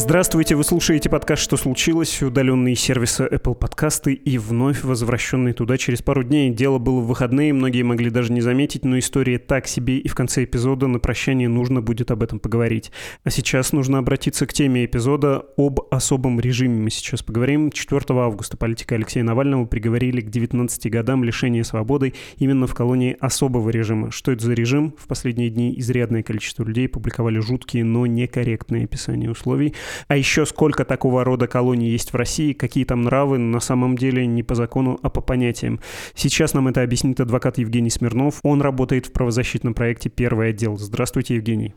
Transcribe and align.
Здравствуйте, 0.00 0.56
вы 0.56 0.64
слушаете 0.64 1.10
подкаст 1.10 1.42
«Что 1.42 1.58
случилось?» 1.58 2.22
удаленные 2.22 2.74
сервисы 2.74 3.28
Apple 3.30 3.54
подкасты 3.54 4.14
и 4.14 4.38
вновь 4.38 4.82
возвращенный 4.82 5.52
туда 5.52 5.76
через 5.76 6.00
пару 6.00 6.24
дней. 6.24 6.48
Дело 6.48 6.78
было 6.78 7.00
в 7.00 7.06
выходные, 7.06 7.52
многие 7.52 7.82
могли 7.82 8.08
даже 8.08 8.32
не 8.32 8.40
заметить, 8.40 8.82
но 8.86 8.98
история 8.98 9.38
так 9.38 9.66
себе, 9.66 9.98
и 9.98 10.08
в 10.08 10.14
конце 10.14 10.44
эпизода 10.44 10.86
на 10.86 11.00
прощание 11.00 11.50
нужно 11.50 11.82
будет 11.82 12.10
об 12.10 12.22
этом 12.22 12.40
поговорить. 12.40 12.90
А 13.24 13.30
сейчас 13.30 13.74
нужно 13.74 13.98
обратиться 13.98 14.46
к 14.46 14.54
теме 14.54 14.86
эпизода 14.86 15.44
об 15.58 15.80
особом 15.90 16.40
режиме. 16.40 16.80
Мы 16.80 16.90
сейчас 16.90 17.22
поговорим. 17.22 17.70
4 17.70 18.00
августа 18.08 18.56
политика 18.56 18.94
Алексея 18.94 19.22
Навального 19.22 19.66
приговорили 19.66 20.22
к 20.22 20.30
19 20.30 20.90
годам 20.90 21.24
лишения 21.24 21.62
свободы 21.62 22.14
именно 22.38 22.66
в 22.66 22.72
колонии 22.72 23.18
особого 23.20 23.68
режима. 23.68 24.10
Что 24.10 24.32
это 24.32 24.46
за 24.46 24.54
режим? 24.54 24.94
В 24.96 25.06
последние 25.06 25.50
дни 25.50 25.78
изрядное 25.78 26.22
количество 26.22 26.64
людей 26.64 26.88
публиковали 26.88 27.38
жуткие, 27.38 27.84
но 27.84 28.06
некорректные 28.06 28.84
описания 28.84 29.30
условий. 29.30 29.74
А 30.08 30.16
еще 30.16 30.46
сколько 30.46 30.84
такого 30.84 31.24
рода 31.24 31.46
колоний 31.46 31.90
есть 31.90 32.12
в 32.12 32.16
России, 32.16 32.52
какие 32.52 32.84
там 32.84 33.02
нравы 33.02 33.38
на 33.38 33.60
самом 33.60 33.96
деле 33.96 34.26
не 34.26 34.42
по 34.42 34.54
закону, 34.54 34.98
а 35.02 35.08
по 35.08 35.20
понятиям. 35.20 35.80
Сейчас 36.14 36.54
нам 36.54 36.68
это 36.68 36.82
объяснит 36.82 37.20
адвокат 37.20 37.58
Евгений 37.58 37.90
Смирнов. 37.90 38.40
Он 38.42 38.60
работает 38.62 39.06
в 39.06 39.12
правозащитном 39.12 39.74
проекте 39.74 40.08
«Первый 40.08 40.50
отдел». 40.50 40.76
Здравствуйте, 40.76 41.36
Евгений. 41.36 41.74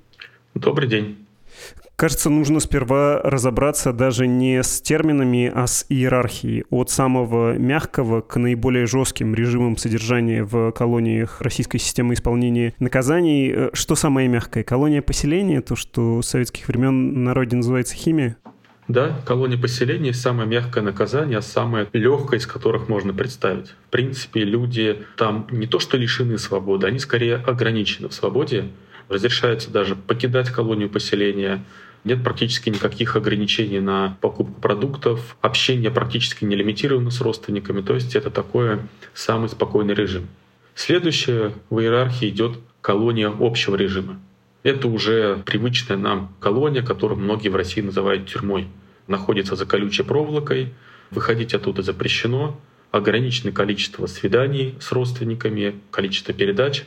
Добрый 0.53 0.88
день. 0.88 1.17
Кажется, 1.96 2.30
нужно 2.30 2.60
сперва 2.60 3.22
разобраться 3.22 3.94
даже 3.94 4.28
не 4.28 4.64
с 4.64 4.82
терминами, 4.82 5.52
а 5.54 5.68
с 5.68 5.86
иерархией. 5.90 6.66
От 6.70 6.90
самого 6.90 7.54
мягкого 7.58 8.22
к 8.22 8.38
наиболее 8.38 8.88
жестким 8.88 9.36
режимам 9.36 9.78
содержания 9.78 10.44
в 10.44 10.72
колониях 10.72 11.40
российской 11.42 11.78
системы 11.78 12.16
исполнения 12.16 12.74
наказаний. 12.80 13.54
Э, 13.56 13.70
что 13.74 13.96
самое 13.96 14.28
мягкое? 14.28 14.64
Колония 14.64 15.02
поселения, 15.02 15.62
то, 15.62 15.76
что 15.76 16.22
с 16.22 16.28
советских 16.28 16.68
времен 16.68 17.14
на 17.14 17.20
народе 17.26 17.58
называется 17.58 17.95
химия? 17.95 18.38
Да, 18.88 19.22
колония 19.26 19.58
поселения— 19.58 20.14
самое 20.14 20.50
мягкое 20.50 20.82
наказание, 20.82 21.42
самое 21.42 21.88
легкое 21.94 22.40
из 22.40 22.48
которых 22.48 22.90
можно 22.90 23.14
представить. 23.14 23.70
В 23.88 23.92
принципе, 23.92 24.44
люди 24.44 25.06
там 25.16 25.48
не 25.52 25.67
то 25.67 25.80
что 25.80 25.95
лишены 25.95 26.38
свободы, 26.38 26.88
они 26.88 27.00
скорее 27.00 27.36
ограничены 27.36 28.10
в 28.10 28.14
свободе. 28.14 28.66
Разрешается 29.14 29.69
даже 29.69 29.95
покидать 29.95 30.50
колонию 30.50 30.89
поселения, 30.89 31.64
нет 32.03 32.23
практически 32.23 32.72
никаких 32.72 33.16
ограничений 33.16 33.80
на 33.80 34.17
покупку 34.22 34.59
продуктов, 34.59 35.38
общение 35.39 35.92
практически 35.92 36.45
не 36.45 36.55
лимитировано 36.55 37.11
с 37.11 37.22
родственниками, 37.22 37.81
то 37.81 37.94
есть 37.94 38.16
это 38.16 38.31
такой 38.31 38.80
самый 39.14 39.50
спокойный 39.50 39.94
режим. 39.94 40.28
Следующее 40.73 41.53
в 41.70 41.80
иерархии 41.80 42.28
идет 42.28 42.58
колония 42.81 43.31
общего 43.39 43.75
режима. 43.75 44.20
Это 44.64 44.88
уже 44.88 45.44
привычная 45.45 45.98
нам 45.98 46.33
колония, 46.39 46.81
которую 46.81 47.20
многие 47.20 47.50
в 47.50 47.55
России 47.55 47.81
называют 47.81 48.27
тюрьмой. 48.27 48.67
Находится 49.05 49.55
за 49.55 49.67
колючей 49.67 50.02
проволокой, 50.02 50.73
выходить 51.11 51.53
оттуда 51.53 51.83
запрещено, 51.83 52.59
ограниченное 52.89 53.53
количество 53.53 54.08
свиданий 54.08 54.73
с 54.80 54.92
родственниками, 54.92 55.75
количество 55.92 56.33
передач. 56.33 56.86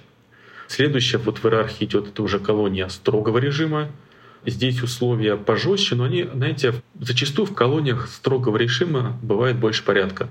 Следующее 0.69 1.21
вот 1.21 1.39
в 1.39 1.45
иерархии 1.45 1.85
идет 1.85 2.09
это 2.09 2.23
уже 2.23 2.39
колония 2.39 2.89
строгого 2.89 3.39
режима, 3.39 3.91
Здесь 4.47 4.81
условия 4.81 5.37
пожестче, 5.37 5.97
но 5.97 6.05
они, 6.05 6.23
знаете, 6.33 6.75
зачастую 7.01 7.47
в 7.47 7.55
колониях 7.55 8.07
строгого 8.07 8.57
режима 8.57 9.19
бывает 9.21 9.57
больше 9.59 9.83
порядка. 9.83 10.29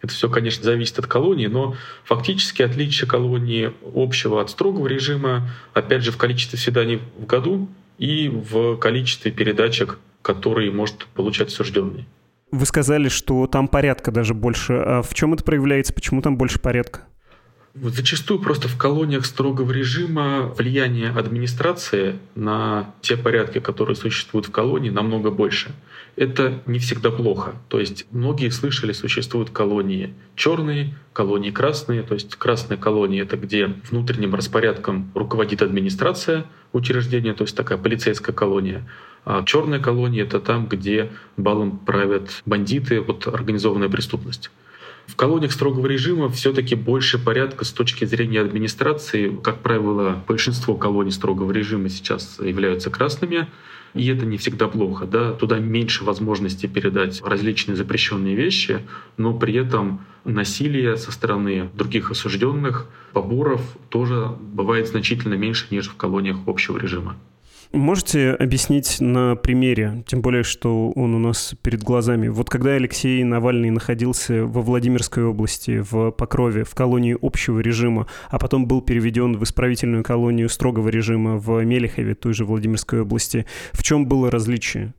Это 0.00 0.14
все, 0.14 0.30
конечно, 0.30 0.64
зависит 0.64 0.98
от 0.98 1.06
колонии, 1.06 1.46
но 1.46 1.76
фактически 2.04 2.62
отличие 2.62 3.06
колонии 3.06 3.70
общего 3.94 4.40
от 4.40 4.48
строгого 4.48 4.86
режима, 4.86 5.50
опять 5.74 6.02
же, 6.02 6.10
в 6.10 6.16
количестве 6.16 6.58
свиданий 6.58 7.00
в 7.18 7.26
году 7.26 7.68
и 7.98 8.28
в 8.28 8.78
количестве 8.78 9.30
передачек, 9.30 9.98
которые 10.22 10.70
может 10.70 11.04
получать 11.08 11.48
осужденный. 11.48 12.06
Вы 12.50 12.64
сказали, 12.64 13.10
что 13.10 13.46
там 13.46 13.68
порядка 13.68 14.10
даже 14.10 14.32
больше. 14.32 14.72
А 14.72 15.02
в 15.02 15.12
чем 15.12 15.34
это 15.34 15.44
проявляется? 15.44 15.92
Почему 15.92 16.22
там 16.22 16.38
больше 16.38 16.58
порядка? 16.58 17.02
Зачастую 17.74 18.40
просто 18.40 18.66
в 18.66 18.76
колониях 18.76 19.24
строгого 19.24 19.70
режима 19.70 20.52
влияние 20.58 21.10
администрации 21.10 22.18
на 22.34 22.92
те 23.00 23.16
порядки, 23.16 23.60
которые 23.60 23.94
существуют 23.94 24.46
в 24.46 24.50
колонии, 24.50 24.90
намного 24.90 25.30
больше. 25.30 25.70
Это 26.16 26.62
не 26.66 26.80
всегда 26.80 27.10
плохо. 27.10 27.54
То 27.68 27.78
есть 27.78 28.06
многие 28.10 28.50
слышали, 28.50 28.90
существуют 28.92 29.50
колонии 29.50 30.14
черные, 30.34 30.96
колонии 31.12 31.52
красные. 31.52 32.02
То 32.02 32.14
есть 32.14 32.34
красная 32.34 32.76
колония— 32.76 33.22
это 33.24 33.36
где 33.36 33.72
внутренним 33.88 34.34
распорядком 34.34 35.12
руководит 35.14 35.62
администрация 35.62 36.46
учреждения, 36.72 37.34
то 37.34 37.44
есть 37.44 37.56
такая 37.56 37.78
полицейская 37.78 38.34
колония. 38.34 38.88
А 39.24 39.44
черная 39.44 39.78
колония— 39.78 40.24
это 40.24 40.40
там, 40.40 40.66
где 40.66 41.12
балом 41.36 41.78
правят 41.78 42.42
бандиты, 42.46 43.00
вот 43.00 43.28
организованная 43.28 43.88
преступность. 43.88 44.50
В 45.10 45.16
колониях 45.16 45.50
строгого 45.52 45.88
режима 45.88 46.28
все-таки 46.28 46.76
больше 46.76 47.18
порядка 47.18 47.64
с 47.64 47.72
точки 47.72 48.04
зрения 48.04 48.40
администрации. 48.40 49.36
Как 49.42 49.60
правило, 49.60 50.22
большинство 50.28 50.76
колоний 50.76 51.10
строгого 51.10 51.50
режима 51.50 51.88
сейчас 51.88 52.38
являются 52.38 52.90
красными. 52.90 53.48
И 53.92 54.06
это 54.06 54.24
не 54.24 54.36
всегда 54.36 54.68
плохо. 54.68 55.06
Да? 55.06 55.32
Туда 55.32 55.58
меньше 55.58 56.04
возможности 56.04 56.66
передать 56.66 57.20
различные 57.24 57.74
запрещенные 57.74 58.36
вещи, 58.36 58.86
но 59.16 59.34
при 59.34 59.54
этом 59.54 60.06
насилие 60.24 60.96
со 60.96 61.10
стороны 61.10 61.70
других 61.74 62.12
осужденных, 62.12 62.86
поборов 63.12 63.62
тоже 63.88 64.28
бывает 64.40 64.86
значительно 64.86 65.34
меньше, 65.34 65.66
нежели 65.70 65.92
в 65.92 65.96
колониях 65.96 66.36
общего 66.46 66.78
режима. 66.78 67.16
Можете 67.72 68.32
объяснить 68.32 69.00
на 69.00 69.36
примере, 69.36 70.02
тем 70.04 70.22
более, 70.22 70.42
что 70.42 70.90
он 70.90 71.14
у 71.14 71.20
нас 71.20 71.54
перед 71.62 71.84
глазами. 71.84 72.26
Вот 72.26 72.50
когда 72.50 72.70
Алексей 72.70 73.22
Навальный 73.22 73.70
находился 73.70 74.44
во 74.44 74.60
Владимирской 74.60 75.22
области, 75.22 75.80
в 75.88 76.10
Покрове, 76.10 76.64
в 76.64 76.74
колонии 76.74 77.16
общего 77.22 77.60
режима, 77.60 78.08
а 78.28 78.40
потом 78.40 78.66
был 78.66 78.82
переведен 78.82 79.36
в 79.38 79.44
исправительную 79.44 80.02
колонию 80.02 80.48
строгого 80.48 80.88
режима 80.88 81.36
в 81.36 81.62
Мелехове, 81.64 82.16
той 82.16 82.32
же 82.34 82.44
Владимирской 82.44 83.02
области, 83.02 83.46
в 83.72 83.84
чем 83.84 84.06
было 84.06 84.32
различие? 84.32 84.92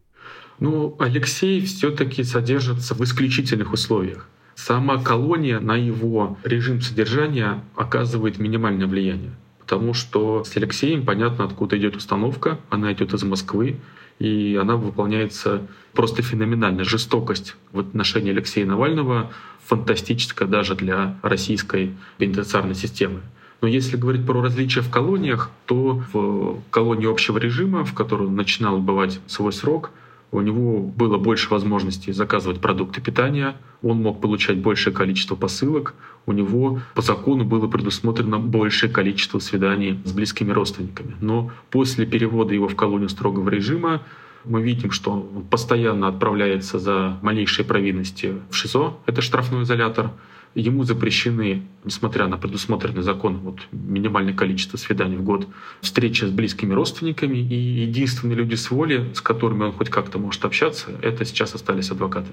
Ну, 0.61 0.95
Алексей 0.97 1.59
все-таки 1.65 2.23
содержится 2.23 2.95
в 2.95 3.03
исключительных 3.03 3.73
условиях. 3.73 4.29
Сама 4.55 4.97
колония 4.97 5.59
на 5.59 5.75
его 5.75 6.37
режим 6.45 6.79
содержания 6.79 7.61
оказывает 7.75 8.39
минимальное 8.39 8.87
влияние 8.87 9.31
потому 9.71 9.93
что 9.93 10.43
с 10.43 10.57
Алексеем 10.57 11.05
понятно, 11.05 11.45
откуда 11.45 11.77
идет 11.77 11.95
установка. 11.95 12.59
Она 12.69 12.91
идет 12.91 13.13
из 13.13 13.23
Москвы, 13.23 13.77
и 14.19 14.59
она 14.61 14.75
выполняется 14.75 15.61
просто 15.93 16.21
феноменально. 16.21 16.83
Жестокость 16.83 17.55
в 17.71 17.79
отношении 17.79 18.31
Алексея 18.31 18.65
Навального 18.65 19.31
фантастическая 19.65 20.45
даже 20.45 20.75
для 20.75 21.17
российской 21.21 21.95
пенитенциарной 22.17 22.75
системы. 22.75 23.21
Но 23.61 23.69
если 23.69 23.95
говорить 23.95 24.25
про 24.25 24.41
различия 24.41 24.81
в 24.81 24.91
колониях, 24.91 25.49
то 25.67 26.03
в 26.11 26.59
колонии 26.69 27.09
общего 27.09 27.37
режима, 27.37 27.85
в 27.85 27.93
которой 27.93 28.27
он 28.27 28.35
начинал 28.35 28.77
бывать 28.79 29.21
свой 29.27 29.53
срок, 29.53 29.91
у 30.31 30.41
него 30.41 30.79
было 30.79 31.17
больше 31.17 31.49
возможностей 31.49 32.13
заказывать 32.13 32.61
продукты 32.61 33.01
питания, 33.01 33.55
он 33.83 34.01
мог 34.01 34.21
получать 34.21 34.57
большее 34.57 34.93
количество 34.93 35.35
посылок, 35.35 35.93
у 36.25 36.31
него 36.31 36.81
по 36.95 37.01
закону 37.01 37.43
было 37.43 37.67
предусмотрено 37.67 38.39
большее 38.39 38.91
количество 38.91 39.39
свиданий 39.39 39.99
с 40.05 40.13
близкими 40.13 40.51
родственниками. 40.51 41.15
Но 41.19 41.51
после 41.69 42.05
перевода 42.05 42.53
его 42.53 42.67
в 42.67 42.75
колонию 42.75 43.09
строгого 43.09 43.49
режима 43.49 44.03
мы 44.45 44.61
видим, 44.61 44.91
что 44.91 45.11
он 45.11 45.43
постоянно 45.49 46.07
отправляется 46.07 46.79
за 46.79 47.17
малейшие 47.21 47.65
провинности 47.65 48.35
в 48.49 48.55
ШИЗО, 48.55 48.97
это 49.05 49.21
штрафной 49.21 49.63
изолятор, 49.63 50.11
ему 50.55 50.83
запрещены, 50.83 51.63
несмотря 51.83 52.27
на 52.27 52.37
предусмотренный 52.37 53.01
закон, 53.01 53.37
вот, 53.37 53.59
минимальное 53.71 54.33
количество 54.33 54.77
свиданий 54.77 55.17
в 55.17 55.23
год, 55.23 55.47
встречи 55.81 56.25
с 56.25 56.29
близкими 56.29 56.73
родственниками, 56.73 57.37
и 57.37 57.55
единственные 57.55 58.35
люди 58.35 58.55
с 58.55 58.69
воли, 58.71 59.11
с 59.13 59.21
которыми 59.21 59.63
он 59.63 59.71
хоть 59.71 59.89
как-то 59.89 60.19
может 60.19 60.43
общаться, 60.45 60.91
это 61.01 61.25
сейчас 61.25 61.55
остались 61.55 61.91
адвокаты. 61.91 62.31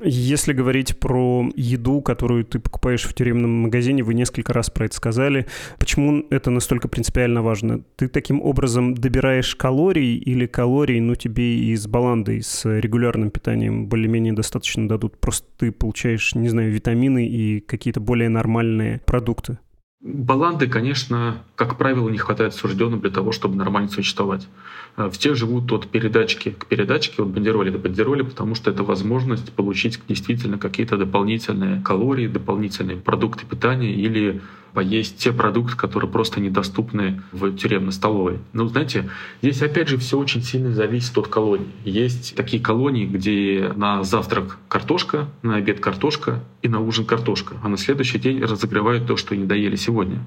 Если 0.00 0.52
говорить 0.52 0.98
про 0.98 1.48
еду, 1.54 2.00
которую 2.00 2.44
ты 2.44 2.58
покупаешь 2.58 3.04
в 3.04 3.14
тюремном 3.14 3.50
магазине, 3.62 4.02
вы 4.02 4.14
несколько 4.14 4.52
раз 4.52 4.70
про 4.70 4.86
это 4.86 4.94
сказали. 4.94 5.46
Почему 5.78 6.24
это 6.30 6.50
настолько 6.50 6.88
принципиально 6.88 7.42
важно? 7.42 7.82
Ты 7.96 8.08
таким 8.08 8.40
образом 8.42 8.94
добираешь 8.94 9.54
калорий 9.54 10.16
или 10.16 10.46
калорий, 10.46 11.00
ну, 11.00 11.14
тебе 11.14 11.56
из 11.72 11.86
баланды, 11.86 12.42
с 12.42 12.64
регулярным 12.68 13.30
питанием 13.30 13.86
более-менее 13.86 14.32
достаточно 14.32 14.88
дадут? 14.88 15.18
Просто 15.18 15.46
ты 15.58 15.72
получаешь, 15.72 16.34
не 16.34 16.48
знаю, 16.48 16.72
витамины 16.72 17.26
и 17.26 17.60
какие-то 17.60 18.00
более 18.00 18.28
нормальные 18.28 19.00
продукты. 19.06 19.58
Баланды, 20.02 20.66
конечно, 20.66 21.44
как 21.54 21.78
правило, 21.78 22.08
не 22.08 22.18
хватает 22.18 22.54
сужденным 22.54 23.00
для 23.00 23.10
того, 23.10 23.30
чтобы 23.30 23.54
нормально 23.54 23.88
существовать. 23.88 24.48
Э, 24.96 25.08
все 25.12 25.36
живут 25.36 25.70
от 25.70 25.86
передачки 25.86 26.50
к 26.50 26.66
передачке, 26.66 27.22
от 27.22 27.28
бандероли 27.28 27.70
до 27.70 27.78
бандероли, 27.78 28.22
потому 28.22 28.56
что 28.56 28.72
это 28.72 28.82
возможность 28.82 29.52
получить 29.52 30.00
действительно 30.08 30.58
какие-то 30.58 30.96
дополнительные 30.96 31.80
калории, 31.82 32.26
дополнительные 32.26 32.96
продукты 32.96 33.46
питания 33.46 33.94
или 33.94 34.40
поесть 34.72 35.18
те 35.18 35.32
продукты, 35.32 35.76
которые 35.76 36.10
просто 36.10 36.40
недоступны 36.40 37.22
в 37.32 37.54
тюремной 37.56 37.92
столовой. 37.92 38.38
Но, 38.52 38.66
знаете, 38.66 39.10
здесь 39.42 39.62
опять 39.62 39.88
же 39.88 39.98
все 39.98 40.18
очень 40.18 40.42
сильно 40.42 40.72
зависит 40.72 41.16
от 41.18 41.28
колонии. 41.28 41.68
Есть 41.84 42.34
такие 42.34 42.62
колонии, 42.62 43.06
где 43.06 43.72
на 43.76 44.02
завтрак 44.02 44.58
картошка, 44.68 45.28
на 45.42 45.56
обед 45.56 45.80
картошка 45.80 46.42
и 46.62 46.68
на 46.68 46.80
ужин 46.80 47.04
картошка, 47.04 47.56
а 47.62 47.68
на 47.68 47.76
следующий 47.76 48.18
день 48.18 48.42
разогревают 48.42 49.06
то, 49.06 49.16
что 49.16 49.36
не 49.36 49.44
доели 49.44 49.76
сегодня. 49.76 50.24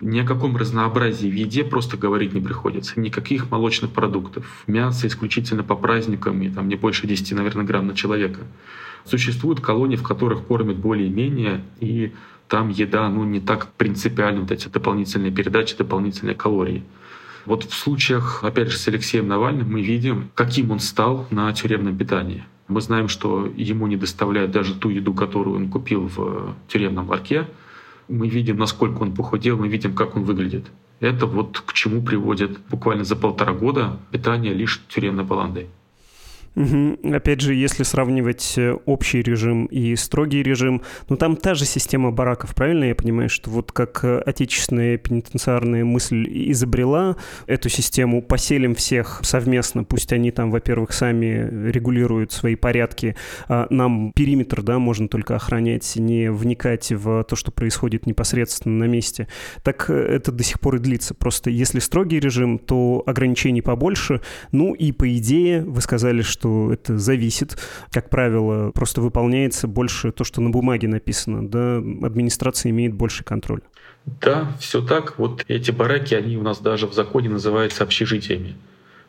Ни 0.00 0.20
о 0.20 0.24
каком 0.24 0.56
разнообразии 0.56 1.28
в 1.28 1.34
еде 1.34 1.64
просто 1.64 1.96
говорить 1.96 2.32
не 2.32 2.40
приходится. 2.40 3.00
Никаких 3.00 3.50
молочных 3.50 3.90
продуктов. 3.90 4.46
Мясо 4.68 5.08
исключительно 5.08 5.64
по 5.64 5.74
праздникам, 5.74 6.40
и 6.42 6.48
там 6.48 6.68
не 6.68 6.76
больше 6.76 7.08
10, 7.08 7.32
наверное, 7.32 7.64
грамм 7.64 7.88
на 7.88 7.94
человека. 7.94 8.40
Существуют 9.04 9.60
колонии, 9.60 9.96
в 9.96 10.04
которых 10.04 10.44
кормят 10.44 10.76
более-менее, 10.76 11.64
и 11.80 12.12
там 12.48 12.70
еда 12.70 13.08
ну, 13.08 13.24
не 13.24 13.40
так 13.40 13.72
принципиально, 13.74 14.40
вот 14.40 14.50
эти 14.50 14.68
дополнительные 14.68 15.30
передачи, 15.30 15.76
дополнительные 15.76 16.34
калории. 16.34 16.82
Вот 17.44 17.64
в 17.64 17.74
случаях, 17.74 18.44
опять 18.44 18.70
же, 18.70 18.76
с 18.76 18.88
Алексеем 18.88 19.28
Навальным 19.28 19.70
мы 19.70 19.80
видим, 19.80 20.30
каким 20.34 20.70
он 20.70 20.80
стал 20.80 21.26
на 21.30 21.52
тюремном 21.52 21.96
питании. 21.96 22.44
Мы 22.66 22.82
знаем, 22.82 23.08
что 23.08 23.50
ему 23.56 23.86
не 23.86 23.96
доставляют 23.96 24.50
даже 24.50 24.74
ту 24.74 24.90
еду, 24.90 25.14
которую 25.14 25.56
он 25.56 25.70
купил 25.70 26.08
в 26.08 26.54
тюремном 26.68 27.08
ларьке. 27.08 27.48
Мы 28.08 28.28
видим, 28.28 28.58
насколько 28.58 28.98
он 29.02 29.14
похудел, 29.14 29.56
мы 29.56 29.68
видим, 29.68 29.94
как 29.94 30.16
он 30.16 30.24
выглядит. 30.24 30.66
Это 31.00 31.26
вот 31.26 31.60
к 31.60 31.72
чему 31.72 32.02
приводит 32.02 32.58
буквально 32.68 33.04
за 33.04 33.16
полтора 33.16 33.52
года 33.52 33.98
питание 34.10 34.52
лишь 34.52 34.82
тюремной 34.88 35.24
баландой. 35.24 35.68
Опять 36.54 37.40
же, 37.40 37.54
если 37.54 37.82
сравнивать 37.84 38.54
э, 38.56 38.72
общий 38.84 39.22
режим 39.22 39.66
и 39.66 39.94
строгий 39.96 40.42
режим, 40.42 40.82
ну 41.08 41.16
там 41.16 41.36
та 41.36 41.54
же 41.54 41.64
система 41.64 42.10
бараков, 42.10 42.54
правильно 42.54 42.84
я 42.84 42.94
понимаю, 42.94 43.28
что 43.28 43.50
вот 43.50 43.70
как 43.72 44.00
э, 44.02 44.20
отечественная 44.20 44.98
пенитенциарная 44.98 45.84
мысль 45.84 46.26
изобрела 46.50 47.16
эту 47.46 47.68
систему, 47.68 48.22
поселим 48.22 48.74
всех 48.74 49.20
совместно, 49.22 49.84
пусть 49.84 50.12
они 50.12 50.30
там, 50.30 50.50
во-первых, 50.50 50.92
сами 50.92 51.70
регулируют 51.70 52.32
свои 52.32 52.56
порядки, 52.56 53.14
а 53.48 53.66
нам 53.70 54.12
периметр, 54.14 54.62
да, 54.62 54.78
можно 54.78 55.08
только 55.08 55.36
охранять, 55.36 55.96
не 55.96 56.30
вникать 56.30 56.90
в 56.90 57.24
то, 57.24 57.36
что 57.36 57.52
происходит 57.52 58.06
непосредственно 58.06 58.78
на 58.78 58.88
месте. 58.88 59.28
Так 59.62 59.90
э, 59.90 59.94
это 59.94 60.32
до 60.32 60.42
сих 60.42 60.60
пор 60.60 60.76
и 60.76 60.78
длится. 60.78 61.14
Просто 61.14 61.50
если 61.50 61.78
строгий 61.78 62.20
режим, 62.20 62.58
то 62.58 63.02
ограничений 63.06 63.62
побольше, 63.62 64.20
ну 64.52 64.74
и 64.74 64.92
по 64.92 65.08
идее, 65.16 65.62
вы 65.62 65.80
сказали, 65.80 66.22
что 66.22 66.37
что 66.38 66.72
это 66.72 66.98
зависит. 66.98 67.58
Как 67.90 68.10
правило, 68.10 68.70
просто 68.70 69.00
выполняется 69.00 69.66
больше 69.66 70.12
то, 70.12 70.24
что 70.24 70.40
на 70.40 70.50
бумаге 70.50 70.88
написано. 70.88 71.48
Да, 71.48 71.78
администрация 71.78 72.70
имеет 72.70 72.94
больше 72.94 73.24
контроль. 73.24 73.60
Да, 74.06 74.52
все 74.60 74.80
так. 74.80 75.18
Вот 75.18 75.44
эти 75.48 75.70
бараки, 75.70 76.14
они 76.14 76.36
у 76.36 76.42
нас 76.42 76.60
даже 76.60 76.86
в 76.86 76.94
законе 76.94 77.28
называются 77.28 77.82
общежитиями. 77.82 78.56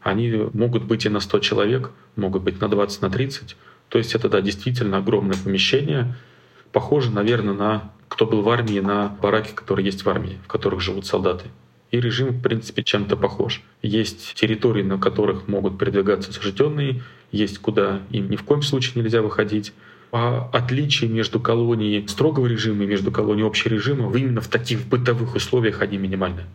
Они 0.02 0.32
могут 0.54 0.86
быть 0.86 1.06
и 1.06 1.10
на 1.10 1.20
100 1.20 1.40
человек, 1.40 1.92
могут 2.16 2.44
быть 2.44 2.60
на 2.62 2.68
20, 2.68 3.02
на 3.02 3.10
30. 3.10 3.56
То 3.90 3.98
есть 3.98 4.16
это, 4.16 4.30
да, 4.30 4.42
действительно 4.42 4.98
огромное 4.98 5.38
помещение. 5.38 6.16
Похоже, 6.72 7.12
наверное, 7.12 7.54
на 7.54 7.92
кто 8.08 8.26
был 8.26 8.42
в 8.42 8.50
армии, 8.50 8.80
на 8.80 9.16
бараки, 9.22 9.52
которые 9.54 9.86
есть 9.86 10.04
в 10.04 10.10
армии, 10.10 10.40
в 10.44 10.48
которых 10.48 10.82
живут 10.82 11.06
солдаты. 11.06 11.46
И 11.92 12.00
режим, 12.00 12.30
в 12.30 12.42
принципе, 12.42 12.84
чем-то 12.84 13.18
похож. 13.18 13.62
Есть 13.82 14.36
территории, 14.36 14.84
на 14.84 15.00
которых 15.00 15.48
могут 15.48 15.80
передвигаться 15.80 16.30
осужденные, 16.30 17.02
есть 17.32 17.60
куда 17.60 18.02
им 18.10 18.30
ни 18.30 18.36
в 18.36 18.44
коем 18.44 18.62
случае 18.62 19.02
нельзя 19.02 19.22
выходить. 19.22 19.74
А 20.12 20.50
отличие 20.54 21.10
между 21.10 21.40
колонией 21.40 22.08
строгого 22.08 22.48
режима 22.48 22.84
и 22.84 22.88
между 22.88 23.12
колонией 23.12 23.46
общего 23.46 23.74
режима 23.74 24.12
именно 24.18 24.42
в 24.42 24.48
таких 24.48 24.88
бытовых 24.88 25.36
условиях 25.36 25.82
они 25.82 25.98
минимальны. 25.98 26.46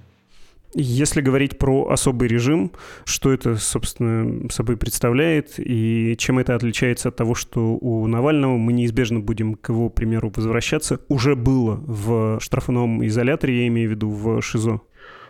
Если 0.77 1.21
говорить 1.21 1.57
про 1.57 1.89
особый 1.89 2.27
режим, 2.27 2.73
что 3.05 3.33
это, 3.33 3.55
собственно, 3.57 4.51
собой 4.51 4.77
представляет 4.77 5.55
и 5.59 6.17
чем 6.19 6.41
это 6.41 6.57
отличается 6.57 7.11
от 7.11 7.17
того, 7.17 7.37
что 7.37 7.77
у 7.77 8.05
Навального 8.09 8.57
мы 8.57 8.73
неизбежно 8.73 9.21
будем 9.21 9.55
к 9.55 9.69
его 9.69 9.89
примеру 9.89 10.33
возвращаться, 10.35 10.99
уже 11.07 11.37
было 11.37 11.77
в 11.87 12.41
штрафном 12.41 13.07
изоляторе, 13.07 13.63
я 13.63 13.69
имею 13.69 13.89
в 13.89 13.93
виду 13.93 14.11
в 14.11 14.43
ШИЗО? 14.43 14.81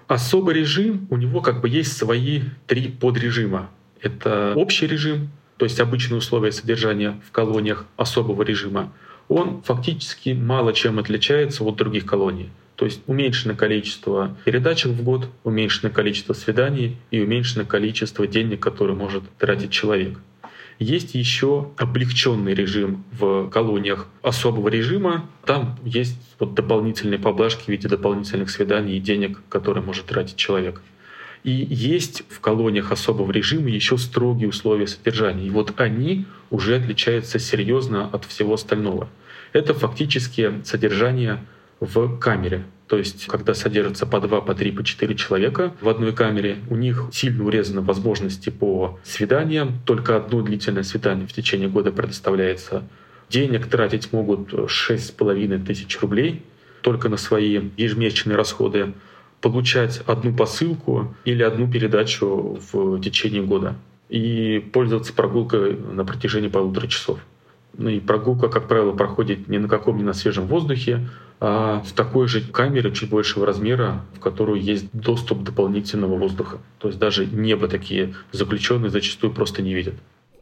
Особый 0.06 0.54
режим, 0.54 1.06
у 1.10 1.18
него 1.18 1.42
как 1.42 1.60
бы 1.60 1.68
есть 1.68 1.94
свои 1.94 2.40
три 2.66 2.88
подрежима. 2.88 3.68
Это 4.04 4.52
общий 4.54 4.86
режим, 4.86 5.30
то 5.56 5.64
есть 5.64 5.80
обычные 5.80 6.18
условия 6.18 6.52
содержания 6.52 7.18
в 7.26 7.32
колониях 7.32 7.86
особого 7.96 8.42
режима. 8.42 8.92
Он 9.28 9.62
фактически 9.62 10.30
мало 10.30 10.74
чем 10.74 10.98
отличается 10.98 11.64
от 11.64 11.76
других 11.76 12.04
колоний. 12.04 12.50
То 12.76 12.84
есть 12.84 13.00
уменьшенное 13.06 13.56
количество 13.56 14.36
передачек 14.44 14.90
в 14.90 15.02
год, 15.02 15.30
уменьшенное 15.42 15.90
количество 15.90 16.34
свиданий 16.34 16.98
и 17.10 17.22
уменьшенное 17.22 17.64
количество 17.64 18.26
денег, 18.26 18.60
которые 18.60 18.94
может 18.94 19.22
тратить 19.38 19.70
человек. 19.70 20.18
Есть 20.78 21.14
еще 21.14 21.70
облегченный 21.78 22.52
режим 22.52 23.04
в 23.12 23.48
колониях 23.48 24.08
особого 24.20 24.68
режима. 24.68 25.30
Там 25.46 25.78
есть 25.82 26.20
вот 26.38 26.52
дополнительные 26.52 27.18
поблажки 27.18 27.64
в 27.64 27.68
виде 27.68 27.88
дополнительных 27.88 28.50
свиданий 28.50 28.98
и 28.98 29.00
денег, 29.00 29.40
которые 29.48 29.82
может 29.82 30.04
тратить 30.04 30.36
человек. 30.36 30.82
И 31.44 31.50
есть 31.50 32.24
в 32.30 32.40
колониях 32.40 32.90
особого 32.90 33.30
режима 33.30 33.68
еще 33.68 33.98
строгие 33.98 34.48
условия 34.48 34.86
содержания. 34.86 35.46
И 35.46 35.50
вот 35.50 35.78
они 35.78 36.24
уже 36.50 36.76
отличаются 36.76 37.38
серьезно 37.38 38.08
от 38.08 38.24
всего 38.24 38.54
остального. 38.54 39.08
Это 39.52 39.74
фактически 39.74 40.62
содержание 40.64 41.44
в 41.80 42.18
камере. 42.18 42.64
То 42.88 42.96
есть, 42.96 43.26
когда 43.26 43.54
содержатся 43.54 44.06
по 44.06 44.20
два, 44.20 44.40
по 44.40 44.54
три, 44.54 44.72
по 44.72 44.82
четыре 44.84 45.14
человека 45.16 45.74
в 45.80 45.88
одной 45.88 46.12
камере, 46.12 46.58
у 46.70 46.76
них 46.76 47.04
сильно 47.12 47.44
урезаны 47.44 47.82
возможности 47.82 48.48
по 48.48 48.98
свиданиям. 49.04 49.80
Только 49.84 50.16
одно 50.16 50.40
длительное 50.40 50.82
свидание 50.82 51.26
в 51.26 51.32
течение 51.32 51.68
года 51.68 51.92
предоставляется. 51.92 52.84
Денег 53.28 53.66
тратить 53.66 54.12
могут 54.12 54.70
шесть 54.70 55.08
с 55.08 55.10
половиной 55.10 55.58
тысяч 55.58 55.98
рублей 56.00 56.42
только 56.80 57.08
на 57.08 57.16
свои 57.16 57.70
ежемесячные 57.76 58.36
расходы 58.36 58.92
получать 59.40 60.02
одну 60.06 60.34
посылку 60.34 61.14
или 61.24 61.42
одну 61.42 61.70
передачу 61.70 62.58
в 62.72 63.00
течение 63.00 63.42
года 63.42 63.76
и 64.08 64.58
пользоваться 64.72 65.12
прогулкой 65.12 65.76
на 65.76 66.04
протяжении 66.04 66.48
полутора 66.48 66.86
часов. 66.86 67.18
Ну 67.76 67.88
и 67.88 68.00
прогулка, 68.00 68.48
как 68.48 68.68
правило, 68.68 68.92
проходит 68.92 69.48
не 69.48 69.58
на 69.58 69.68
каком, 69.68 69.96
не 69.96 70.04
на 70.04 70.12
свежем 70.12 70.46
воздухе, 70.46 71.08
а 71.40 71.82
в 71.84 71.92
такой 71.92 72.28
же 72.28 72.40
камере 72.40 72.92
чуть 72.92 73.10
большего 73.10 73.44
размера, 73.44 74.02
в 74.14 74.20
которую 74.20 74.60
есть 74.62 74.86
доступ 74.92 75.42
дополнительного 75.42 76.16
воздуха. 76.16 76.58
То 76.78 76.88
есть 76.88 77.00
даже 77.00 77.26
небо 77.26 77.68
такие 77.68 78.14
заключенные 78.32 78.90
зачастую 78.90 79.32
просто 79.32 79.62
не 79.62 79.74
видят. 79.74 79.94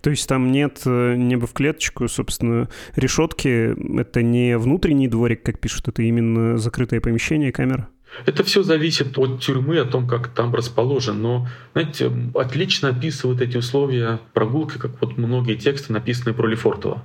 То 0.03 0.11
есть 0.11 0.29
там 0.29 0.51
нет 0.51 0.83
э, 0.85 1.15
неба 1.15 1.47
в 1.47 1.53
клеточку, 1.53 2.09
собственно, 2.09 2.69
решетки— 2.97 3.99
это 4.01 4.21
не 4.23 4.59
внутренний 4.59 5.07
дворик, 5.07 5.45
как 5.45 5.61
пишут, 5.61 5.89
это 5.89 6.03
именно 6.03 6.59
закрытое 6.59 7.01
помещение, 7.01 7.53
камера? 7.53 7.89
Это 8.27 8.45
все 8.45 8.63
зависит 8.63 9.17
от 9.19 9.41
тюрьмы, 9.41 9.79
о 9.79 9.85
том, 9.85 10.07
как 10.07 10.29
там 10.29 10.55
расположен. 10.55 11.21
Но, 11.23 11.49
знаете, 11.73 12.11
отлично 12.35 12.91
описывают 12.91 13.41
эти 13.41 13.57
условия 13.57 14.21
прогулки, 14.35 14.79
как 14.79 15.01
вот 15.01 15.17
многие 15.17 15.57
тексты, 15.57 15.93
написанные 15.93 16.35
про 16.35 16.47
Лефортово. 16.47 17.03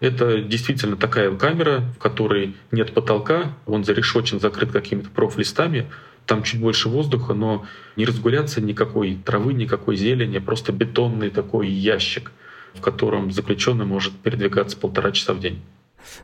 Это 0.00 0.40
действительно 0.40 0.96
такая 0.96 1.34
камера, 1.36 1.82
в 1.94 1.98
которой 1.98 2.56
нет 2.70 2.94
потолка, 2.94 3.54
он 3.66 3.84
зарешочен, 3.84 4.40
закрыт 4.40 4.72
какими-то 4.72 5.10
профлистами, 5.10 5.90
там 6.24 6.42
чуть 6.42 6.60
больше 6.60 6.88
воздуха, 6.88 7.34
но 7.34 7.66
не 7.96 8.06
разгуляться 8.06 8.62
никакой 8.62 9.16
травы, 9.16 9.52
никакой 9.52 9.96
зелени, 9.96 10.38
просто 10.38 10.72
бетонный 10.72 11.28
такой 11.28 11.68
ящик, 11.68 12.32
в 12.74 12.80
котором 12.80 13.30
заключенный 13.30 13.84
может 13.84 14.14
передвигаться 14.14 14.76
полтора 14.76 15.12
часа 15.12 15.34
в 15.34 15.40
день. 15.40 15.60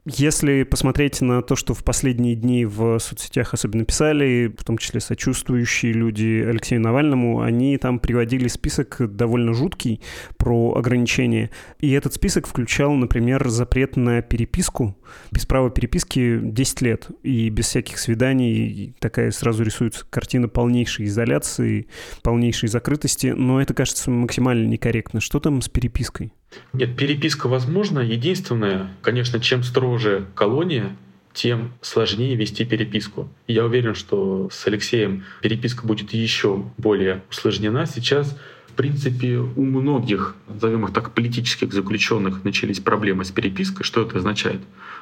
Если 0.04 0.62
посмотреть 0.62 1.20
на 1.20 1.42
то, 1.42 1.56
что 1.56 1.74
в 1.74 1.84
последние 1.84 2.34
дни 2.34 2.64
в 2.64 2.98
соцсетях 2.98 3.54
особенно 3.54 3.84
писали, 3.84 4.54
в 4.56 4.64
том 4.64 4.78
числе 4.78 5.00
сочувствующие 5.00 5.92
люди 5.92 6.44
Алексею 6.46 6.80
Навальному, 6.80 7.40
они 7.40 7.76
там 7.78 7.98
приводили 7.98 8.48
список 8.48 8.96
довольно 9.16 9.52
жуткий 9.52 10.00
про 10.36 10.74
ограничения. 10.74 11.50
И 11.80 11.92
этот 11.92 12.14
список 12.14 12.46
включал, 12.46 12.92
например, 12.92 13.48
запрет 13.48 13.96
на 13.96 14.22
переписку. 14.22 14.96
Без 15.30 15.46
права 15.46 15.70
переписки 15.70 16.38
10 16.42 16.80
лет. 16.82 17.08
И 17.22 17.48
без 17.50 17.66
всяких 17.66 17.98
свиданий 17.98 18.94
такая 18.98 19.30
сразу 19.30 19.62
рисуется 19.62 20.04
картина 20.08 20.48
полнейшей 20.48 21.06
изоляции, 21.06 21.88
полнейшей 22.22 22.68
закрытости. 22.68 23.28
Но 23.28 23.60
это 23.60 23.74
кажется 23.74 24.10
максимально 24.10 24.66
некорректно. 24.66 25.20
Что 25.20 25.40
там 25.40 25.60
с 25.62 25.68
перепиской? 25.68 26.32
Нет, 26.72 26.96
переписка 26.96 27.48
возможна. 27.48 28.00
Единственное, 28.00 28.90
конечно, 29.02 29.40
чем 29.40 29.62
строже 29.62 30.26
колония, 30.34 30.96
тем 31.32 31.72
сложнее 31.82 32.34
вести 32.34 32.64
переписку. 32.64 33.28
Я 33.46 33.66
уверен, 33.66 33.94
что 33.94 34.48
с 34.50 34.66
Алексеем 34.66 35.24
переписка 35.42 35.86
будет 35.86 36.12
еще 36.14 36.64
более 36.78 37.22
усложнена. 37.30 37.86
Сейчас, 37.86 38.38
в 38.68 38.72
принципе, 38.72 39.36
у 39.36 39.64
многих, 39.64 40.34
назовем 40.48 40.86
их 40.86 40.94
так, 40.94 41.12
политических 41.12 41.72
заключенных 41.72 42.42
начались 42.44 42.80
проблемы 42.80 43.24
с 43.24 43.30
перепиской. 43.30 43.84
Что 43.84 44.02
это 44.02 44.18
означает? 44.18 44.60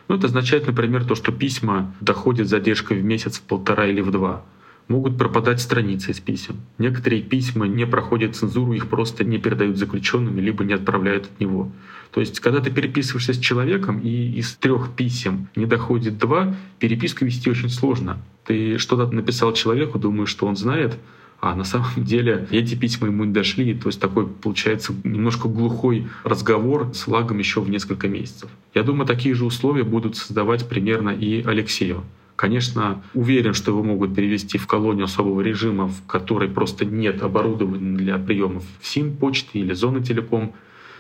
Ну, 0.09 0.17
это 0.17 0.27
означает, 0.27 0.67
например, 0.67 1.05
то, 1.05 1.15
что 1.15 1.31
письма 1.31 1.95
доходят 2.01 2.49
с 2.49 2.51
задержкой 2.51 2.99
в 2.99 3.05
месяц, 3.05 3.39
в 3.39 3.43
полтора 3.43 3.87
или 3.87 4.01
в 4.01 4.11
два. 4.11 4.45
Могут 4.87 5.17
пропадать 5.17 5.61
страницы 5.61 6.11
из 6.11 6.21
писем. 6.21 6.57
Некоторые 6.77 7.23
письма 7.23 7.67
не 7.67 7.87
проходят 7.87 8.37
цензуру, 8.37 8.75
их 8.75 8.89
просто 8.89 9.25
не 9.25 9.39
передают 9.39 9.79
заключенным, 9.79 10.39
либо 10.39 10.63
не 10.63 10.75
отправляют 10.75 11.25
от 11.25 11.41
него. 11.41 11.71
То 12.11 12.21
есть, 12.21 12.39
когда 12.41 12.61
ты 12.61 12.71
переписываешься 12.71 13.33
с 13.33 13.39
человеком, 13.39 13.99
и 13.99 14.39
из 14.39 14.55
трех 14.55 14.95
писем 14.95 15.49
не 15.57 15.67
доходит 15.67 16.19
два, 16.19 16.55
переписку 16.79 17.25
вести 17.25 17.51
очень 17.51 17.71
сложно. 17.71 18.19
Ты 18.45 18.79
что-то 18.79 19.11
написал 19.11 19.55
человеку, 19.55 19.99
думаешь, 19.99 20.29
что 20.29 20.47
он 20.47 20.55
знает, 20.55 20.99
а 21.41 21.55
на 21.55 21.65
самом 21.65 21.89
деле 21.97 22.47
эти 22.51 22.75
письма 22.75 23.09
ему 23.09 23.25
не 23.25 23.33
дошли. 23.33 23.75
То 23.75 23.89
есть 23.89 24.01
такой 24.01 24.27
получается 24.27 24.95
немножко 25.03 25.49
глухой 25.49 26.09
разговор 26.25 26.91
с 26.95 27.09
лагом 27.09 27.39
еще 27.39 27.61
в 27.61 27.69
несколько 27.69 28.09
месяцев. 28.09 28.51
Я 28.75 28.83
думаю, 28.83 29.07
такие 29.07 29.35
же 29.35 29.45
условия 29.45 29.83
будут 29.83 30.17
создавать 30.17 30.69
примерно 30.69 31.11
и 31.11 31.43
Алексею. 31.43 32.05
Конечно, 32.37 33.03
уверен, 33.15 33.55
что 33.55 33.71
его 33.71 33.83
могут 33.83 34.15
перевести 34.15 34.59
в 34.59 34.67
колонию 34.67 35.05
особого 35.05 35.41
режима, 35.41 35.87
в 35.89 36.05
которой 36.07 36.49
просто 36.49 36.85
нет 36.85 37.23
оборудования 37.23 37.97
для 37.97 38.19
приемов 38.19 38.65
в 38.81 38.87
СИМ, 38.87 39.17
почты 39.17 39.61
или 39.61 39.73
зоны 39.73 40.03
телеком. 40.03 40.53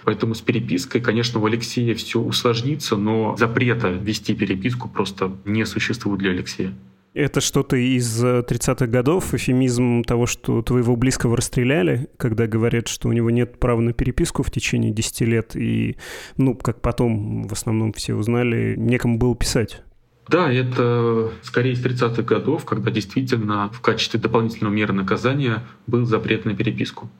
Поэтому 0.04 0.34
с 0.34 0.40
перепиской, 0.40 1.00
конечно, 1.00 1.40
у 1.40 1.46
Алексея 1.46 1.94
все 1.94 2.20
усложнится, 2.20 2.96
но 2.96 3.34
запрета 3.38 3.88
вести 3.88 4.34
переписку 4.34 4.88
просто 4.88 5.32
не 5.44 5.64
существует 5.64 6.20
для 6.20 6.30
Алексея. 6.30 6.72
Это 7.14 7.40
что-то 7.40 7.76
из 7.76 8.22
30-х 8.22 8.86
годов, 8.86 9.34
эфемизм 9.34 10.02
того, 10.02 10.26
что 10.26 10.62
твоего 10.62 10.96
близкого 10.96 11.36
расстреляли, 11.36 12.08
когда 12.16 12.48
говорят, 12.48 12.88
что 12.88 13.08
у 13.08 13.12
него 13.12 13.30
нет 13.30 13.60
права 13.60 13.80
на 13.80 13.92
переписку 13.92 14.42
в 14.42 14.50
течение 14.50 14.92
10 14.92 15.20
лет, 15.22 15.56
и, 15.56 15.96
ну, 16.36 16.54
как 16.56 16.80
потом 16.80 17.46
в 17.46 17.52
основном 17.52 17.92
все 17.92 18.14
узнали, 18.14 18.74
некому 18.76 19.16
было 19.16 19.36
писать. 19.36 19.82
Да, 20.28 20.50
это 20.50 21.30
скорее 21.42 21.72
из 21.72 21.84
30-х 21.84 22.22
годов, 22.22 22.64
когда 22.64 22.90
действительно 22.90 23.68
в 23.70 23.80
качестве 23.80 24.18
дополнительного 24.18 24.72
меры 24.72 24.94
наказания 24.94 25.64
был 25.86 26.06
запрет 26.06 26.46
на 26.46 26.54
переписку. 26.54 27.10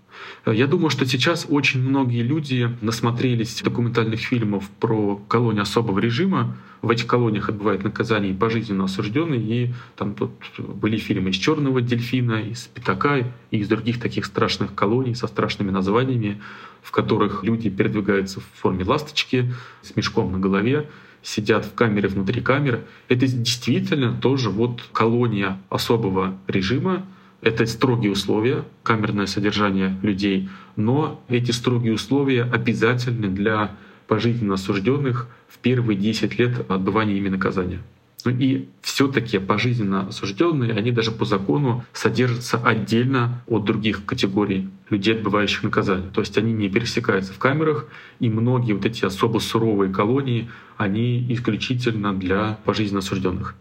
Я 0.46 0.66
думаю, 0.66 0.90
что 0.90 1.04
сейчас 1.04 1.46
очень 1.48 1.82
многие 1.82 2.22
люди 2.22 2.70
насмотрелись 2.80 3.60
документальных 3.62 4.20
фильмов 4.20 4.70
про 4.80 5.16
колонии 5.28 5.60
особого 5.60 5.98
режима. 5.98 6.56
В 6.80 6.90
этих 6.90 7.06
колониях 7.06 7.48
отбывают 7.48 7.82
наказание 7.84 8.34
пожизненно 8.34 8.84
осужденные, 8.84 9.40
и 9.40 9.74
там 9.96 10.14
тут 10.14 10.32
были 10.58 10.96
фильмы 10.96 11.30
из 11.30 11.36
Черного 11.36 11.80
дельфина, 11.82 12.42
из 12.42 12.68
Пятака 12.68 13.18
и 13.50 13.58
из 13.58 13.68
других 13.68 14.00
таких 14.00 14.24
страшных 14.24 14.74
колоний 14.74 15.14
со 15.14 15.26
страшными 15.26 15.70
названиями, 15.70 16.40
в 16.82 16.90
которых 16.90 17.42
люди 17.42 17.68
передвигаются 17.68 18.40
в 18.40 18.44
форме 18.60 18.84
ласточки 18.84 19.52
с 19.82 19.96
мешком 19.96 20.32
на 20.32 20.38
голове, 20.38 20.88
сидят 21.24 21.64
в 21.64 21.74
камере 21.74 22.08
внутри 22.08 22.40
камеры. 22.40 22.84
Это 23.08 23.26
действительно 23.26 24.12
тоже 24.14 24.50
вот 24.50 24.82
колония 24.92 25.58
особого 25.70 26.38
режима, 26.46 27.04
это 27.40 27.66
строгие 27.66 28.12
условия, 28.12 28.64
камерное 28.82 29.26
содержание 29.26 29.98
людей, 30.02 30.48
но 30.76 31.22
эти 31.28 31.50
строгие 31.50 31.94
условия 31.94 32.44
обязательны 32.44 33.28
для 33.28 33.72
пожизненно 34.06 34.54
осужденных 34.54 35.28
в 35.48 35.58
первые 35.58 35.98
10 35.98 36.38
лет 36.38 36.70
отбывания 36.70 37.16
ими 37.16 37.28
наказания. 37.28 37.80
Ну 38.24 38.30
и 38.30 38.68
все-таки 38.80 39.38
пожизненно 39.38 40.08
осужденные, 40.08 40.72
они 40.72 40.90
даже 40.92 41.10
по 41.10 41.24
закону 41.24 41.84
содержатся 41.92 42.58
отдельно 42.58 43.42
от 43.46 43.64
других 43.64 44.04
категорий 44.06 44.70
людей, 44.88 45.14
отбывающих 45.14 45.62
наказание. 45.62 46.10
То 46.10 46.20
есть 46.20 46.36
они 46.38 46.52
не 46.52 46.70
пересекаются 46.70 47.32
в 47.32 47.38
камерах, 47.38 47.86
и 48.20 48.30
многие 48.30 48.72
вот 48.72 48.86
эти 48.86 49.04
особо 49.04 49.40
суровые 49.40 49.92
колонии, 49.92 50.48
они 50.76 51.32
исключительно 51.32 52.14
для 52.14 52.58
пожизненно 52.64 53.00
осужденных. 53.00 53.54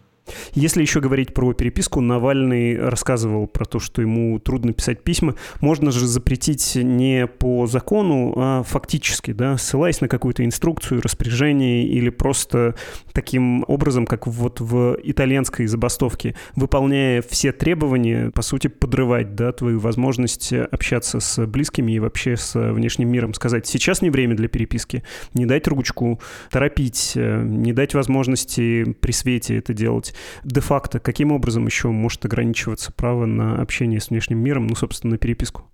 Если 0.54 0.82
еще 0.82 1.00
говорить 1.00 1.34
про 1.34 1.52
переписку, 1.52 2.00
Навальный 2.00 2.78
рассказывал 2.78 3.46
про 3.46 3.64
то, 3.64 3.78
что 3.78 4.00
ему 4.00 4.38
трудно 4.38 4.72
писать 4.72 5.02
письма. 5.02 5.34
Можно 5.60 5.90
же 5.90 6.06
запретить 6.06 6.76
не 6.76 7.26
по 7.26 7.66
закону, 7.66 8.34
а 8.36 8.62
фактически, 8.62 9.32
да, 9.32 9.58
ссылаясь 9.58 10.00
на 10.00 10.08
какую-то 10.08 10.44
инструкцию, 10.44 11.02
распоряжение 11.02 11.86
или 11.86 12.08
просто 12.08 12.74
таким 13.12 13.64
образом, 13.68 14.06
как 14.06 14.26
вот 14.26 14.60
в 14.60 14.98
итальянской 15.02 15.66
забастовке, 15.66 16.34
выполняя 16.56 17.22
все 17.22 17.52
требования, 17.52 18.30
по 18.30 18.42
сути, 18.42 18.68
подрывать, 18.68 19.34
да, 19.34 19.52
твою 19.52 19.78
возможность 19.80 20.52
общаться 20.52 21.20
с 21.20 21.44
близкими 21.46 21.92
и 21.92 21.98
вообще 21.98 22.36
с 22.36 22.58
внешним 22.72 23.10
миром. 23.10 23.34
Сказать, 23.34 23.66
сейчас 23.66 24.02
не 24.02 24.10
время 24.10 24.36
для 24.36 24.48
переписки, 24.48 25.02
не 25.34 25.46
дать 25.46 25.68
ручку, 25.68 26.20
торопить, 26.50 27.12
не 27.14 27.72
дать 27.72 27.94
возможности 27.94 28.94
при 29.00 29.12
свете 29.12 29.58
это 29.58 29.74
делать 29.74 30.13
де-факто 30.44 30.98
каким 31.00 31.32
образом 31.32 31.66
еще 31.66 31.88
может 31.88 32.24
ограничиваться 32.24 32.92
право 32.92 33.26
на 33.26 33.60
общение 33.60 34.00
с 34.00 34.10
внешним 34.10 34.38
миром, 34.38 34.66
ну, 34.66 34.74
собственно, 34.74 35.12
на 35.12 35.18
переписку? 35.18 35.64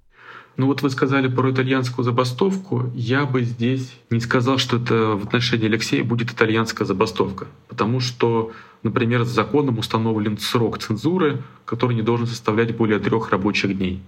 Ну 0.56 0.66
вот 0.66 0.82
вы 0.82 0.90
сказали 0.90 1.28
про 1.28 1.50
итальянскую 1.50 2.04
забастовку. 2.04 2.90
Я 2.94 3.24
бы 3.24 3.42
здесь 3.42 3.96
не 4.10 4.20
сказал, 4.20 4.58
что 4.58 4.76
это 4.76 5.16
в 5.16 5.24
отношении 5.24 5.66
Алексея 5.66 6.04
будет 6.04 6.32
итальянская 6.32 6.86
забастовка. 6.86 7.46
Потому 7.68 8.00
что, 8.00 8.52
например, 8.82 9.24
законом 9.24 9.78
установлен 9.78 10.38
срок 10.38 10.78
цензуры, 10.78 11.42
который 11.64 11.96
не 11.96 12.02
должен 12.02 12.26
составлять 12.26 12.76
более 12.76 12.98
трех 12.98 13.30
рабочих 13.30 13.76
дней. 13.78 14.02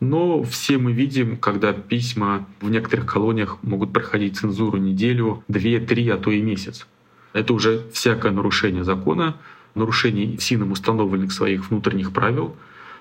Но 0.00 0.42
все 0.42 0.78
мы 0.78 0.90
видим, 0.92 1.36
когда 1.36 1.72
письма 1.72 2.48
в 2.60 2.68
некоторых 2.68 3.06
колониях 3.06 3.62
могут 3.62 3.92
проходить 3.92 4.36
цензуру 4.36 4.78
неделю, 4.78 5.44
две, 5.46 5.78
три, 5.78 6.08
а 6.08 6.16
то 6.16 6.32
и 6.32 6.42
месяц. 6.42 6.88
Это 7.32 7.54
уже 7.54 7.88
всякое 7.92 8.32
нарушение 8.32 8.82
закона, 8.82 9.36
нарушений 9.74 10.36
СИНом 10.38 10.72
установленных 10.72 11.32
своих 11.32 11.70
внутренних 11.70 12.12
правил. 12.12 12.54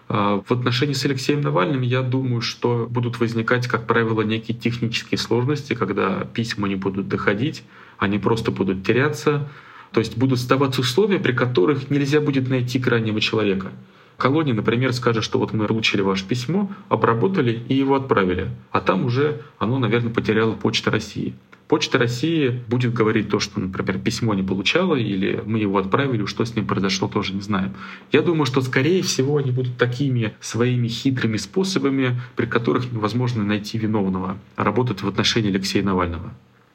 А, 0.09 0.41
в 0.45 0.51
отношении 0.51 0.93
с 0.93 1.05
Алексеем 1.05 1.41
Навальным 1.41 1.81
я 1.81 2.01
думаю, 2.01 2.41
что 2.41 2.87
будут 2.89 3.19
возникать, 3.19 3.67
как 3.67 3.87
правило, 3.87 4.21
некие 4.21 4.57
технические 4.57 5.17
сложности, 5.17 5.73
когда 5.73 6.25
письма 6.33 6.67
не 6.67 6.75
будут 6.75 7.07
доходить, 7.07 7.63
они 7.97 8.19
просто 8.19 8.51
будут 8.51 8.85
теряться. 8.85 9.49
То 9.91 9.99
есть 9.99 10.17
будут 10.17 10.39
создаваться 10.39 10.81
условия, 10.81 11.19
при 11.19 11.33
которых 11.33 11.89
нельзя 11.89 12.21
будет 12.21 12.49
найти 12.49 12.79
крайнего 12.79 13.19
человека. 13.19 13.71
Колония, 14.17 14.53
например, 14.53 14.93
скажет, 14.93 15.23
что 15.23 15.39
вот 15.39 15.51
мы 15.51 15.65
получили 15.65 16.01
ваше 16.01 16.25
письмо, 16.25 16.71
обработали 16.89 17.63
и 17.67 17.73
его 17.73 17.95
отправили. 17.95 18.49
А 18.71 18.79
там 18.79 19.05
уже 19.05 19.41
оно, 19.57 19.79
наверное, 19.79 20.13
потеряло 20.13 20.53
Почта 20.53 20.91
России. 20.91 21.33
Почта 21.71 21.97
России 21.97 22.59
будет 22.67 22.93
говорить 22.93 23.29
то, 23.29 23.39
что, 23.39 23.61
например, 23.61 23.97
письмо 23.97 24.33
не 24.33 24.43
получала, 24.43 24.95
или 24.95 25.41
мы 25.45 25.59
его 25.59 25.77
отправили, 25.77 26.25
что 26.25 26.43
с 26.43 26.53
ним 26.53 26.67
произошло, 26.67 27.07
тоже 27.07 27.33
не 27.33 27.39
знаем. 27.39 27.71
Я 28.11 28.21
думаю, 28.21 28.45
что, 28.45 28.59
скорее 28.59 29.01
всего, 29.03 29.37
они 29.37 29.51
будут 29.51 29.77
такими 29.77 30.33
своими 30.41 30.89
хитрыми 30.89 31.37
способами, 31.37 32.19
при 32.35 32.45
которых 32.45 32.91
невозможно 32.91 33.45
найти 33.45 33.77
виновного, 33.77 34.37
работать 34.57 35.01
в 35.01 35.07
отношении 35.07 35.49
Алексея 35.49 35.81
Навального. 35.81 36.33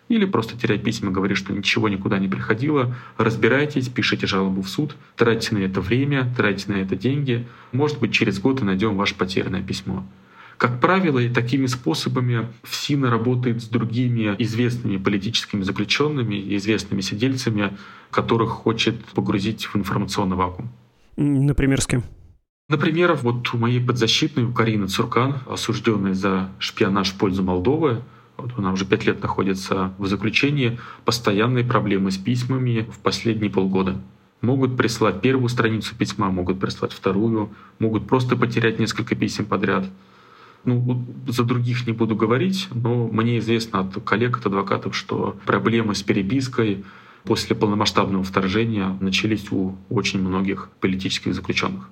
Или 0.09 0.25
просто 0.25 0.59
терять 0.59 0.83
письма, 0.83 1.11
говорить, 1.11 1.37
что 1.37 1.53
ничего 1.53 1.91
никуда 1.91 2.19
не 2.19 2.29
приходило. 2.29 2.97
Разбирайтесь, 3.19 3.91
пишите 3.91 4.27
жалобу 4.27 4.63
в 4.63 4.69
суд, 4.71 4.97
тратьте 5.17 5.55
на 5.55 5.59
это 5.59 5.83
время, 5.83 6.33
тратьте 6.39 6.73
на 6.73 6.77
это 6.77 6.97
деньги. 6.97 7.47
Может 7.71 7.99
быть, 7.99 8.15
через 8.15 8.41
год 8.41 8.63
и 8.63 8.65
найдем 8.65 8.97
ваше 8.97 9.15
потерянное 9.15 9.63
письмо. 9.63 10.07
Как 10.59 10.81
правило, 10.81 11.19
и 11.19 11.29
такими 11.29 11.67
способами 11.67 12.47
ФСИНа 12.63 13.11
работает 13.11 13.63
с 13.63 13.67
другими 13.67 14.35
известными 14.39 14.97
политическими 14.97 15.63
заключенными, 15.63 16.57
известными 16.57 17.03
сидельцами, 17.03 17.77
которых 18.11 18.51
хочет 18.51 19.05
погрузить 19.07 19.67
в 19.67 19.77
информационный 19.77 20.37
вакуум. 20.37 20.71
Например, 21.17 21.81
с 21.81 21.87
кем? 21.87 22.05
Например, 22.69 23.15
вот 23.15 23.55
у 23.55 23.59
моей 23.59 23.81
подзащитной, 23.81 24.45
у 24.45 24.53
Карины 24.53 24.89
Цуркан, 24.89 25.37
осужденной 25.47 26.15
за 26.15 26.51
шпионаж 26.59 27.11
в 27.11 27.19
пользу 27.19 27.43
Молдовы, 27.43 28.03
вот 28.37 28.53
она 28.57 28.73
уже 28.73 28.85
пять 28.85 29.07
лет 29.07 29.23
находится 29.23 29.95
в 29.99 30.07
заключении, 30.07 30.79
постоянные 31.05 31.65
проблемы 31.65 32.11
с 32.11 32.17
письмами 32.17 32.87
в 32.91 32.99
последние 32.99 33.51
полгода. 33.51 34.01
Могут 34.41 34.77
прислать 34.77 35.21
первую 35.21 35.49
страницу 35.49 35.95
письма, 35.97 36.31
могут 36.31 36.61
прислать 36.61 36.93
вторую, 36.93 37.51
могут 37.79 38.07
просто 38.07 38.37
потерять 38.37 38.79
несколько 38.79 39.15
писем 39.15 39.47
подряд. 39.47 39.87
Ну, 40.67 41.07
за 41.29 41.45
других 41.45 41.87
не 41.87 41.93
буду 41.93 42.17
говорить, 42.17 42.69
но 42.75 43.07
мне 43.07 43.39
известно 43.39 43.81
от 43.81 44.03
коллег, 44.03 44.39
от 44.39 44.47
адвокатов, 44.47 44.97
что 44.97 45.37
проблемы 45.47 45.95
с 45.95 46.03
перепиской 46.03 46.85
после 47.23 47.55
полномасштабного 47.55 48.25
вторжения 48.25 48.97
начались 49.01 49.51
у 49.53 49.77
очень 49.89 50.21
многих 50.21 50.69
политических 50.81 51.35
заключенных. 51.35 51.89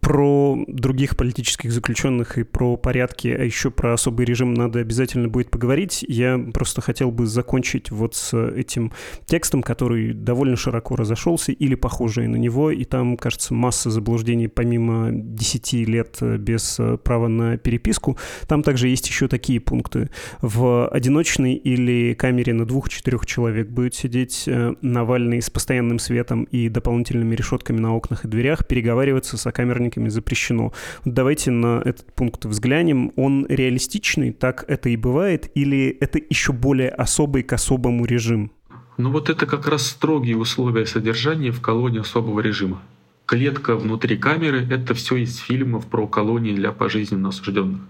Про 0.00 0.58
других 0.66 1.16
политических 1.16 1.72
заключенных 1.72 2.38
и 2.38 2.42
про 2.42 2.76
порядки, 2.76 3.28
а 3.28 3.42
еще 3.42 3.70
про 3.70 3.94
особый 3.94 4.26
режим 4.26 4.54
надо 4.54 4.80
обязательно 4.80 5.28
будет 5.28 5.50
поговорить. 5.50 6.04
Я 6.06 6.38
просто 6.52 6.80
хотел 6.80 7.10
бы 7.10 7.26
закончить 7.26 7.90
вот 7.90 8.14
с 8.14 8.34
этим 8.34 8.92
текстом, 9.26 9.62
который 9.62 10.12
довольно 10.12 10.56
широко 10.56 10.96
разошелся 10.96 11.52
или 11.52 11.74
похожий 11.74 12.26
на 12.26 12.36
него, 12.36 12.70
и 12.70 12.84
там, 12.84 13.16
кажется, 13.16 13.54
масса 13.54 13.90
заблуждений 13.90 14.48
помимо 14.48 15.10
10 15.12 15.72
лет 15.88 16.18
без 16.20 16.80
права 17.02 17.28
на 17.28 17.56
переписку. 17.56 18.18
Там 18.46 18.62
также 18.62 18.88
есть 18.88 19.08
еще 19.08 19.28
такие 19.28 19.60
пункты. 19.60 20.10
В 20.40 20.88
одиночной 20.88 21.54
или 21.54 22.14
камере 22.14 22.52
на 22.52 22.66
двух-четырех 22.66 23.26
человек 23.26 23.68
будет 23.68 23.94
сидеть 23.94 24.44
э, 24.46 24.74
Навальный 24.80 25.40
с 25.40 25.50
постоянным 25.50 25.98
светом 25.98 26.44
и 26.44 26.68
дополнительными 26.68 27.34
решетками 27.34 27.78
на 27.78 27.94
окнах 27.94 28.24
и 28.24 28.28
дверях, 28.28 28.66
переговариваться 28.66 29.36
с 29.36 29.46
сокамерниками 29.54 30.08
запрещено. 30.08 30.72
Давайте 31.04 31.50
на 31.50 31.80
этот 31.84 32.12
пункт 32.14 32.44
взглянем. 32.44 33.12
Он 33.16 33.46
реалистичный, 33.48 34.32
так 34.32 34.64
это 34.68 34.88
и 34.88 34.96
бывает, 34.96 35.50
или 35.54 35.96
это 36.00 36.18
еще 36.18 36.52
более 36.52 36.90
особый 36.90 37.42
к 37.42 37.52
особому 37.52 38.04
режим? 38.04 38.50
Ну 38.98 39.10
вот 39.10 39.30
это 39.30 39.46
как 39.46 39.68
раз 39.68 39.86
строгие 39.86 40.36
условия 40.36 40.86
содержания 40.86 41.50
в 41.50 41.60
колонии 41.60 42.00
особого 42.00 42.40
режима. 42.40 42.80
Клетка 43.26 43.76
внутри 43.76 44.16
камеры— 44.18 44.66
это 44.70 44.94
все 44.94 45.16
из 45.16 45.38
фильмов 45.38 45.86
про 45.86 46.06
колонии 46.06 46.54
для 46.54 46.72
пожизненно 46.72 47.28
осужденных. 47.28 47.80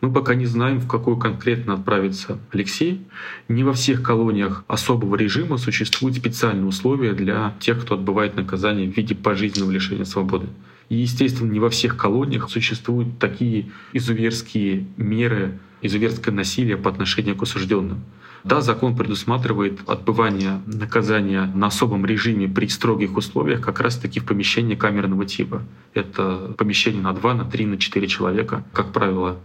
Мы 0.00 0.12
пока 0.12 0.34
не 0.34 0.46
знаем, 0.46 0.78
в 0.78 0.86
какую 0.86 1.16
конкретно 1.16 1.74
отправится 1.74 2.38
Алексей. 2.52 3.00
Не 3.48 3.64
во 3.64 3.72
всех 3.72 4.02
колониях 4.02 4.64
особого 4.68 5.16
режима 5.16 5.58
существуют 5.58 6.16
специальные 6.16 6.66
условия 6.66 7.12
для 7.12 7.54
тех, 7.58 7.82
кто 7.82 7.94
отбывает 7.94 8.36
наказание 8.36 8.88
в 8.90 8.96
виде 8.96 9.14
пожизненного 9.14 9.72
лишения 9.72 10.04
свободы. 10.04 10.46
И, 10.88 10.96
естественно, 10.96 11.50
не 11.50 11.60
во 11.60 11.70
всех 11.70 11.96
колониях 11.96 12.48
существуют 12.50 13.18
такие 13.18 13.70
изуверские 13.92 14.86
меры, 14.96 15.58
изуверское 15.82 16.34
насилие 16.34 16.76
по 16.76 16.90
отношению 16.90 17.36
к 17.36 17.42
осужденным. 17.42 18.02
Да, 18.44 18.60
закон 18.60 18.96
предусматривает 18.96 19.80
отбывание 19.86 20.62
наказания 20.66 21.50
на 21.54 21.66
особом 21.66 22.06
режиме 22.06 22.48
при 22.48 22.68
строгих 22.68 23.16
условиях 23.16 23.60
как 23.60 23.80
раз-таки 23.80 24.20
в 24.20 24.24
помещении 24.24 24.74
камерного 24.74 25.26
типа. 25.26 25.62
Это 25.92 26.54
помещение 26.56 27.02
на 27.02 27.12
2, 27.12 27.34
на 27.34 27.44
3, 27.44 27.66
на 27.66 27.78
4 27.78 28.06
человека, 28.06 28.64
как 28.72 28.92
правило 28.92 29.38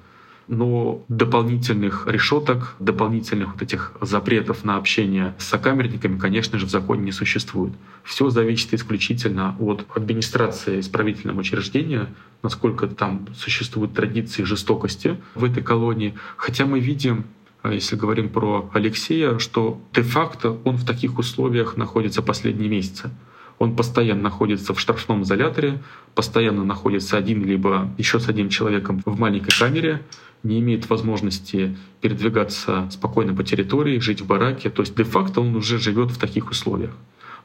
но 0.48 1.04
дополнительных 1.08 2.08
решеток, 2.08 2.76
дополнительных 2.80 3.54
вот 3.54 3.62
этих 3.62 3.94
запретов 4.02 4.64
на 4.64 4.78
общение 4.78 5.34
с 5.38 5.46
сокамерниками, 5.46 6.18
конечно 6.18 6.60
же, 6.60 6.66
в 6.66 6.70
законе 6.70 7.04
не 7.04 7.12
существует. 7.12 7.74
Все 8.04 8.30
зависит 8.30 8.74
исключительно 8.74 9.56
от 9.60 9.86
администрации 9.96 10.80
исправительного 10.80 11.40
учреждения, 11.40 12.14
насколько 12.42 12.88
там 12.88 13.28
существуют 13.36 13.94
традиции 13.94 14.44
жестокости 14.44 15.18
в 15.36 15.44
этой 15.44 15.64
колонии. 15.64 16.16
Хотя 16.38 16.66
мы 16.66 16.80
видим 16.80 17.26
а 17.64 17.72
если 17.72 17.96
говорим 17.96 18.28
про 18.28 18.70
Алексея, 18.74 19.40
что 19.40 19.82
де-факто 19.94 20.58
он 20.66 20.76
в 20.76 20.86
таких 20.86 21.18
условиях 21.18 21.78
находится 21.78 22.22
последние 22.22 22.70
месяцы. 22.70 23.10
Он 23.64 23.78
постоянно 23.78 24.24
находится 24.24 24.74
в 24.74 24.80
штрафном 24.82 25.24
изоляторе, 25.24 25.82
постоянно 26.16 26.66
находится 26.66 27.16
один 27.16 27.46
либо 27.46 27.90
еще 27.98 28.20
с 28.20 28.28
одним 28.28 28.50
человеком 28.50 29.02
в 29.06 29.18
маленькой 29.18 29.58
камере, 29.58 30.02
не 30.44 30.60
имеет 30.60 30.90
возможности 30.90 31.78
передвигаться 32.02 32.90
спокойно 32.92 33.34
по 33.34 33.46
территории, 33.46 34.00
жить 34.00 34.20
в 34.20 34.28
бараке. 34.28 34.70
То 34.70 34.82
есть 34.82 34.98
де-факто 34.98 35.40
он 35.40 35.56
уже 35.56 35.80
живет 35.80 36.12
в 36.12 36.20
таких 36.20 36.52
условиях. 36.52 36.92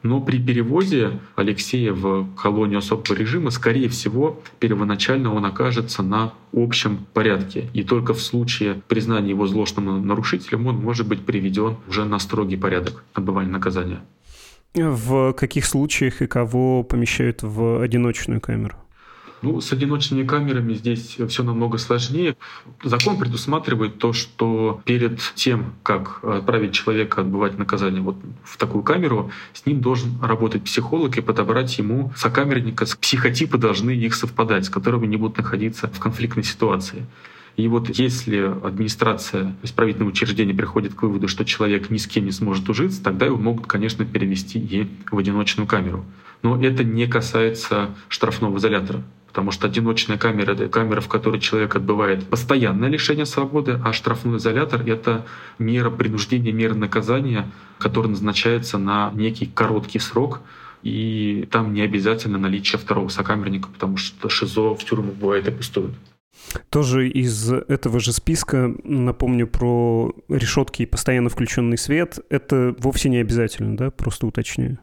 Но 0.03 0.19
при 0.19 0.39
переводе 0.43 1.21
Алексея 1.37 1.93
в 1.93 2.27
колонию 2.35 2.79
особого 2.79 3.15
режима, 3.15 3.49
скорее 3.49 3.87
всего, 3.87 4.41
первоначально 4.59 5.33
он 5.33 5.45
окажется 5.45 6.03
на 6.03 6.33
общем 6.51 7.05
порядке. 7.13 7.69
И 7.73 7.83
только 7.83 8.13
в 8.13 8.19
случае 8.19 8.81
признания 8.89 9.29
его 9.29 9.47
злостным 9.47 10.05
нарушителем 10.05 10.67
он 10.67 10.75
может 10.75 11.07
быть 11.07 11.25
приведен 11.25 11.77
уже 11.87 12.03
на 12.03 12.19
строгий 12.19 12.57
порядок 12.57 13.05
отбывания 13.13 13.51
наказания. 13.51 14.01
В 14.75 15.33
каких 15.33 15.65
случаях 15.65 16.21
и 16.21 16.27
кого 16.27 16.83
помещают 16.83 17.41
в 17.41 17.81
одиночную 17.81 18.39
камеру? 18.39 18.75
Ну, 19.41 19.61
с 19.61 19.71
одиночными 19.71 20.27
камерами 20.27 20.73
здесь 20.73 21.17
все 21.29 21.43
намного 21.43 21.77
сложнее. 21.77 22.35
Закон 22.83 23.17
предусматривает 23.17 23.97
то, 23.97 24.11
что 24.11 24.81
перед 24.83 25.19
тем, 25.35 25.75
как 25.81 26.23
отправить 26.23 26.73
человека 26.73 27.21
отбывать 27.21 27.57
наказание 27.57 28.01
вот 28.01 28.17
в 28.43 28.57
такую 28.57 28.83
камеру, 28.83 29.31
с 29.53 29.65
ним 29.65 29.79
должен 29.79 30.21
работать 30.21 30.63
психолог 30.63 31.17
и 31.17 31.21
подобрать 31.21 31.77
ему 31.77 32.11
сокамерника. 32.17 32.85
Психотипы 32.99 33.57
должны 33.57 33.91
их 33.91 34.13
совпадать, 34.13 34.65
с 34.65 34.69
которыми 34.69 35.07
не 35.07 35.15
будут 35.15 35.37
находиться 35.37 35.87
в 35.87 35.99
конфликтной 35.99 36.43
ситуации. 36.43 37.05
И 37.57 37.67
вот 37.67 37.89
если 37.89 38.37
администрация 38.37 39.55
исправительного 39.63 40.09
учреждения 40.09 40.53
приходит 40.53 40.93
к 40.93 41.01
выводу, 41.01 41.27
что 41.27 41.43
человек 41.45 41.89
ни 41.89 41.97
с 41.97 42.07
кем 42.07 42.25
не 42.25 42.31
сможет 42.31 42.69
ужиться, 42.69 43.03
тогда 43.03 43.25
его 43.25 43.37
могут, 43.37 43.67
конечно, 43.67 44.05
перевести 44.05 44.59
и 44.59 44.87
в 45.11 45.17
одиночную 45.17 45.67
камеру. 45.67 46.05
Но 46.41 46.61
это 46.61 46.83
не 46.83 47.05
касается 47.07 47.89
штрафного 48.07 48.57
изолятора. 48.57 49.03
Потому 49.27 49.51
что 49.51 49.67
одиночная 49.67 50.17
камера— 50.17 50.51
это 50.53 50.69
камера, 50.69 51.01
в 51.01 51.07
которой 51.07 51.39
человек 51.39 51.75
отбывает 51.75 52.25
постоянное 52.27 52.89
лишение 52.89 53.27
свободы, 53.27 53.79
а 53.85 53.93
штрафной 53.93 54.37
изолятор— 54.37 54.81
это 54.87 55.25
мера 55.59 55.91
принуждения, 55.91 56.51
мера 56.51 56.73
наказания, 56.73 57.45
которая 57.77 58.09
назначается 58.09 58.79
на 58.79 59.11
некий 59.13 59.45
короткий 59.45 59.99
срок, 59.99 60.41
и 60.81 61.47
там 61.51 61.73
не 61.73 61.81
обязательно 61.81 62.39
наличие 62.39 62.79
второго 62.79 63.09
сокамерника, 63.09 63.69
потому 63.69 63.97
что 63.97 64.29
ШИЗО 64.29 64.75
в 64.75 64.83
тюрьму 64.83 65.11
бывает 65.11 65.47
и 65.47 65.51
пустует. 65.51 65.91
Тоже 66.69 67.09
из 67.09 67.51
этого 67.51 67.99
же 67.99 68.11
списка 68.11 68.73
напомню 68.83 69.47
про 69.47 70.13
решетки 70.29 70.83
и 70.83 70.85
постоянно 70.85 71.29
включенный 71.29 71.77
свет. 71.77 72.19
Это 72.29 72.75
вовсе 72.79 73.09
не 73.09 73.17
обязательно, 73.17 73.77
да? 73.77 73.91
Просто 73.91 74.27
уточняю. 74.27 74.79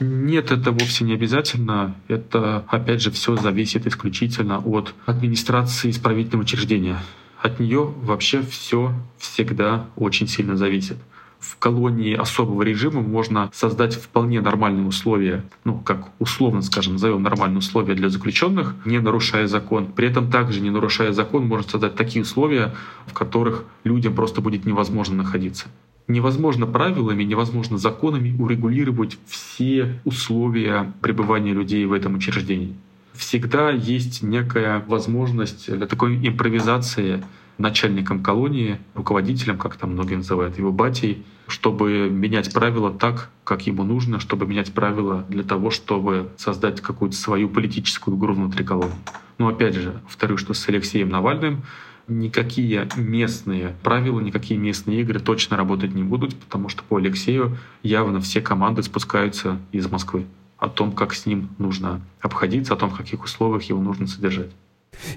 Нет, 0.00 0.50
это 0.50 0.72
вовсе 0.72 1.04
не 1.04 1.14
обязательно. 1.14 1.94
Это, 2.08 2.64
опять 2.68 3.02
же, 3.02 3.10
все 3.10 3.36
зависит 3.36 3.86
исключительно 3.86 4.58
от 4.58 4.94
администрации 5.04 5.90
исправительного 5.90 6.42
учреждения. 6.42 6.98
От 7.42 7.60
нее 7.60 7.84
вообще 7.84 8.42
все 8.42 8.94
всегда 9.18 9.86
очень 9.96 10.26
сильно 10.26 10.56
зависит. 10.56 10.96
В 11.40 11.56
колонии 11.56 12.14
особого 12.14 12.62
режима 12.62 13.00
можно 13.00 13.50
создать 13.52 13.94
вполне 13.94 14.40
нормальные 14.42 14.86
условия, 14.86 15.42
ну, 15.64 15.78
как 15.78 16.10
условно, 16.18 16.60
скажем, 16.60 16.94
назовем 16.94 17.22
нормальные 17.22 17.58
условия 17.58 17.94
для 17.94 18.10
заключенных, 18.10 18.74
не 18.84 18.98
нарушая 18.98 19.46
закон. 19.46 19.86
При 19.86 20.08
этом 20.08 20.30
также, 20.30 20.60
не 20.60 20.70
нарушая 20.70 21.12
закон, 21.12 21.46
можно 21.46 21.68
создать 21.68 21.94
такие 21.94 22.22
условия, 22.22 22.74
в 23.06 23.14
которых 23.14 23.64
людям 23.84 24.14
просто 24.14 24.40
будет 24.40 24.66
невозможно 24.66 25.16
находиться 25.16 25.68
невозможно 26.10 26.66
правилами, 26.66 27.22
невозможно 27.22 27.78
законами 27.78 28.36
урегулировать 28.36 29.16
все 29.26 30.00
условия 30.04 30.92
пребывания 31.00 31.52
людей 31.52 31.84
в 31.84 31.92
этом 31.92 32.16
учреждении. 32.16 32.74
Всегда 33.12 33.70
есть 33.70 34.22
некая 34.22 34.84
возможность 34.86 35.72
для 35.72 35.86
такой 35.86 36.16
импровизации 36.26 37.22
начальником 37.60 38.22
колонии, 38.22 38.78
руководителем, 38.94 39.58
как 39.58 39.76
там 39.76 39.92
многие 39.92 40.16
называют 40.16 40.58
его 40.58 40.72
батей, 40.72 41.24
чтобы 41.46 42.08
менять 42.10 42.52
правила 42.52 42.90
так, 42.92 43.30
как 43.44 43.66
ему 43.66 43.84
нужно, 43.84 44.20
чтобы 44.20 44.46
менять 44.46 44.72
правила 44.72 45.24
для 45.28 45.42
того, 45.42 45.70
чтобы 45.70 46.30
создать 46.36 46.80
какую-то 46.80 47.16
свою 47.16 47.48
политическую 47.48 48.16
игру 48.16 48.34
внутри 48.34 48.64
колонии. 48.64 48.94
Но 49.38 49.48
опять 49.48 49.74
же, 49.74 50.00
повторю, 50.04 50.36
что 50.36 50.54
с 50.54 50.68
Алексеем 50.68 51.08
Навальным 51.08 51.62
никакие 52.08 52.88
местные 52.96 53.76
правила, 53.82 54.20
никакие 54.20 54.58
местные 54.58 55.00
игры 55.00 55.20
точно 55.20 55.56
работать 55.56 55.94
не 55.94 56.02
будут, 56.02 56.36
потому 56.36 56.68
что 56.68 56.82
по 56.82 56.96
Алексею 56.96 57.56
явно 57.82 58.20
все 58.20 58.40
команды 58.40 58.82
спускаются 58.82 59.58
из 59.72 59.88
Москвы 59.90 60.26
о 60.58 60.68
том, 60.68 60.92
как 60.92 61.14
с 61.14 61.24
ним 61.24 61.48
нужно 61.58 62.00
обходиться, 62.20 62.74
о 62.74 62.76
том, 62.76 62.90
в 62.90 62.96
каких 62.96 63.24
условиях 63.24 63.62
его 63.64 63.80
нужно 63.80 64.06
содержать. 64.06 64.50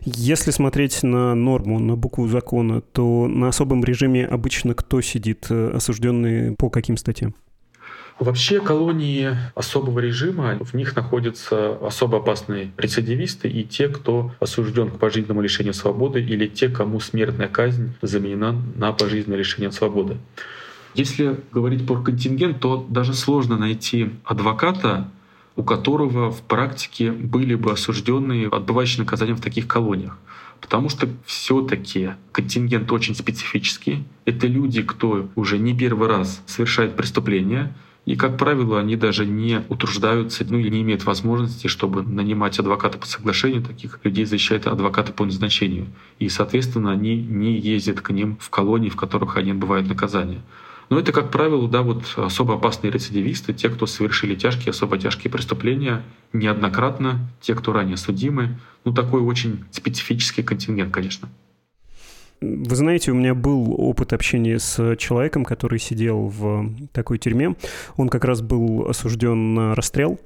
Если 0.03 0.51
смотреть 0.51 1.03
на 1.03 1.35
норму, 1.35 1.79
на 1.79 1.95
букву 1.95 2.27
закона, 2.27 2.81
то 2.81 3.27
на 3.27 3.49
особом 3.49 3.83
режиме 3.83 4.25
обычно 4.25 4.73
кто 4.73 5.01
сидит, 5.01 5.47
э, 5.49 5.71
осужденные 5.75 6.53
по 6.53 6.69
каким 6.69 6.97
статьям? 6.97 7.33
Вообще 8.19 8.59
колонии 8.59 9.35
особого 9.55 9.99
режима, 9.99 10.57
в 10.59 10.75
них 10.75 10.95
находятся 10.95 11.75
особо 11.85 12.19
опасные 12.19 12.71
рецидивисты 12.77 13.49
и 13.49 13.63
те, 13.63 13.89
кто 13.89 14.31
осужден 14.39 14.91
к 14.91 14.99
пожизненному 14.99 15.41
лишению 15.41 15.73
свободы 15.73 16.21
или 16.21 16.47
те, 16.47 16.69
кому 16.69 16.99
смертная 16.99 17.47
казнь 17.47 17.93
заменена 18.01 18.55
на 18.75 18.93
пожизненное 18.93 19.39
лишение 19.39 19.71
свободы. 19.71 20.17
Если 20.93 21.39
говорить 21.51 21.87
про 21.87 22.01
контингент, 22.01 22.59
то 22.59 22.85
даже 22.87 23.15
сложно 23.15 23.57
найти 23.57 24.11
адвоката, 24.23 25.09
у 25.55 25.63
которого 25.63 26.31
в 26.31 26.41
практике 26.41 27.11
были 27.11 27.55
бы 27.55 27.71
осужденные, 27.71 28.47
отбывающие 28.47 28.99
наказание 28.99 29.35
в 29.35 29.41
таких 29.41 29.67
колониях. 29.67 30.17
Потому 30.61 30.89
что 30.89 31.09
все-таки 31.25 32.11
контингент 32.31 32.91
очень 32.91 33.15
специфический. 33.15 34.05
Это 34.25 34.47
люди, 34.47 34.81
кто 34.81 35.29
уже 35.35 35.59
не 35.59 35.77
первый 35.77 36.07
раз 36.07 36.41
совершает 36.47 36.95
преступления, 36.95 37.75
И, 38.05 38.17
как 38.17 38.37
правило, 38.37 38.79
они 38.79 38.97
даже 38.97 39.25
не 39.25 39.63
утруждаются, 39.69 40.45
ну 40.49 40.57
или 40.57 40.69
не 40.69 40.81
имеют 40.81 41.05
возможности, 41.05 41.67
чтобы 41.67 42.03
нанимать 42.03 42.59
адвоката 42.59 42.97
по 42.97 43.05
соглашению. 43.05 43.63
Таких 43.63 43.99
людей 44.03 44.25
защищают 44.25 44.67
адвокаты 44.67 45.13
по 45.13 45.23
назначению. 45.23 45.87
И, 46.19 46.27
соответственно, 46.27 46.91
они 46.91 47.15
не 47.15 47.57
ездят 47.57 48.01
к 48.01 48.09
ним 48.09 48.37
в 48.41 48.49
колонии, 48.49 48.89
в 48.89 48.97
которых 48.97 49.37
они 49.37 49.51
отбывают 49.51 49.87
наказание. 49.87 50.41
Но 50.93 50.99
это, 50.99 51.11
как 51.11 51.31
правило, 51.31 51.67
да, 51.67 51.81
вот 51.81 52.03
особо 52.17 52.53
опасные 52.53 52.91
рецидивисты, 52.91 53.51
те, 53.51 53.67
кто 53.69 53.87
совершили 53.87 54.35
тяжкие, 54.35 54.69
особо 54.69 54.99
тяжкие 54.99 55.31
преступления 55.31 56.03
неоднократно, 56.33 57.31
те, 57.41 57.55
кто 57.55 57.73
ранее 57.73 57.97
судимы. 57.97 58.59
Ну, 58.85 58.93
такой 58.93 59.21
очень 59.21 59.65
специфический 59.71 60.43
контингент, 60.43 60.93
конечно. 60.93 61.29
Вы 62.43 62.75
знаете, 62.75 63.11
у 63.11 63.15
меня 63.15 63.33
был 63.33 63.73
опыт 63.77 64.11
общения 64.11 64.59
с 64.59 64.97
человеком, 64.97 65.45
который 65.45 65.79
сидел 65.79 66.27
в 66.27 66.69
такой 66.91 67.17
тюрьме. 67.17 67.55
Он 67.95 68.09
как 68.09 68.25
раз 68.25 68.41
был 68.41 68.85
осужден 68.89 69.53
на 69.53 69.75
расстрел, 69.75 70.19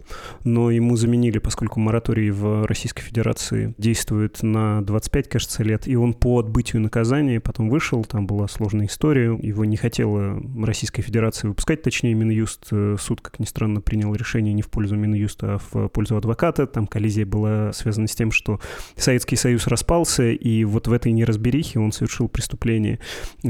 но 0.43 0.71
ему 0.71 0.95
заменили, 0.95 1.37
поскольку 1.37 1.79
мораторий 1.79 2.31
в 2.31 2.65
Российской 2.65 3.03
Федерации 3.03 3.75
действует 3.77 4.41
на 4.41 4.81
25, 4.81 5.29
кажется, 5.29 5.63
лет, 5.63 5.87
и 5.87 5.95
он 5.95 6.13
по 6.13 6.39
отбытию 6.39 6.81
наказания 6.81 7.39
потом 7.39 7.69
вышел, 7.69 8.03
там 8.03 8.25
была 8.25 8.47
сложная 8.47 8.87
история, 8.87 9.37
его 9.39 9.63
не 9.63 9.77
хотела 9.77 10.41
Российская 10.65 11.03
Федерация 11.03 11.49
выпускать, 11.49 11.83
точнее 11.83 12.15
Минюст. 12.15 12.65
Суд, 12.99 13.21
как 13.21 13.39
ни 13.39 13.45
странно, 13.45 13.79
принял 13.79 14.15
решение 14.15 14.53
не 14.53 14.63
в 14.63 14.69
пользу 14.69 14.95
Минюста, 14.95 15.55
а 15.55 15.59
в 15.71 15.89
пользу 15.89 16.17
адвоката. 16.17 16.65
Там 16.65 16.87
коллизия 16.87 17.27
была 17.27 17.73
связана 17.73 18.07
с 18.07 18.15
тем, 18.15 18.31
что 18.31 18.59
Советский 18.95 19.35
Союз 19.35 19.67
распался, 19.67 20.31
и 20.31 20.63
вот 20.63 20.87
в 20.87 20.93
этой 20.93 21.11
неразберихе 21.11 21.79
он 21.79 21.91
совершил 21.91 22.06
совершил 22.07 22.29
преступление. 22.29 22.99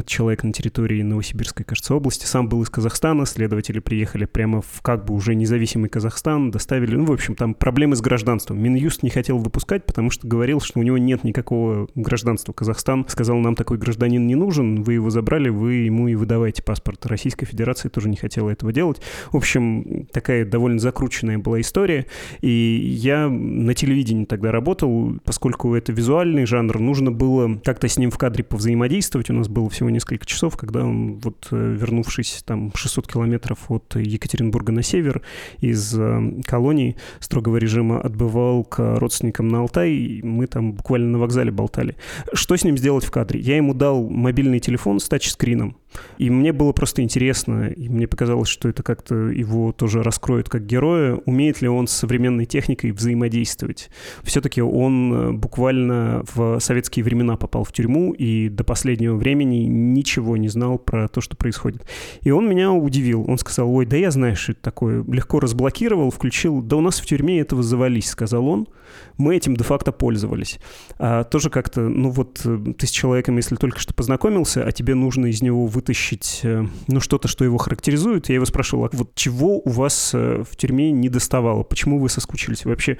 человек 0.05 0.43
на 0.43 0.51
территории 0.51 1.01
Новосибирской, 1.03 1.63
кажется, 1.63 1.95
области. 1.95 2.25
Сам 2.25 2.49
был 2.49 2.63
из 2.63 2.69
Казахстана, 2.69 3.25
следователи 3.25 3.79
приехали 3.79 4.25
прямо 4.25 4.61
в 4.61 4.81
как 4.81 5.05
бы 5.05 5.13
уже 5.13 5.35
независимый 5.35 5.89
Казахстан, 5.89 6.49
доставили... 6.51 6.95
Ну, 6.95 7.05
в 7.05 7.11
общем, 7.11 7.35
там 7.35 7.53
проблемы 7.53 7.95
с 7.95 8.01
гражданством. 8.01 8.61
Минюст 8.61 9.03
не 9.03 9.09
хотел 9.09 9.37
выпускать, 9.37 9.85
потому 9.85 10.09
что 10.09 10.27
говорил, 10.27 10.59
что 10.59 10.79
у 10.79 10.83
него 10.83 10.97
нет 10.97 11.23
никакого 11.23 11.87
гражданства. 11.95 12.51
Казахстан 12.51 13.05
сказал, 13.07 13.37
нам 13.37 13.55
такой 13.55 13.77
гражданин 13.77 14.25
не 14.25 14.35
нужен, 14.35 14.81
вы 14.81 14.93
его 14.93 15.09
забрали, 15.09 15.49
вы 15.49 15.73
ему 15.75 16.07
и 16.07 16.15
выдавайте 16.15 16.63
паспорт. 16.63 17.05
Российская 17.05 17.45
Федерация 17.45 17.89
тоже 17.89 18.09
не 18.09 18.17
хотела 18.17 18.49
этого 18.49 18.73
делать. 18.73 19.01
В 19.31 19.37
общем, 19.37 20.07
такая 20.11 20.45
довольно 20.45 20.79
закрученная 20.79 21.37
была 21.37 21.61
история. 21.61 22.07
И 22.41 22.49
я 22.49 23.29
на 23.29 23.75
телевидении 23.75 24.25
тогда 24.25 24.51
работал, 24.51 25.19
поскольку 25.23 25.75
это 25.75 25.91
визуальный 25.91 26.45
жанр, 26.45 26.79
нужно 26.79 27.11
было 27.11 27.59
как-то 27.63 27.87
с 27.87 27.97
ним 27.97 28.09
в 28.09 28.17
кадре 28.17 28.43
повзаимодействовать. 28.47 29.29
У 29.29 29.33
нас 29.33 29.47
было 29.47 29.69
всего 29.69 29.89
несколько 29.89 30.25
часов, 30.25 30.57
когда 30.57 30.83
он, 30.83 31.19
вот 31.19 31.47
э, 31.51 31.75
вернувшись 31.79 32.43
там 32.45 32.71
600 32.73 33.07
километров 33.07 33.69
от 33.69 33.95
Екатеринбурга 33.95 34.71
на 34.71 34.83
север 34.83 35.21
из 35.59 35.93
э, 35.97 36.41
колонии 36.45 36.95
строгого 37.19 37.57
режима 37.57 37.99
отбывал 38.01 38.63
к 38.63 38.99
родственникам 38.99 39.47
на 39.47 39.59
Алтай, 39.59 39.91
и 39.91 40.21
мы 40.23 40.47
там 40.47 40.73
буквально 40.73 41.11
на 41.11 41.19
вокзале 41.19 41.51
болтали. 41.51 41.95
Что 42.33 42.55
с 42.55 42.63
ним 42.63 42.77
сделать 42.77 43.05
в 43.05 43.11
кадре? 43.11 43.39
Я 43.39 43.57
ему 43.57 43.73
дал 43.73 44.07
мобильный 44.09 44.59
телефон 44.59 44.99
с 44.99 45.07
тачскрином, 45.07 45.77
и 46.17 46.29
мне 46.29 46.53
было 46.53 46.71
просто 46.71 47.01
интересно, 47.01 47.67
и 47.67 47.89
мне 47.89 48.07
показалось, 48.07 48.49
что 48.49 48.69
это 48.69 48.83
как-то 48.83 49.15
его 49.15 49.71
тоже 49.71 50.03
раскроет 50.03 50.49
как 50.49 50.65
героя. 50.65 51.15
Умеет 51.25 51.61
ли 51.61 51.67
он 51.67 51.87
с 51.87 51.91
современной 51.91 52.45
техникой 52.45 52.91
взаимодействовать? 52.91 53.89
Все-таки 54.23 54.61
он 54.61 55.13
э, 55.13 55.31
буквально 55.33 56.23
в 56.33 56.59
советские 56.59 57.03
времена 57.03 57.37
попал 57.37 57.63
в 57.63 57.71
тюрьму 57.71 58.13
и 58.13 58.49
до 58.49 58.63
последнего 58.63 59.15
времени 59.15 59.65
ничего 59.65 60.37
не 60.37 60.47
знал 60.47 60.77
про 60.77 61.07
то, 61.07 61.21
что 61.21 61.35
происходит. 61.35 61.85
И 62.21 62.31
он 62.31 62.49
меня 62.49 62.71
удивил. 62.71 63.25
Он 63.27 63.37
сказал, 63.37 63.73
ой, 63.73 63.85
да 63.85 63.97
я 63.97 64.11
что 64.35 64.53
это 64.53 64.61
такое. 64.61 65.03
Легко 65.03 65.39
разблокировал, 65.39 66.09
включил. 66.11 66.61
Да 66.61 66.77
у 66.77 66.81
нас 66.81 66.99
в 66.99 67.05
тюрьме 67.05 67.39
этого 67.39 67.61
завались, 67.63 68.09
сказал 68.09 68.47
он 68.47 68.67
мы 69.17 69.35
этим 69.35 69.55
де-факто 69.55 69.91
пользовались. 69.91 70.59
А 70.99 71.23
тоже 71.23 71.49
как-то, 71.49 71.81
ну 71.81 72.09
вот 72.09 72.41
э, 72.45 72.73
ты 72.77 72.87
с 72.87 72.91
человеком, 72.91 73.37
если 73.37 73.55
только 73.55 73.79
что 73.79 73.93
познакомился, 73.93 74.63
а 74.63 74.71
тебе 74.71 74.95
нужно 74.95 75.27
из 75.27 75.41
него 75.41 75.65
вытащить, 75.65 76.41
э, 76.43 76.65
ну 76.87 76.99
что-то, 76.99 77.27
что 77.27 77.43
его 77.43 77.57
характеризует, 77.57 78.29
я 78.29 78.35
его 78.35 78.45
спрашивал, 78.45 78.85
а 78.85 78.89
вот 78.93 79.15
чего 79.15 79.59
у 79.59 79.69
вас 79.69 80.11
э, 80.13 80.43
в 80.49 80.55
тюрьме 80.55 80.91
не 80.91 81.09
доставало, 81.09 81.63
почему 81.63 81.99
вы 81.99 82.09
соскучились? 82.09 82.65
Вообще, 82.65 82.97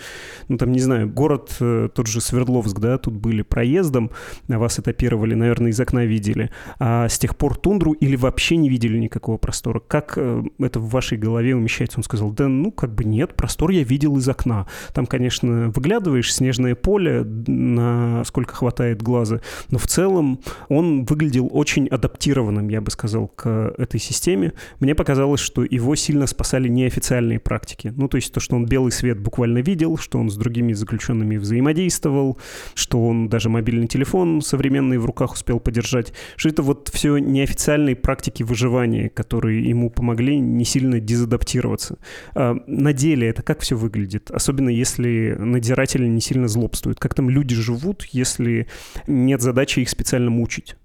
ну 0.48 0.58
там, 0.58 0.72
не 0.72 0.80
знаю, 0.80 1.10
город 1.10 1.56
тот 1.58 2.08
же 2.08 2.22
Свердловск, 2.22 2.80
да, 2.80 2.98
тут 2.98 3.14
были 3.14 3.42
проездом, 3.42 4.12
а 4.50 4.58
вас 4.58 4.80
этапировали, 4.80 5.34
наверное, 5.34 5.72
из 5.72 5.80
окна 5.80 6.06
видели, 6.06 6.52
а 6.80 7.08
с 7.08 7.20
тех 7.20 7.36
пор 7.36 7.56
тундру 7.56 7.94
или 7.94 8.16
вообще 8.16 8.58
не 8.58 8.70
видели 8.70 8.98
никакого 8.98 9.38
простора? 9.38 9.80
Как 9.80 10.18
это 10.18 10.80
в 10.80 10.90
вашей 10.90 11.18
голове 11.18 11.56
умещается? 11.56 12.00
Он 12.00 12.04
сказал, 12.04 12.32
да 12.32 12.48
ну 12.48 12.72
как 12.72 12.94
бы 12.94 13.04
нет, 13.04 13.36
простор 13.36 13.72
я 13.72 13.84
видел 13.84 14.18
из 14.18 14.28
окна. 14.28 14.68
Там, 14.94 15.06
конечно, 15.06 15.72
выглядывает 15.78 16.18
показываешь 16.18 16.34
снежное 16.34 16.76
поле, 16.76 17.24
на 17.24 18.24
сколько 18.26 18.54
хватает 18.54 19.02
глаза, 19.02 19.42
но 19.70 19.78
в 19.78 19.88
целом 19.88 20.40
он 20.70 21.06
выглядел 21.06 21.50
очень 21.52 21.88
адаптированным, 21.88 22.70
я 22.70 22.82
бы 22.82 22.92
сказал, 22.92 23.28
к 23.28 23.74
этой 23.78 24.00
системе. 24.00 24.54
Мне 24.80 24.96
показалось, 24.96 25.40
что 25.40 25.64
его 25.64 25.96
сильно 25.96 26.28
спасали 26.28 26.68
неофициальные 26.68 27.40
практики. 27.40 27.94
Ну, 27.96 28.08
то 28.08 28.18
есть 28.18 28.34
то, 28.34 28.40
что 28.40 28.56
он 28.56 28.66
белый 28.66 28.92
свет 28.92 29.20
буквально 29.20 29.60
видел, 29.60 29.98
что 29.98 30.20
он 30.20 30.30
с 30.30 30.36
другими 30.36 30.74
заключенными 30.74 31.38
взаимодействовал, 31.38 32.38
что 32.74 33.06
он 33.06 33.30
даже 33.30 33.50
мобильный 33.50 33.88
телефон 33.88 34.42
современный 34.42 34.98
в 34.98 35.06
руках 35.06 35.34
успел 35.34 35.60
подержать, 35.60 36.14
что 36.36 36.50
это 36.50 36.64
вот 36.64 36.90
все 36.94 37.18
неофициальные 37.18 37.96
практики 37.96 38.44
выживания, 38.44 39.10
которые 39.10 39.70
ему 39.70 39.90
помогли 39.90 40.40
не 40.40 40.66
сильно 40.66 41.00
дезадаптироваться. 41.00 41.98
А 42.34 42.56
на 42.68 42.94
деле 42.94 43.28
это 43.28 43.44
как 43.44 43.60
все 43.62 43.76
выглядит? 43.76 44.32
Особенно 44.32 44.70
если 44.70 45.36
надзиратель 45.68 46.14
не 46.14 46.22
сильно 46.22 46.48
злобствуют? 46.48 47.00
Как 47.00 47.14
там 47.14 47.30
люди 47.30 47.56
живут, 47.56 48.06
если 48.12 48.68
нет 49.08 49.42
задачи 49.42 49.82
их 49.82 49.90
специально 49.90 50.30
мучить? 50.30 50.76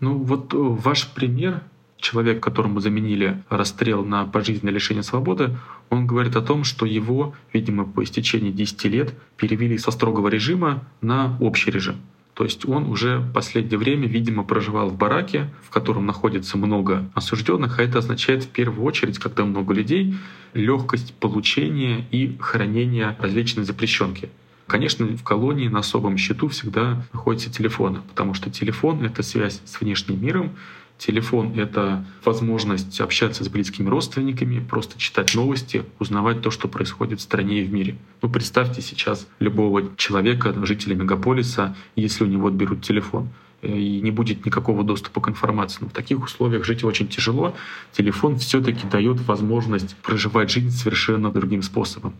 Ну 0.00 0.18
вот 0.18 0.52
э, 0.52 0.56
ваш 0.56 1.08
пример, 1.14 1.62
человек, 1.98 2.42
которому 2.42 2.80
заменили 2.80 3.42
расстрел 3.48 4.04
на 4.04 4.26
пожизненное 4.26 4.74
лишение 4.74 5.02
свободы, 5.02 5.56
он 5.90 6.06
говорит 6.06 6.36
о 6.36 6.42
том, 6.42 6.64
что 6.64 6.86
его, 6.86 7.34
видимо, 7.52 7.84
по 7.84 8.02
истечении 8.02 8.50
10 8.50 8.84
лет 8.84 9.14
перевели 9.36 9.78
со 9.78 9.90
строгого 9.90 10.28
режима 10.28 10.84
на 11.00 11.38
общий 11.40 11.70
режим. 11.70 11.96
То 12.36 12.44
есть 12.44 12.68
он 12.68 12.90
уже 12.90 13.20
в 13.20 13.32
последнее 13.32 13.78
время, 13.78 14.06
видимо, 14.06 14.44
проживал 14.44 14.90
в 14.90 14.96
бараке, 14.98 15.48
в 15.62 15.70
котором 15.70 16.04
находится 16.04 16.58
много 16.58 17.10
осужденных, 17.14 17.78
а 17.78 17.82
это 17.82 18.00
означает 18.00 18.44
в 18.44 18.48
первую 18.48 18.84
очередь, 18.84 19.18
когда 19.18 19.46
много 19.46 19.72
людей, 19.72 20.14
легкость 20.52 21.14
получения 21.14 22.06
и 22.10 22.36
хранения 22.38 23.16
различной 23.18 23.64
запрещенки. 23.64 24.28
Конечно, 24.66 25.06
в 25.06 25.24
колонии 25.24 25.68
на 25.68 25.78
особом 25.78 26.18
счету 26.18 26.48
всегда 26.48 27.06
находятся 27.14 27.50
телефоны, 27.50 28.02
потому 28.06 28.34
что 28.34 28.50
телефон— 28.50 29.02
это 29.06 29.22
связь 29.22 29.62
с 29.64 29.80
внешним 29.80 30.20
миром, 30.20 30.56
Телефон— 30.98 31.52
это 31.58 32.04
возможность 32.24 33.00
общаться 33.00 33.44
с 33.44 33.48
близкими 33.48 33.88
родственниками, 33.88 34.60
просто 34.60 34.98
читать 34.98 35.34
новости, 35.34 35.84
узнавать 35.98 36.40
то, 36.40 36.50
что 36.50 36.68
происходит 36.68 37.20
в 37.20 37.22
стране 37.22 37.60
и 37.60 37.64
в 37.64 37.72
мире. 37.72 37.96
Ну, 38.22 38.30
представьте 38.30 38.80
сейчас 38.80 39.26
любого 39.38 39.94
человека, 39.96 40.54
жителя 40.64 40.94
мегаполиса, 40.94 41.76
если 41.96 42.24
у 42.24 42.26
него 42.26 42.48
отберут 42.48 42.82
телефон 42.82 43.28
э, 43.60 43.76
и 43.76 44.00
не 44.00 44.10
будет 44.10 44.46
никакого 44.46 44.84
доступа 44.84 45.20
к 45.20 45.28
информации. 45.28 45.78
Но 45.82 45.90
в 45.90 45.92
таких 45.92 46.24
условиях 46.24 46.64
жить 46.64 46.82
очень 46.82 47.08
тяжело. 47.08 47.54
Телефон 47.92 48.38
все-таки 48.38 48.86
дает 48.86 49.20
возможность 49.20 49.96
проживать 49.96 50.50
жизнь 50.50 50.70
совершенно 50.70 51.30
другим 51.30 51.62
способом. 51.62 52.14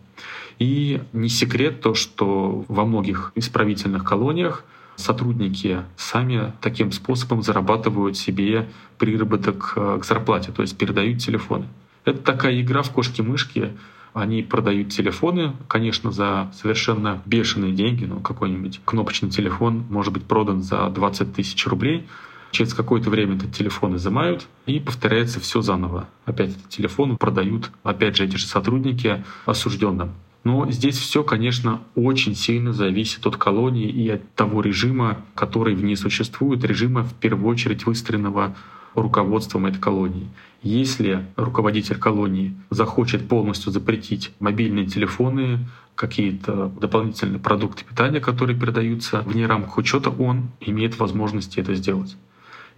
И 0.59 1.01
не 1.15 1.31
секрет 1.31 1.81
то, 1.81 1.95
что 1.95 2.67
во 2.69 2.85
многих 2.85 3.33
исправительных 3.37 4.05
колониях 4.05 4.65
сотрудники 4.97 5.83
сами 5.97 6.53
таким 6.61 6.93
способом 6.93 7.43
зарабатывают 7.43 8.17
себе 8.17 8.69
приработок 8.99 9.75
э, 9.77 9.99
к 10.01 10.05
зарплате, 10.05 10.53
то 10.53 10.63
есть 10.63 10.77
передают 10.77 11.21
телефоны. 11.21 11.67
Это 12.05 12.19
такая 12.19 12.61
игра 12.61 12.83
в 12.83 12.91
кошки-мышки. 12.91 13.73
Они 14.15 14.43
продают 14.43 14.89
телефоны, 14.89 15.53
конечно, 15.69 16.11
за 16.11 16.51
совершенно 16.55 17.21
бешеные 17.27 17.73
деньги. 17.73 18.05
Ну, 18.07 18.21
какой-нибудь 18.21 18.81
кнопочный 18.85 19.29
телефон 19.29 19.85
может 19.91 20.13
быть 20.13 20.25
продан 20.25 20.63
за 20.63 20.89
20 20.89 21.35
тысяч 21.35 21.67
рублей. 21.67 22.07
Через 22.53 22.73
какое-то 22.73 23.11
время 23.11 23.37
этот 23.37 23.53
телефон 23.53 23.97
изымают, 23.97 24.47
и 24.65 24.81
повторяется 24.81 25.41
все 25.41 25.61
заново. 25.61 26.09
Опять 26.25 26.51
этот 26.51 26.69
телефон 26.71 27.19
продают, 27.19 27.71
опять 27.83 28.17
же, 28.17 28.25
эти 28.25 28.37
же 28.37 28.47
сотрудники 28.47 29.23
осужденным. 29.45 30.13
Но 30.47 30.71
здесь 30.71 30.97
все, 30.97 31.25
конечно, 31.25 31.81
очень 31.97 32.37
сильно 32.37 32.73
зависит 32.73 33.27
от 33.27 33.37
колонии 33.37 33.89
и 33.89 34.09
от 34.11 34.33
того 34.35 34.61
режима, 34.61 35.25
который 35.35 35.75
в 35.75 35.83
ней 35.83 35.97
существует, 35.97 36.63
режима 36.63 37.03
в 37.03 37.15
первую 37.15 37.49
очередь 37.49 37.85
выстроенного 37.85 38.55
руководством 38.95 39.67
этой 39.67 39.81
колонии. 39.81 40.29
Если 40.63 41.27
руководитель 41.35 41.97
колонии 41.97 42.55
захочет 42.71 43.27
полностью 43.27 43.73
запретить 43.73 44.31
мобильные 44.39 44.87
телефоны, 44.87 45.67
какие-то 45.97 46.71
дополнительные 46.81 47.41
продукты 47.41 47.85
питания, 47.85 48.21
которые 48.21 48.57
передаются 48.57 49.23
вне 49.23 49.47
рамок 49.47 49.77
учета, 49.77 50.11
он 50.11 50.51
имеет 50.61 50.97
возможность 51.01 51.59
это 51.59 51.75
сделать. 51.75 52.17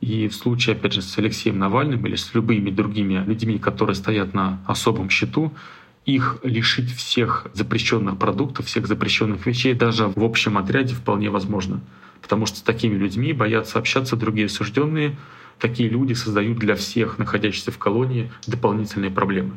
И 0.01 0.29
в 0.29 0.35
случае, 0.35 0.77
опять 0.77 0.95
же, 0.95 1.03
с 1.03 1.19
Алексеем 1.19 1.59
Навальным 1.59 2.07
или 2.07 2.17
с 2.17 2.33
любыми 2.33 2.71
другими 2.71 3.23
людьми, 3.27 3.59
которые 3.59 3.95
стоят 3.95 4.33
на 4.33 4.61
особом 4.67 5.11
счету, 5.11 5.53
их 6.09 6.39
лишить 6.43 6.91
всех 6.91 7.47
запрещенных 7.53 8.19
продуктов, 8.19 8.65
всех 8.65 8.87
запрещенных 8.87 9.45
вещей 9.45 9.75
даже 9.75 10.09
в 10.09 10.25
общем 10.25 10.57
отряде 10.57 10.95
вполне 10.95 11.29
возможно. 11.29 11.83
Потому 12.23 12.47
что 12.47 12.59
с 12.59 12.63
такими 12.63 12.95
людьми 12.95 13.35
боятся 13.35 13.79
общаться 13.79 14.17
другие 14.17 14.47
осужденные. 14.47 15.19
Такие 15.59 15.91
люди 15.91 16.15
создают 16.15 16.59
для 16.59 16.77
всех, 16.77 17.19
находящихся 17.19 17.73
в 17.73 17.79
колонии, 17.79 18.33
дополнительные 18.47 19.11
проблемы. 19.11 19.53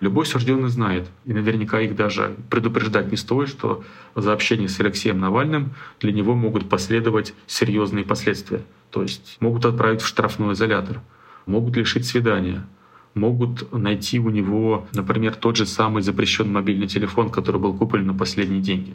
Любой 0.00 0.24
осужденный 0.24 0.70
знает, 0.70 1.08
и 1.24 1.32
наверняка 1.32 1.80
их 1.80 1.94
даже 1.94 2.34
предупреждать 2.50 3.12
не 3.12 3.16
стоит, 3.16 3.48
что 3.48 3.84
за 4.16 4.32
общение 4.32 4.68
с 4.68 4.80
Алексеем 4.80 5.20
Навальным 5.20 5.74
для 6.00 6.10
него 6.10 6.34
могут 6.34 6.68
последовать 6.68 7.32
серьезные 7.46 8.04
последствия. 8.04 8.62
То 8.90 9.02
есть 9.02 9.36
могут 9.38 9.64
отправить 9.64 10.00
в 10.00 10.06
штрафной 10.08 10.54
изолятор, 10.54 11.00
могут 11.46 11.76
лишить 11.76 12.06
свидания, 12.06 12.66
могут 13.14 13.72
найти 13.72 14.18
у 14.18 14.30
него, 14.30 14.86
например, 14.92 15.34
тот 15.34 15.56
же 15.56 15.66
самый 15.66 16.02
запрещенный 16.02 16.52
мобильный 16.52 16.86
телефон, 16.86 17.30
который 17.30 17.60
был 17.60 17.74
куплен 17.74 18.06
на 18.06 18.14
последние 18.14 18.60
деньги. 18.60 18.92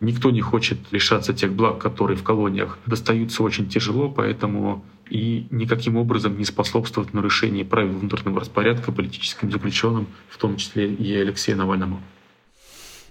Никто 0.00 0.30
не 0.30 0.40
хочет 0.40 0.78
лишаться 0.90 1.32
тех 1.32 1.52
благ, 1.52 1.78
которые 1.78 2.16
в 2.16 2.24
колониях 2.24 2.78
достаются 2.86 3.42
очень 3.42 3.68
тяжело, 3.68 4.08
поэтому 4.08 4.84
и 5.08 5.46
никаким 5.50 5.96
образом 5.96 6.36
не 6.38 6.44
способствует 6.44 7.14
нарушению 7.14 7.66
правил 7.66 7.98
внутреннего 7.98 8.40
распорядка 8.40 8.90
политическим 8.90 9.52
заключенным, 9.52 10.06
в 10.28 10.38
том 10.38 10.56
числе 10.56 10.92
и 10.92 11.14
Алексею 11.14 11.58
Навальному 11.58 12.00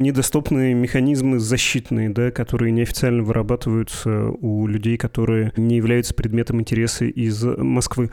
недоступны 0.02 0.74
механизмы 0.74 1.40
защитные, 1.40 2.10
да, 2.10 2.32
которые 2.32 2.72
неофициально 2.72 3.24
вырабатываются 3.24 4.30
у 4.30 4.68
людей, 4.68 4.98
которые 4.98 5.54
не 5.56 5.78
являются 5.78 6.14
предметом 6.14 6.60
интереса 6.60 7.06
из 7.06 7.44
Москвы. 7.44 8.12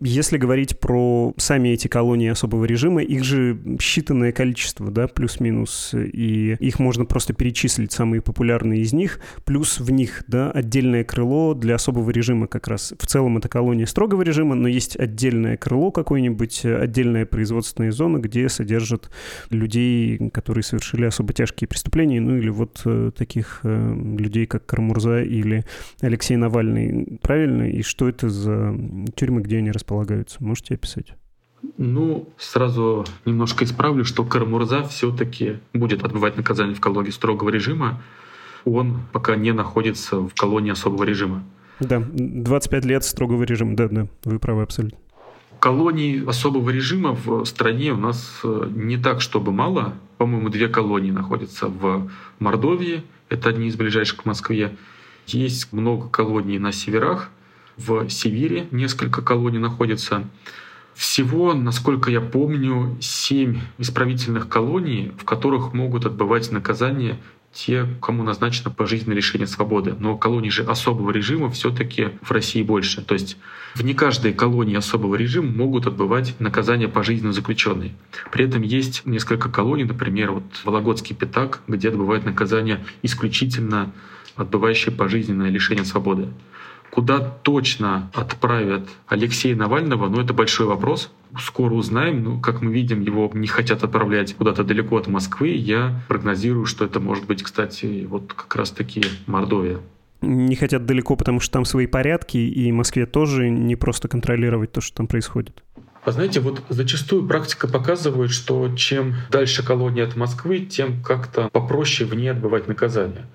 Если 0.00 0.36
говорить 0.36 0.78
про 0.78 1.32
сами 1.36 1.70
эти 1.70 1.88
колонии 1.88 2.28
особого 2.28 2.64
режима, 2.64 3.02
их 3.02 3.24
же 3.24 3.54
считанное 3.78 4.32
количество, 4.32 4.90
да, 4.90 5.06
плюс-минус, 5.08 5.94
и 5.94 6.56
их 6.58 6.78
можно 6.78 7.04
просто 7.04 7.32
перечислить, 7.32 7.92
самые 7.92 8.20
популярные 8.20 8.80
из 8.80 8.92
них, 8.92 9.20
плюс 9.44 9.78
в 9.80 9.90
них, 9.90 10.24
да, 10.26 10.50
отдельное 10.50 11.04
крыло 11.04 11.54
для 11.54 11.76
особого 11.76 12.10
режима 12.10 12.46
как 12.46 12.68
раз. 12.68 12.92
В 12.98 13.06
целом 13.06 13.38
это 13.38 13.48
колония 13.48 13.86
строгого 13.86 14.22
режима, 14.22 14.54
но 14.54 14.68
есть 14.68 14.98
отдельное 14.98 15.56
крыло 15.56 15.90
какое-нибудь, 15.90 16.64
отдельная 16.64 17.26
производственная 17.26 17.92
зона, 17.92 18.18
где 18.18 18.48
содержат 18.48 19.10
людей, 19.50 20.30
которые 20.30 20.64
совершили 20.64 21.03
совершили 21.04 21.06
особо 21.06 21.32
тяжкие 21.32 21.68
преступления, 21.68 22.20
ну 22.20 22.36
или 22.36 22.48
вот 22.48 22.82
э, 22.84 23.10
таких 23.16 23.60
э, 23.62 23.94
людей, 24.18 24.46
как 24.46 24.66
Кармурза 24.66 25.22
или 25.22 25.64
Алексей 26.00 26.36
Навальный. 26.36 27.18
Правильно? 27.22 27.70
И 27.70 27.82
что 27.82 28.08
это 28.08 28.28
за 28.28 28.74
тюрьмы, 29.14 29.42
где 29.42 29.58
они 29.58 29.70
располагаются? 29.70 30.42
Можете 30.42 30.74
описать? 30.74 31.14
Ну, 31.78 32.28
сразу 32.38 33.04
немножко 33.24 33.64
исправлю, 33.64 34.04
что 34.04 34.24
Кармурза 34.24 34.82
все-таки 34.84 35.58
будет 35.72 36.04
отбывать 36.04 36.36
наказание 36.36 36.74
в 36.74 36.80
колонии 36.80 37.10
строгого 37.10 37.50
режима. 37.50 38.02
Он 38.64 39.00
пока 39.12 39.36
не 39.36 39.52
находится 39.52 40.16
в 40.16 40.34
колонии 40.34 40.72
особого 40.72 41.04
режима. 41.04 41.42
Да, 41.80 42.02
25 42.12 42.84
лет 42.84 43.04
строгого 43.04 43.42
режима, 43.44 43.76
да, 43.76 43.88
да, 43.88 44.06
вы 44.24 44.38
правы 44.38 44.62
абсолютно. 44.62 44.98
Колоний 45.64 46.22
особого 46.26 46.68
режима 46.68 47.14
в 47.14 47.46
стране 47.46 47.94
у 47.94 47.96
нас 47.96 48.40
э, 48.44 48.68
не 48.74 48.98
так, 48.98 49.22
чтобы 49.22 49.50
мало. 49.50 49.94
По-моему, 50.18 50.50
две 50.50 50.68
колонии 50.68 51.10
находятся 51.10 51.68
в 51.68 52.10
Мордовии, 52.38 53.02
это 53.30 53.48
одни 53.48 53.68
из 53.68 53.76
ближайших 53.76 54.18
к 54.18 54.24
Москве. 54.26 54.76
Есть 55.26 55.72
много 55.72 56.10
колоний 56.10 56.58
на 56.58 56.70
северах, 56.70 57.30
в 57.78 58.10
Сибири 58.10 58.66
несколько 58.72 59.22
колоний 59.22 59.56
находится. 59.56 60.28
Всего, 60.92 61.54
насколько 61.54 62.10
я 62.10 62.20
помню, 62.20 62.98
семь 63.00 63.60
исправительных 63.78 64.50
колоний, 64.50 65.12
в 65.18 65.24
которых 65.24 65.72
могут 65.72 66.04
отбывать 66.04 66.52
наказание 66.52 67.18
те, 67.54 67.86
кому 68.02 68.24
назначено 68.24 68.70
пожизненное 68.70 69.16
лишение 69.16 69.46
свободы. 69.46 69.94
Но 69.98 70.18
колоний 70.18 70.50
же 70.50 70.64
особого 70.64 71.10
режима 71.10 71.50
все-таки 71.50 72.10
в 72.20 72.30
России 72.32 72.62
больше. 72.62 73.00
То 73.00 73.14
есть 73.14 73.36
в 73.74 73.82
не 73.82 73.94
каждой 73.94 74.32
колонии 74.32 74.76
особого 74.76 75.14
режима 75.14 75.50
могут 75.50 75.86
отбывать 75.86 76.38
наказание 76.40 76.88
пожизненно 76.88 77.32
заключенные. 77.32 77.92
При 78.32 78.44
этом 78.44 78.62
есть 78.62 79.06
несколько 79.06 79.48
колоний, 79.48 79.84
например, 79.84 80.32
вот 80.32 80.44
Вологодский 80.64 81.14
Пятак, 81.14 81.60
где 81.68 81.88
отбывают 81.88 82.24
наказание 82.24 82.84
исключительно 83.02 83.92
отбывающие 84.36 84.92
пожизненное 84.92 85.48
лишение 85.48 85.84
свободы. 85.84 86.28
Куда 86.90 87.18
точно 87.18 88.10
отправят 88.14 88.88
Алексея 89.08 89.56
Навального, 89.56 90.08
ну 90.08 90.20
это 90.20 90.32
большой 90.32 90.66
вопрос. 90.66 91.10
Скоро 91.40 91.74
узнаем. 91.74 92.22
Ну, 92.22 92.40
как 92.40 92.62
мы 92.62 92.72
видим, 92.72 93.00
его 93.00 93.28
не 93.34 93.48
хотят 93.48 93.82
отправлять 93.82 94.34
куда-то 94.34 94.62
далеко 94.62 94.96
от 94.96 95.08
Москвы. 95.08 95.48
Я 95.48 96.00
прогнозирую, 96.06 96.66
что 96.66 96.84
это 96.84 97.00
может 97.00 97.26
быть, 97.26 97.42
кстати, 97.42 98.06
вот 98.08 98.32
как 98.32 98.54
раз-таки 98.54 99.02
Мордовия 99.26 99.80
не 100.26 100.56
хотят 100.56 100.86
далеко, 100.86 101.16
потому 101.16 101.40
что 101.40 101.52
там 101.52 101.64
свои 101.64 101.86
порядки, 101.86 102.38
и 102.38 102.72
Москве 102.72 103.06
тоже 103.06 103.50
не 103.50 103.76
просто 103.76 104.08
контролировать 104.08 104.72
то, 104.72 104.80
что 104.80 104.96
там 104.96 105.06
происходит. 105.06 105.62
А 106.04 106.12
знаете, 106.12 106.40
вот 106.40 106.62
зачастую 106.68 107.26
практика 107.26 107.66
показывает, 107.66 108.30
что 108.30 108.74
чем 108.76 109.14
дальше 109.30 109.64
колония 109.64 110.04
от 110.06 110.16
Москвы, 110.16 110.60
тем 110.60 111.02
как-то 111.02 111.48
попроще 111.50 112.08
в 112.08 112.14
ней 112.14 112.28
отбывать 112.28 112.68
наказание 112.68 113.26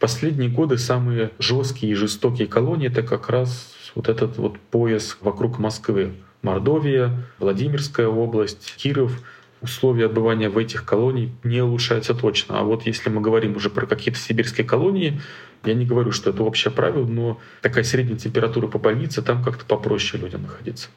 последние 0.00 0.50
годы 0.50 0.78
самые 0.78 1.30
жесткие 1.38 1.92
и 1.92 1.94
жестокие 1.94 2.48
колонии— 2.48 2.88
это 2.90 3.02
как 3.02 3.28
раз 3.28 3.72
вот 3.94 4.08
этот 4.08 4.38
вот 4.38 4.58
пояс 4.58 5.16
вокруг 5.20 5.58
Москвы. 5.58 6.14
Мордовия, 6.42 7.28
Владимирская 7.38 8.08
область, 8.08 8.74
Киров. 8.76 9.12
Условия 9.60 10.06
отбывания 10.06 10.48
в 10.48 10.56
этих 10.56 10.86
колониях 10.86 11.32
не 11.44 11.60
улучшаются 11.60 12.14
точно. 12.14 12.60
А 12.60 12.62
вот 12.62 12.86
если 12.86 13.10
мы 13.10 13.20
говорим 13.20 13.56
уже 13.56 13.68
про 13.68 13.86
какие-то 13.86 14.18
сибирские 14.18 14.66
колонии, 14.66 15.20
я 15.64 15.74
не 15.74 15.84
говорю, 15.84 16.12
что 16.12 16.30
это 16.30 16.42
общее 16.42 16.72
правило, 16.72 17.06
но 17.06 17.38
такая 17.60 17.84
средняя 17.84 18.16
температура 18.16 18.68
по 18.68 18.78
больнице, 18.78 19.20
там 19.20 19.44
как-то 19.44 19.66
попроще 19.66 20.22
людям 20.22 20.42
находиться. 20.44 20.88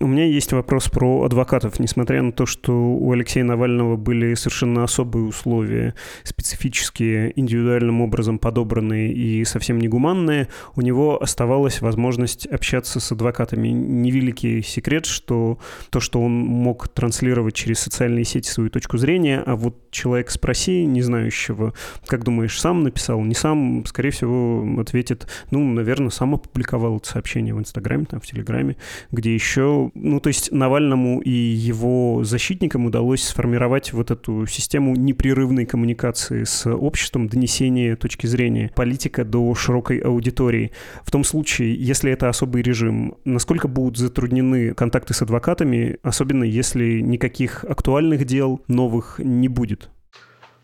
У 0.00 0.06
меня 0.06 0.26
есть 0.26 0.52
вопрос 0.52 0.88
про 0.88 1.24
адвокатов. 1.24 1.78
Несмотря 1.78 2.20
на 2.22 2.32
то, 2.32 2.46
что 2.46 2.72
у 2.72 3.12
Алексея 3.12 3.44
Навального 3.44 3.96
были 3.96 4.34
совершенно 4.34 4.84
особые 4.84 5.26
условия, 5.26 5.94
специфические, 6.24 7.38
индивидуальным 7.38 8.00
образом 8.00 8.38
подобранные 8.38 9.12
и 9.12 9.44
совсем 9.44 9.78
негуманные, 9.78 10.48
у 10.74 10.80
него 10.80 11.22
оставалась 11.22 11.80
возможность 11.80 12.46
общаться 12.46 12.98
с 12.98 13.12
адвокатами. 13.12 13.68
Невеликий 13.68 14.62
секрет, 14.62 15.06
что 15.06 15.58
то, 15.90 16.00
что 16.00 16.20
он 16.20 16.32
мог 16.32 16.88
транслировать 16.88 17.54
через 17.54 17.78
социальные 17.78 18.24
сети 18.24 18.48
свою 18.48 18.70
точку 18.70 18.98
зрения, 18.98 19.42
а 19.46 19.54
вот 19.54 19.90
человек 19.90 20.30
спроси, 20.30 20.84
не 20.84 21.02
знающего, 21.02 21.72
как 22.06 22.24
думаешь, 22.24 22.60
сам 22.60 22.82
написал, 22.82 23.22
не 23.22 23.34
сам, 23.34 23.84
скорее 23.86 24.10
всего, 24.10 24.66
ответит, 24.80 25.28
ну, 25.50 25.64
наверное, 25.64 26.10
сам 26.10 26.34
опубликовал 26.34 26.96
это 26.96 27.08
сообщение 27.08 27.54
в 27.54 27.60
Инстаграме, 27.60 28.06
там, 28.06 28.20
в 28.20 28.26
Телеграме, 28.26 28.76
где 29.12 29.32
еще 29.32 29.53
ну, 29.56 30.20
то 30.20 30.28
есть 30.28 30.52
Навальному 30.52 31.20
и 31.20 31.30
его 31.30 32.24
защитникам 32.24 32.86
удалось 32.86 33.22
сформировать 33.22 33.92
вот 33.92 34.10
эту 34.10 34.46
систему 34.46 34.94
непрерывной 34.96 35.66
коммуникации 35.66 36.44
с 36.44 36.66
обществом, 36.68 37.28
донесения 37.28 37.96
точки 37.96 38.26
зрения 38.26 38.70
политика 38.74 39.24
до 39.24 39.54
широкой 39.54 39.98
аудитории. 39.98 40.72
В 41.04 41.10
том 41.10 41.24
случае, 41.24 41.74
если 41.74 42.10
это 42.10 42.28
особый 42.28 42.62
режим, 42.62 43.16
насколько 43.24 43.68
будут 43.68 43.96
затруднены 43.96 44.74
контакты 44.74 45.14
с 45.14 45.22
адвокатами, 45.22 45.98
особенно 46.02 46.44
если 46.44 47.00
никаких 47.00 47.64
актуальных 47.64 48.24
дел 48.24 48.62
новых 48.68 49.18
не 49.18 49.48
будет? 49.48 49.90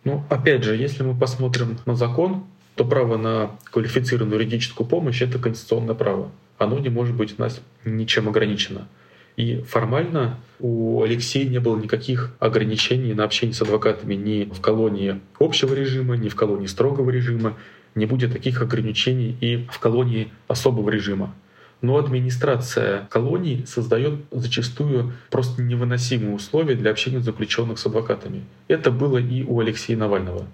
Ну, 0.05 0.23
опять 0.31 0.65
же, 0.65 0.77
если 0.77 1.03
мы 1.03 1.19
посмотрим 1.19 1.79
на 1.87 1.95
закон, 1.95 2.45
то 2.75 2.85
право 2.85 3.17
на 3.17 3.51
квалифицированную 3.65 4.41
юридическую 4.41 4.87
помощь— 4.87 5.21
это 5.23 5.39
конституционное 5.39 5.95
право. 5.95 6.31
Оно 6.61 6.79
не 6.79 6.91
может 6.91 7.17
быть 7.17 7.37
у 7.39 7.41
нас 7.41 7.63
ничем 7.87 8.29
ограничено. 8.29 8.87
И 9.37 9.63
формально 9.63 10.39
у 10.59 11.03
Алексея 11.03 11.49
не 11.49 11.59
было 11.59 11.81
никаких 11.81 12.37
ограничений 12.39 13.15
на 13.15 13.25
общение 13.25 13.55
с 13.55 13.63
адвокатами 13.63 14.15
ни 14.15 14.45
в 14.45 14.61
колонии 14.61 15.21
общего 15.39 15.73
режима, 15.73 16.19
ни 16.19 16.29
в 16.29 16.37
колонии 16.37 16.67
строгого 16.67 17.09
режима. 17.09 17.57
Не 17.95 18.05
будет 18.05 18.35
таких 18.35 18.61
ограничений 18.61 19.35
и 19.41 19.67
в 19.73 19.79
колонии 19.79 20.31
особого 20.49 20.91
режима. 20.91 21.35
Но 21.81 21.97
администрация 21.97 23.09
колоний 23.09 23.65
создает 23.67 24.21
зачастую 24.31 25.15
просто 25.31 25.63
невыносимые 25.63 26.35
условия 26.35 26.75
для 26.75 26.91
общения 26.91 27.21
заключенных 27.21 27.79
с 27.79 27.87
адвокатами. 27.87 28.45
Это 28.69 28.91
было 28.91 29.17
и 29.17 29.45
у 29.45 29.61
Алексея 29.61 29.97
Навального. 29.97 30.47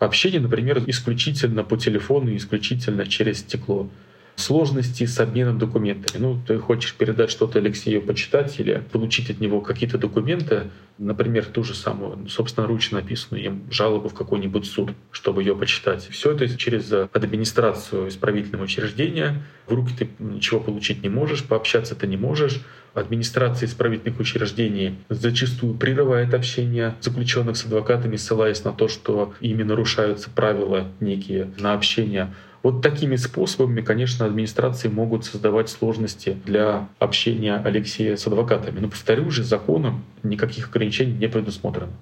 Общение, 0.00 0.40
например, 0.40 0.82
исключительно 0.88 1.62
по 1.62 1.76
телефону, 1.76 2.34
исключительно 2.34 3.06
через 3.06 3.38
стекло. 3.38 3.88
Сложности 4.36 5.06
с 5.06 5.18
обменом 5.20 5.58
документами. 5.58 6.20
Ну, 6.20 6.38
ты 6.46 6.58
хочешь 6.58 6.94
передать 6.94 7.30
что-то 7.30 7.58
Алексею 7.58 8.02
почитать 8.02 8.58
или 8.58 8.82
получить 8.92 9.30
от 9.30 9.40
него 9.40 9.60
какие-то 9.60 9.98
документы, 9.98 10.70
например, 10.98 11.46
ту 11.46 11.64
же 11.64 11.74
самую, 11.74 12.28
собственно, 12.28 12.66
ручно 12.66 13.00
написанную 13.00 13.44
им 13.44 13.62
жалобу 13.70 14.08
в 14.08 14.14
какой-нибудь 14.14 14.66
суд, 14.66 14.90
чтобы 15.10 15.42
ее 15.42 15.56
почитать. 15.56 16.08
Все 16.08 16.32
это 16.32 16.48
через 16.56 16.92
администрацию 16.92 18.08
исправительного 18.08 18.64
учреждения. 18.64 19.42
В 19.66 19.72
руки 19.72 19.92
ты 19.98 20.08
ничего 20.18 20.60
получить 20.60 21.02
не 21.02 21.08
можешь, 21.08 21.44
пообщаться 21.44 21.94
ты 21.94 22.06
не 22.06 22.16
можешь. 22.16 22.60
Администрация 22.94 23.66
исправительных 23.66 24.20
учреждений 24.20 24.98
зачастую 25.08 25.74
прерывает 25.74 26.32
общение 26.32 26.94
заключенных 27.00 27.56
с 27.56 27.64
адвокатами, 27.64 28.14
ссылаясь 28.16 28.62
на 28.62 28.72
то, 28.72 28.86
что 28.86 29.34
ими 29.40 29.64
нарушаются 29.64 30.30
правила 30.30 30.86
некие 31.00 31.50
на 31.58 31.74
общение. 31.74 32.32
Вот 32.64 32.80
такими 32.80 33.16
способами, 33.16 33.82
конечно, 33.82 34.24
администрации 34.24 34.88
могут 34.88 35.26
создавать 35.26 35.68
сложности 35.68 36.38
для 36.46 36.88
общения 36.98 37.56
Алексея 37.56 38.16
с 38.16 38.26
адвокатами. 38.26 38.80
Но, 38.80 38.88
повторю 38.88 39.30
же, 39.30 39.44
законом 39.44 40.02
никаких 40.22 40.70
ограничений 40.70 41.12
не 41.12 41.28
предусмотрено. 41.28 41.92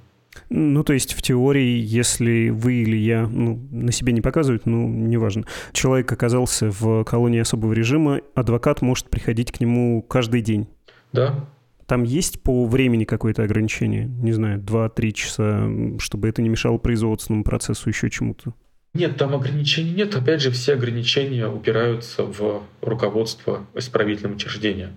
Ну, 0.50 0.84
то 0.84 0.92
есть 0.92 1.14
в 1.14 1.20
теории, 1.20 1.78
если 1.78 2.50
вы 2.50 2.74
или 2.74 2.96
я, 2.96 3.26
ну, 3.26 3.60
на 3.72 3.90
себе 3.90 4.12
не 4.12 4.20
показывают, 4.20 4.64
ну, 4.64 4.88
неважно, 4.88 5.46
человек 5.72 6.12
оказался 6.12 6.70
в 6.70 7.02
колонии 7.02 7.40
особого 7.40 7.72
режима, 7.72 8.20
адвокат 8.36 8.82
может 8.82 9.10
приходить 9.10 9.50
к 9.50 9.60
нему 9.60 10.00
каждый 10.00 10.42
день. 10.42 10.68
Да, 11.12 11.44
там 11.86 12.04
есть 12.04 12.40
по 12.40 12.66
времени 12.66 13.04
какое-то 13.04 13.42
ограничение? 13.42 14.06
Не 14.06 14.32
знаю, 14.32 14.60
2-3 14.60 15.12
часа, 15.12 15.70
чтобы 15.98 16.28
это 16.28 16.40
не 16.40 16.48
мешало 16.48 16.78
производственному 16.78 17.42
процессу, 17.42 17.88
еще 17.88 18.08
чему-то? 18.08 18.54
Нет, 18.94 19.16
там 19.16 19.34
ограничений 19.34 19.92
нет. 19.92 20.14
Опять 20.14 20.42
же, 20.42 20.50
все 20.50 20.74
ограничения 20.74 21.48
упираются 21.48 22.24
в 22.24 22.62
руководство 22.82 23.66
исправительного 23.74 24.34
учреждения. 24.34 24.92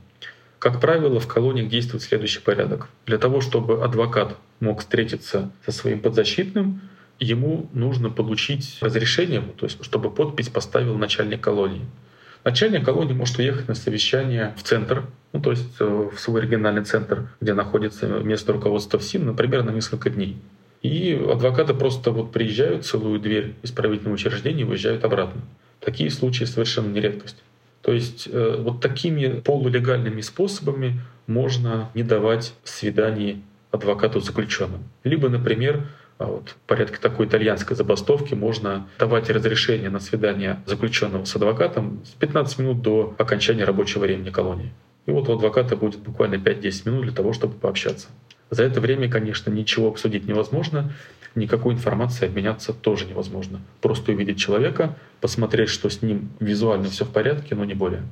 Как 0.60 0.82
правило, 0.82 1.20
в 1.20 1.28
колониях 1.28 1.70
действует 1.70 2.04
следующий 2.04 2.42
порядок. 2.42 2.90
Для 3.06 3.18
того, 3.18 3.40
чтобы 3.40 3.84
адвокат 3.84 4.36
мог 4.60 4.80
встретиться 4.82 5.52
со 5.64 5.72
своим 5.72 6.02
подзащитным, 6.02 6.82
ему 7.20 7.70
нужно 7.72 8.10
получить 8.10 8.78
разрешение, 8.82 9.42
то 9.42 9.66
есть 9.66 9.84
чтобы 9.84 10.12
подпись 10.12 10.50
поставил 10.50 10.98
начальник 10.98 11.42
колонии. 11.42 11.86
Начальник 12.44 12.84
колонии 12.84 13.14
может 13.14 13.38
уехать 13.40 13.68
на 13.68 13.76
совещание 13.76 14.54
в 14.58 14.64
центр, 14.64 15.06
ну, 15.34 15.40
то 15.40 15.52
есть 15.52 15.76
э, 15.80 16.10
в 16.14 16.20
свой 16.20 16.42
региональный 16.42 16.84
центр, 16.84 17.30
где 17.42 17.54
находится 17.54 18.08
место 18.08 18.54
руководства 18.54 19.00
ФСИН, 19.00 19.26
например, 19.26 19.64
на 19.64 19.72
несколько 19.72 20.10
дней. 20.10 20.38
И 20.86 21.14
адвокаты 21.14 21.74
просто 21.74 22.12
вот 22.12 22.32
приезжают, 22.32 22.86
целую 22.86 23.20
дверь 23.20 23.56
исправительного 23.64 24.14
учреждения 24.14 24.62
и 24.62 24.66
уезжают 24.66 25.04
обратно. 25.04 25.42
Такие 25.80 26.12
случаи 26.12 26.44
совершенно 26.44 26.92
не 26.92 27.02
редкость. 27.02 27.42
То 27.82 27.92
есть 27.92 28.30
э, 28.32 28.58
вот 28.60 28.82
такими 28.82 29.40
полулегальными 29.40 30.22
способами 30.22 31.00
можно 31.26 31.90
не 31.96 32.04
давать 32.04 32.54
свиданий 32.64 33.42
адвокату 33.72 34.20
заключенным. 34.20 34.84
Либо, 35.04 35.28
например, 35.28 35.88
а 36.20 36.26
вот 36.26 36.50
в 36.50 36.56
порядке 36.68 36.98
такой 37.02 37.26
итальянской 37.26 37.76
забастовки 37.76 38.36
можно 38.36 38.88
давать 39.00 39.30
разрешение 39.32 39.90
на 39.90 40.00
свидание 40.00 40.62
заключенного 40.68 41.26
с 41.26 41.36
адвокатом 41.36 42.02
с 42.06 42.10
15 42.10 42.60
минут 42.60 42.82
до 42.84 43.16
окончания 43.18 43.64
рабочего 43.64 44.04
времени 44.04 44.30
колонии. 44.30 44.72
И 45.08 45.12
вот 45.12 45.30
у 45.30 45.34
адвоката 45.34 45.76
будет 45.76 46.00
буквально 46.00 46.36
5-10 46.36 46.90
минут 46.90 47.04
для 47.06 47.12
того, 47.12 47.34
чтобы 47.34 47.56
пообщаться. 47.56 48.08
За 48.50 48.64
это 48.64 48.80
время, 48.80 49.10
конечно, 49.10 49.50
ничего 49.50 49.88
обсудить 49.88 50.28
невозможно, 50.28 50.94
никакой 51.36 51.74
информации 51.74 52.28
обменяться 52.28 52.74
тоже 52.74 53.06
невозможно. 53.06 53.60
Просто 53.82 54.12
увидеть 54.12 54.40
человека, 54.40 54.96
посмотреть, 55.22 55.70
что 55.70 55.90
с 55.90 56.02
ним 56.02 56.30
визуально 56.40 56.90
все 56.90 57.06
в 57.06 57.10
порядке, 57.10 57.56
но 57.56 57.66
не 57.66 57.74
более. 57.74 58.04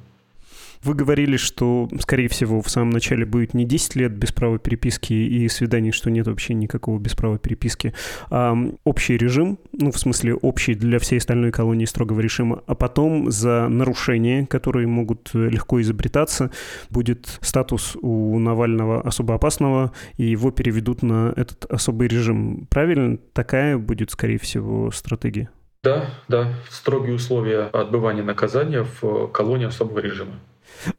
Вы 0.84 0.96
говорили, 0.96 1.38
что, 1.38 1.88
скорее 2.00 2.28
всего, 2.28 2.62
в 2.62 2.70
самом 2.70 2.90
начале 2.90 3.26
будет 3.26 3.54
не 3.54 3.64
10 3.66 3.96
лет 3.96 4.12
без 4.12 4.32
права 4.34 4.60
переписки 4.60 5.14
и 5.14 5.48
свиданий, 5.48 5.92
что 5.92 6.12
нет 6.12 6.28
вообще 6.28 6.54
никакого 6.54 7.00
без 7.00 7.16
права 7.16 7.38
переписки, 7.38 7.94
а 8.30 8.56
общий 8.84 9.18
режим, 9.18 9.60
ну, 9.72 9.92
в 9.92 9.98
смысле, 9.98 10.36
общий 10.36 10.74
для 10.74 11.00
всей 11.00 11.20
остальной 11.20 11.52
колонии 11.52 11.86
строгого 11.86 12.20
режима, 12.20 12.64
а 12.68 12.76
потом 12.76 13.32
за 13.32 13.70
нарушения, 13.70 14.46
которые 14.46 14.88
могут 14.88 15.34
легко 15.34 15.82
изобретаться, 15.82 16.52
будет 16.90 17.40
статус 17.42 17.96
у 18.02 18.38
Навального 18.40 19.02
особо 19.02 19.36
опасного, 19.36 19.94
и 20.18 20.26
его 20.26 20.52
переведут 20.52 21.02
на 21.02 21.34
этот 21.36 21.66
особый 21.66 22.10
режим. 22.10 22.68
Правильно? 22.70 23.18
Такая 23.34 23.78
будет, 23.78 24.12
скорее 24.12 24.38
всего, 24.38 24.92
стратегия. 24.92 25.50
Да, 25.84 26.10
да, 26.28 26.54
строгие 26.70 27.16
условия 27.16 27.64
отбывания 27.74 28.24
наказания 28.24 28.86
в 29.02 29.28
колонии 29.28 29.66
особого 29.66 30.00
режима. 30.00 30.34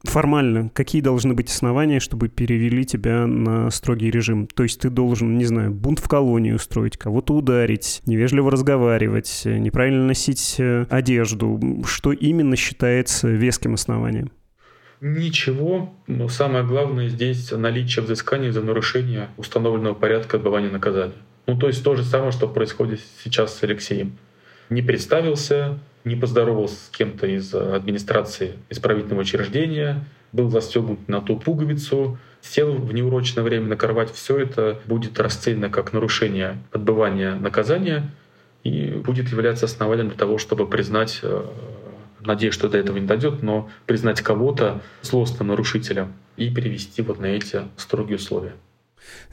Формально, 0.03 0.69
какие 0.69 1.01
должны 1.01 1.33
быть 1.33 1.49
основания, 1.49 1.99
чтобы 1.99 2.29
перевели 2.29 2.85
тебя 2.85 3.27
на 3.27 3.69
строгий 3.69 4.09
режим? 4.09 4.47
То 4.47 4.63
есть 4.63 4.81
ты 4.81 4.89
должен, 4.89 5.37
не 5.37 5.45
знаю, 5.45 5.71
бунт 5.71 5.99
в 5.99 6.07
колонии 6.07 6.51
устроить, 6.51 6.97
кого-то 6.97 7.33
ударить, 7.33 8.01
невежливо 8.05 8.51
разговаривать, 8.51 9.43
неправильно 9.45 10.05
носить 10.05 10.55
э, 10.57 10.85
одежду. 10.89 11.83
Что 11.85 12.11
именно 12.11 12.55
считается 12.55 13.27
веским 13.27 13.73
основанием? 13.73 14.31
Ничего, 15.01 15.93
но 16.07 16.29
самое 16.29 16.65
главное 16.65 17.09
здесь 17.09 17.51
наличие 17.51 18.03
взыскания 18.03 18.51
за 18.51 18.61
нарушение 18.61 19.29
установленного 19.37 19.93
порядка 19.93 20.37
отбывания 20.37 20.71
наказания. 20.71 21.13
Ну, 21.47 21.57
то 21.57 21.67
есть 21.67 21.83
то 21.83 21.95
же 21.95 22.03
самое, 22.03 22.31
что 22.31 22.47
происходит 22.47 23.01
сейчас 23.23 23.55
с 23.55 23.63
Алексеем. 23.63 24.17
Не 24.69 24.81
представился, 24.81 25.77
не 26.05 26.15
поздоровался 26.15 26.75
с 26.75 26.89
кем-то 26.89 27.27
из 27.27 27.53
э, 27.53 27.75
администрации 27.75 28.53
исправительного 28.69 29.21
учреждения, 29.21 30.05
был 30.31 30.49
застегнут 30.49 31.07
на 31.07 31.21
ту 31.21 31.37
пуговицу, 31.37 32.17
сел 32.41 32.73
в 32.73 32.93
неурочное 32.93 33.43
время 33.43 33.67
на 33.67 33.75
кровать, 33.75 34.11
все 34.11 34.37
это 34.37 34.79
будет 34.85 35.19
расценено 35.19 35.69
как 35.69 35.93
нарушение 35.93 36.57
отбывания 36.71 37.35
наказания 37.35 38.11
и 38.63 38.91
будет 38.91 39.29
являться 39.29 39.65
основанием 39.65 40.09
для 40.09 40.17
того, 40.17 40.37
чтобы 40.37 40.67
признать, 40.67 41.19
э, 41.23 41.45
надеюсь, 42.19 42.53
что 42.53 42.69
до 42.69 42.77
этого 42.77 42.97
не 42.97 43.07
дойдет, 43.07 43.41
но 43.41 43.69
признать 43.85 44.21
кого-то 44.21 44.81
злостным 45.01 45.47
нарушителем 45.47 46.13
и 46.37 46.53
перевести 46.53 47.01
вот 47.01 47.19
на 47.19 47.27
эти 47.27 47.61
строгие 47.77 48.17
условия. 48.17 48.53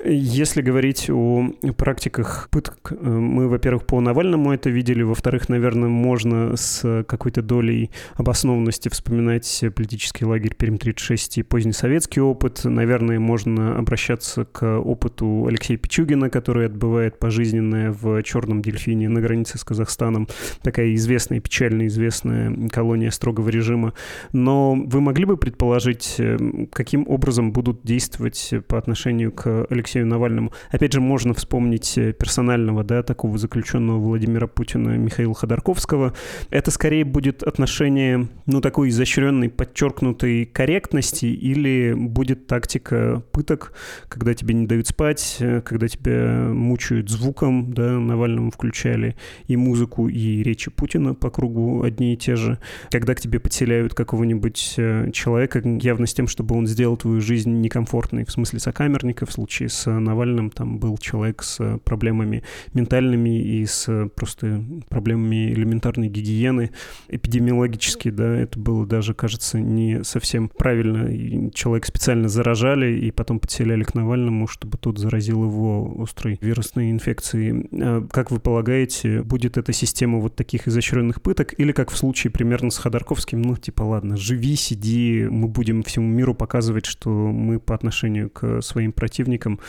Если 0.04 0.62
говорить 0.62 1.08
о 1.10 1.50
практиках 1.76 2.48
пыток, 2.50 2.92
э, 2.92 2.94
мы, 3.04 3.48
во-первых, 3.48 3.86
по 3.86 4.00
Навальному 4.00 4.52
это 4.52 4.70
видели, 4.70 5.02
во-вторых, 5.02 5.48
наверное, 5.48 5.88
можно 5.88 6.56
с 6.56 7.04
какой-то 7.06 7.42
долей 7.42 7.90
обоснованности 8.14 8.88
вспоминать 8.88 9.64
политический 9.74 10.24
лагерь 10.24 10.54
Перм-36 10.54 11.40
и 11.40 11.42
поздний 11.42 11.72
советский 11.72 12.20
опыт. 12.20 12.64
Наверное, 12.64 13.20
можно 13.20 13.78
обращаться 13.78 14.44
к 14.44 14.78
опыту 14.78 15.46
Алексея 15.48 15.78
Пичугина, 15.78 16.30
который 16.30 16.66
отбывает 16.66 17.18
пожизненное 17.18 17.92
в 17.92 18.22
Черном 18.22 18.62
дельфине 18.62 19.08
на 19.08 19.20
границе 19.20 19.58
с 19.58 19.64
Казахстаном. 19.64 20.28
Такая 20.62 20.94
известная, 20.94 21.40
печально 21.40 21.86
известная 21.86 22.68
колония 22.68 23.10
строгого 23.10 23.48
режима. 23.48 23.92
Но 24.32 24.74
вы 24.74 25.00
могли 25.00 25.24
бы 25.24 25.36
предположить, 25.36 26.16
э, 26.18 26.66
каким 26.72 27.06
образом 27.08 27.52
будут 27.52 27.82
действовать 27.84 28.52
по 28.66 28.78
отношению 28.78 29.32
к 29.32 29.61
Алексею 29.70 30.06
Навальному. 30.06 30.52
Опять 30.70 30.92
же, 30.92 31.00
можно 31.00 31.34
вспомнить 31.34 31.96
э, 31.98 32.12
персонального, 32.12 32.84
да, 32.84 33.02
такого 33.02 33.38
заключенного 33.38 33.98
Владимира 33.98 34.46
Путина 34.46 34.96
Михаила 34.96 35.34
Ходорковского. 35.34 36.14
Это 36.50 36.70
скорее 36.70 37.04
будет 37.04 37.42
отношение, 37.42 38.28
ну, 38.46 38.60
такой 38.60 38.88
изощренной, 38.88 39.48
подчеркнутой 39.48 40.46
корректности 40.46 41.26
или 41.26 41.94
будет 41.94 42.46
тактика 42.46 43.22
пыток, 43.32 43.72
когда 44.08 44.34
тебе 44.34 44.54
не 44.54 44.66
дают 44.66 44.88
спать, 44.88 45.36
э, 45.40 45.60
когда 45.62 45.88
тебя 45.88 46.48
мучают 46.52 47.10
звуком, 47.10 47.72
да, 47.72 47.98
Навальному 47.98 48.50
включали 48.50 49.16
и 49.46 49.56
музыку, 49.56 50.08
и 50.08 50.42
речи 50.42 50.70
Путина 50.70 51.14
по 51.14 51.30
кругу 51.30 51.82
одни 51.82 52.14
и 52.14 52.16
те 52.16 52.36
же, 52.36 52.58
когда 52.90 53.14
к 53.14 53.20
тебе 53.20 53.40
подселяют 53.40 53.94
какого-нибудь 53.94 54.74
э, 54.76 55.10
человека 55.12 55.62
явно 55.64 56.06
с 56.06 56.14
тем, 56.14 56.28
чтобы 56.28 56.56
он 56.56 56.66
сделал 56.66 56.96
твою 56.96 57.20
жизнь 57.20 57.50
некомфортной, 57.60 58.24
в 58.24 58.30
смысле 58.30 58.58
сокамерника, 58.58 59.26
в 59.26 59.32
случае 59.32 59.51
с 59.60 59.90
Навальным 59.90 60.50
там 60.50 60.78
был 60.78 60.98
человек 60.98 61.42
с 61.42 61.78
проблемами 61.84 62.42
ментальными 62.72 63.42
и 63.42 63.66
с 63.66 64.08
просто 64.14 64.64
проблемами 64.88 65.52
элементарной 65.52 66.08
гигиены, 66.08 66.70
эпидемиологически, 67.08 68.10
да, 68.10 68.36
это 68.36 68.58
было 68.58 68.86
даже, 68.86 69.14
кажется, 69.14 69.60
не 69.60 70.04
совсем 70.04 70.48
правильно. 70.48 71.50
Человек 71.52 71.86
специально 71.86 72.28
заражали 72.28 72.98
и 72.98 73.10
потом 73.10 73.38
подселяли 73.38 73.82
к 73.84 73.94
Навальному, 73.94 74.46
чтобы 74.46 74.78
тот 74.78 74.98
заразил 74.98 75.44
его 75.44 76.02
острой 76.02 76.38
вирусной 76.40 76.90
инфекцией. 76.90 77.68
А 77.72 78.06
как 78.10 78.30
вы 78.30 78.38
полагаете, 78.38 79.22
будет 79.22 79.56
эта 79.56 79.72
система 79.72 80.18
вот 80.18 80.36
таких 80.36 80.68
изощренных 80.68 81.22
пыток 81.22 81.58
или 81.58 81.72
как 81.72 81.90
в 81.90 81.96
случае 81.96 82.30
примерно 82.30 82.70
с 82.70 82.78
Ходорковским, 82.78 83.42
ну, 83.42 83.56
типа, 83.56 83.82
ладно, 83.82 84.16
живи, 84.16 84.56
сиди, 84.56 85.26
мы 85.30 85.48
будем 85.48 85.82
всему 85.82 86.06
миру 86.06 86.34
показывать, 86.34 86.86
что 86.86 87.10
мы 87.10 87.58
по 87.58 87.74
отношению 87.74 88.30
к 88.30 88.62
своим 88.62 88.92
противникам 88.92 89.41
политикам 89.42 89.60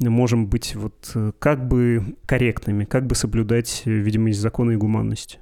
можем 0.00 0.46
быть 0.46 0.74
вот 0.74 1.12
э, 1.14 1.32
как 1.38 1.66
бы 1.66 2.16
корректными, 2.26 2.84
как 2.84 3.06
бы 3.06 3.14
соблюдать 3.14 3.82
видимость 3.84 4.40
закона 4.40 4.72
и 4.72 4.76
гуманность? 4.76 5.38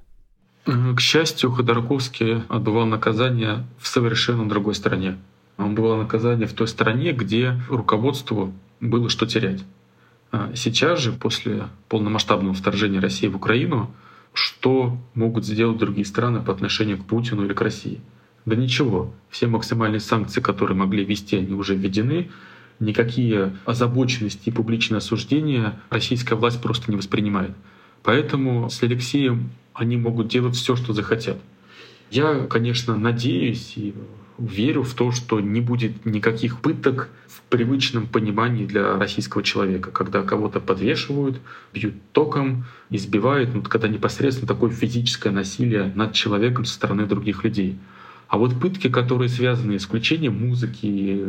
К 0.64 1.00
счастью, 1.00 1.50
Ходорковский 1.50 2.42
отбывал 2.48 2.86
наказание 2.86 3.66
в 3.78 3.86
совершенно 3.88 4.48
другой 4.48 4.74
стране. 4.74 5.16
Он 5.56 5.70
отбывал 5.70 5.96
наказание 5.96 6.46
в 6.46 6.52
той 6.52 6.68
стране, 6.68 7.12
где 7.12 7.60
руководству 7.68 8.52
было 8.80 9.08
что 9.08 9.26
терять. 9.26 9.64
А 10.32 10.52
сейчас 10.54 11.00
же, 11.00 11.12
после 11.12 11.64
полномасштабного 11.88 12.54
вторжения 12.54 13.00
России 13.00 13.26
в 13.26 13.36
Украину, 13.36 13.90
что 14.32 14.96
могут 15.14 15.44
сделать 15.44 15.78
другие 15.78 16.04
страны 16.04 16.40
по 16.40 16.52
отношению 16.52 16.98
к 16.98 17.06
Путину 17.06 17.44
или 17.44 17.52
к 17.52 17.60
России? 17.60 18.00
Да 18.46 18.54
ничего. 18.54 19.12
Все 19.28 19.48
максимальные 19.48 20.00
санкции, 20.00 20.40
которые 20.40 20.76
могли 20.76 21.04
ввести, 21.04 21.36
они 21.36 21.54
уже 21.54 21.74
введены. 21.74 22.30
Никакие 22.80 23.56
озабоченности 23.66 24.48
и 24.48 24.50
публичные 24.50 24.98
осуждения 24.98 25.78
российская 25.90 26.34
власть 26.34 26.60
просто 26.60 26.90
не 26.90 26.96
воспринимает. 26.96 27.52
Поэтому 28.02 28.70
с 28.70 28.82
Алексеем 28.82 29.50
они 29.74 29.96
могут 29.96 30.28
делать 30.28 30.56
все, 30.56 30.76
что 30.76 30.92
захотят. 30.92 31.36
Я, 32.10 32.46
конечно, 32.46 32.96
надеюсь 32.96 33.74
и 33.76 33.94
верю 34.38 34.82
в 34.82 34.94
то, 34.94 35.12
что 35.12 35.38
не 35.40 35.60
будет 35.60 36.06
никаких 36.06 36.60
пыток 36.60 37.10
в 37.28 37.42
привычном 37.42 38.06
понимании 38.06 38.64
для 38.64 38.96
российского 38.96 39.42
человека, 39.42 39.90
когда 39.90 40.22
кого-то 40.22 40.60
подвешивают, 40.60 41.38
бьют 41.72 41.94
током, 42.12 42.64
избивают, 42.88 43.54
ну, 43.54 43.62
когда 43.62 43.88
непосредственно 43.88 44.48
такое 44.48 44.70
физическое 44.70 45.30
насилие 45.30 45.92
над 45.94 46.14
человеком 46.14 46.64
со 46.64 46.74
стороны 46.74 47.06
других 47.06 47.44
людей. 47.44 47.78
А 48.28 48.38
вот 48.38 48.58
пытки, 48.58 48.88
которые 48.88 49.28
связаны 49.28 49.78
с 49.78 49.84
включением 49.84 50.48
музыки, 50.48 50.86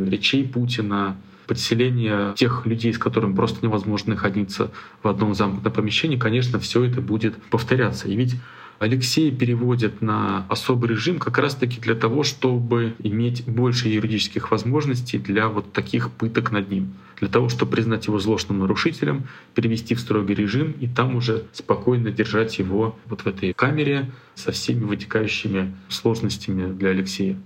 речей 0.08 0.48
Путина, 0.48 1.16
подселение 1.46 2.34
тех 2.36 2.66
людей, 2.66 2.92
с 2.92 2.98
которыми 2.98 3.34
просто 3.34 3.64
невозможно 3.64 4.14
находиться 4.14 4.70
в 5.02 5.08
одном 5.08 5.34
замкнутом 5.34 5.72
помещении, 5.72 6.16
конечно, 6.16 6.58
все 6.58 6.84
это 6.84 7.00
будет 7.00 7.36
повторяться. 7.50 8.08
И 8.08 8.16
ведь 8.16 8.36
Алексей 8.82 9.30
переводит 9.30 10.02
на 10.02 10.44
особый 10.48 10.90
режим 10.90 11.20
как 11.20 11.38
раз-таки 11.38 11.80
для 11.80 11.94
того, 11.94 12.24
чтобы 12.24 12.94
иметь 12.98 13.44
больше 13.46 13.88
юридических 13.88 14.50
возможностей 14.50 15.18
для 15.18 15.48
вот 15.48 15.72
таких 15.72 16.10
пыток 16.10 16.50
над 16.50 16.68
ним. 16.68 16.94
Для 17.20 17.28
того, 17.28 17.48
чтобы 17.48 17.70
признать 17.70 18.08
его 18.08 18.18
злостным 18.18 18.58
нарушителем, 18.58 19.28
перевести 19.54 19.94
в 19.94 20.00
строгий 20.00 20.34
режим 20.34 20.72
и 20.80 20.88
там 20.88 21.14
уже 21.14 21.44
спокойно 21.52 22.10
держать 22.10 22.58
его 22.58 22.98
вот 23.06 23.20
в 23.20 23.26
этой 23.28 23.52
камере 23.52 24.10
со 24.34 24.50
всеми 24.50 24.82
вытекающими 24.82 25.72
сложностями 25.88 26.72
для 26.72 26.90
Алексея. 26.90 27.38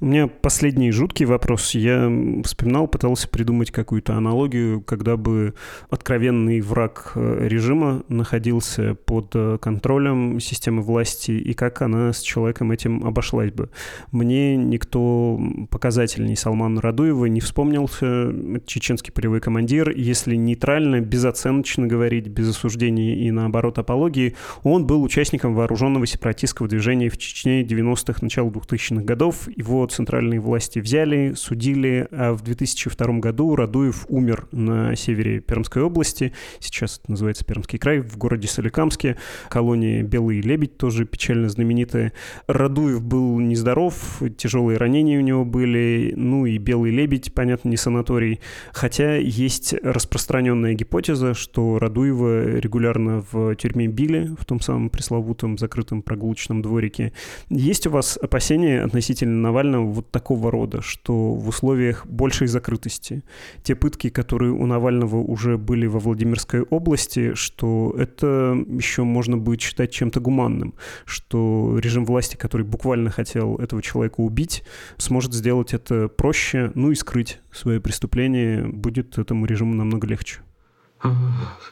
У 0.00 0.06
меня 0.06 0.26
последний 0.26 0.90
жуткий 0.90 1.26
вопрос. 1.26 1.74
Я 1.74 2.10
вспоминал, 2.44 2.86
пытался 2.88 3.28
придумать 3.28 3.70
какую-то 3.70 4.14
аналогию, 4.14 4.80
когда 4.82 5.16
бы 5.16 5.54
откровенный 5.90 6.60
враг 6.60 7.12
э, 7.14 7.48
режима 7.48 8.02
находился 8.08 8.94
под 8.94 9.30
э, 9.34 9.58
контролем 9.60 10.40
системы 10.40 10.82
власти 10.82 11.32
и 11.32 11.54
как 11.54 11.82
она 11.82 12.12
с 12.12 12.20
человеком 12.20 12.72
этим 12.72 13.04
обошлась 13.04 13.52
бы. 13.52 13.70
Мне 14.12 14.56
никто 14.56 15.40
показательней 15.70 16.36
Салмана 16.36 16.80
Радуева 16.80 17.26
не 17.26 17.40
вспомнился, 17.40 18.32
чеченский 18.66 19.12
полевой 19.12 19.40
командир. 19.40 19.90
Если 19.90 20.36
нейтрально, 20.36 21.00
безоценочно 21.00 21.86
говорить, 21.86 22.28
без 22.28 22.50
осуждения 22.50 23.14
и 23.14 23.30
наоборот 23.30 23.78
апологии, 23.78 24.34
он 24.62 24.86
был 24.86 25.02
участником 25.02 25.54
вооруженного 25.54 26.06
сепаратистского 26.06 26.68
движения 26.68 27.08
в 27.08 27.16
Чечне 27.16 27.62
90-х, 27.62 28.18
начала 28.20 28.50
2000-х 28.50 29.02
годов 29.02 29.48
его 29.56 29.86
центральные 29.86 30.40
власти 30.40 30.78
взяли, 30.78 31.34
судили, 31.34 32.08
а 32.10 32.32
в 32.32 32.42
2002 32.42 33.18
году 33.18 33.56
Радуев 33.56 34.06
умер 34.08 34.48
на 34.52 34.94
севере 34.96 35.40
Пермской 35.40 35.82
области, 35.82 36.32
сейчас 36.60 36.98
это 37.02 37.12
называется 37.12 37.44
Пермский 37.44 37.78
край, 37.78 38.00
в 38.00 38.16
городе 38.16 38.48
Соликамске, 38.48 39.16
колония 39.48 40.02
Белый 40.02 40.40
Лебедь, 40.40 40.76
тоже 40.76 41.04
печально 41.04 41.48
знаменитая. 41.48 42.12
Радуев 42.46 43.02
был 43.02 43.38
нездоров, 43.38 44.22
тяжелые 44.36 44.78
ранения 44.78 45.18
у 45.18 45.22
него 45.22 45.44
были, 45.44 46.12
ну 46.16 46.46
и 46.46 46.58
Белый 46.58 46.90
Лебедь, 46.90 47.32
понятно, 47.32 47.68
не 47.68 47.76
санаторий, 47.76 48.40
хотя 48.72 49.16
есть 49.16 49.74
распространенная 49.82 50.74
гипотеза, 50.74 51.34
что 51.34 51.78
Радуева 51.78 52.58
регулярно 52.58 53.24
в 53.30 53.54
тюрьме 53.56 53.86
били, 53.86 54.34
в 54.38 54.44
том 54.44 54.60
самом 54.60 54.90
пресловутом 54.90 55.58
закрытом 55.58 56.02
прогулочном 56.02 56.62
дворике. 56.62 57.12
Есть 57.48 57.86
у 57.86 57.90
вас 57.90 58.18
опасения 58.20 58.82
относительно 58.82 59.42
Навального 59.44 59.86
вот 59.86 60.10
такого 60.10 60.50
рода, 60.50 60.80
что 60.80 61.34
в 61.34 61.48
условиях 61.48 62.06
большей 62.06 62.46
закрытости 62.46 63.22
те 63.62 63.74
пытки, 63.74 64.08
которые 64.08 64.52
у 64.52 64.66
Навального 64.66 65.16
уже 65.16 65.58
были 65.58 65.86
во 65.86 66.00
Владимирской 66.00 66.62
области, 66.62 67.34
что 67.34 67.94
это 67.96 68.56
еще 68.68 69.04
можно 69.04 69.36
будет 69.36 69.60
считать 69.60 69.92
чем-то 69.92 70.20
гуманным, 70.20 70.74
что 71.04 71.78
режим 71.78 72.04
власти, 72.04 72.36
который 72.36 72.66
буквально 72.66 73.10
хотел 73.10 73.56
этого 73.56 73.82
человека 73.82 74.20
убить, 74.20 74.64
сможет 74.96 75.32
сделать 75.32 75.74
это 75.74 76.08
проще, 76.08 76.72
ну 76.74 76.90
и 76.90 76.94
скрыть 76.94 77.40
свое 77.52 77.80
преступление, 77.80 78.66
будет 78.66 79.18
этому 79.18 79.46
режиму 79.46 79.74
намного 79.74 80.06
легче. 80.06 80.40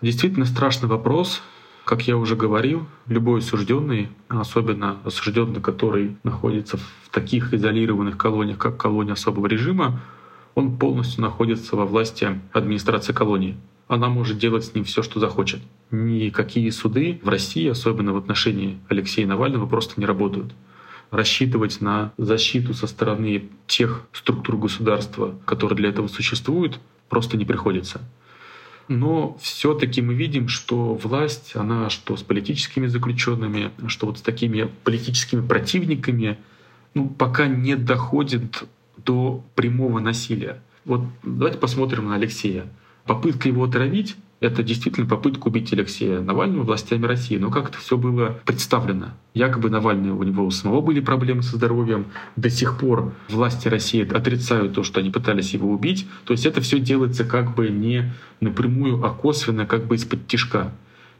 Действительно 0.02 0.44
страшный 0.44 0.88
вопрос. 0.88 1.42
Как 1.84 2.06
я 2.06 2.16
уже 2.16 2.36
говорил, 2.36 2.86
любой 3.08 3.40
осужденный, 3.40 4.08
особенно 4.28 4.98
осужденный, 5.04 5.60
который 5.60 6.16
находится 6.22 6.76
в 6.76 7.08
таких 7.10 7.52
изолированных 7.52 8.16
колониях, 8.16 8.58
как 8.58 8.76
колония 8.76 9.14
особого 9.14 9.46
режима, 9.48 10.00
он 10.54 10.76
полностью 10.78 11.22
находится 11.22 11.74
во 11.74 11.84
власти 11.84 12.40
администрации 12.52 13.12
колонии. 13.12 13.56
Она 13.88 14.08
может 14.08 14.38
делать 14.38 14.64
с 14.64 14.74
ним 14.74 14.84
все, 14.84 15.02
что 15.02 15.18
захочет. 15.18 15.60
Никакие 15.90 16.70
суды 16.70 17.20
в 17.22 17.28
России, 17.28 17.68
особенно 17.68 18.12
в 18.12 18.16
отношении 18.16 18.78
Алексея 18.88 19.26
Навального, 19.26 19.66
просто 19.66 20.00
не 20.00 20.06
работают. 20.06 20.54
Рассчитывать 21.10 21.80
на 21.80 22.12
защиту 22.16 22.74
со 22.74 22.86
стороны 22.86 23.50
тех 23.66 24.02
структур 24.12 24.56
государства, 24.56 25.34
которые 25.44 25.76
для 25.76 25.88
этого 25.88 26.06
существуют, 26.06 26.78
просто 27.08 27.36
не 27.36 27.44
приходится 27.44 28.00
но 28.92 29.36
все-таки 29.40 30.00
мы 30.02 30.14
видим, 30.14 30.48
что 30.48 30.94
власть, 30.94 31.52
она 31.54 31.90
что 31.90 32.16
с 32.16 32.22
политическими 32.22 32.86
заключенными, 32.86 33.70
что 33.88 34.06
вот 34.06 34.18
с 34.18 34.20
такими 34.20 34.70
политическими 34.84 35.46
противниками, 35.46 36.38
ну, 36.94 37.08
пока 37.08 37.46
не 37.46 37.76
доходит 37.76 38.64
до 39.04 39.44
прямого 39.54 39.98
насилия. 39.98 40.62
Вот 40.84 41.02
давайте 41.22 41.58
посмотрим 41.58 42.08
на 42.08 42.14
Алексея. 42.14 42.66
Попытка 43.04 43.48
его 43.48 43.64
отравить 43.64 44.16
это 44.42 44.64
действительно 44.64 45.06
попытка 45.06 45.46
убить 45.46 45.72
Алексея 45.72 46.20
Навального 46.20 46.64
властями 46.64 47.06
России. 47.06 47.38
Но 47.38 47.50
как 47.50 47.70
это 47.70 47.78
все 47.78 47.96
было 47.96 48.40
представлено? 48.44 49.10
Якобы 49.34 49.70
Навальный, 49.70 50.10
у 50.10 50.22
него 50.22 50.44
у 50.44 50.50
самого 50.50 50.80
были 50.80 51.00
проблемы 51.00 51.42
со 51.42 51.56
здоровьем. 51.56 52.06
До 52.34 52.50
сих 52.50 52.78
пор 52.78 53.14
власти 53.28 53.68
России 53.68 54.02
отрицают 54.04 54.74
то, 54.74 54.82
что 54.82 55.00
они 55.00 55.10
пытались 55.10 55.54
его 55.54 55.70
убить. 55.70 56.06
То 56.24 56.32
есть 56.32 56.44
это 56.44 56.60
все 56.60 56.80
делается 56.80 57.24
как 57.24 57.54
бы 57.54 57.68
не 57.68 58.12
напрямую, 58.40 59.04
а 59.04 59.10
косвенно, 59.10 59.64
как 59.64 59.86
бы 59.86 59.94
из-под 59.94 60.26
тишка. 60.26 60.72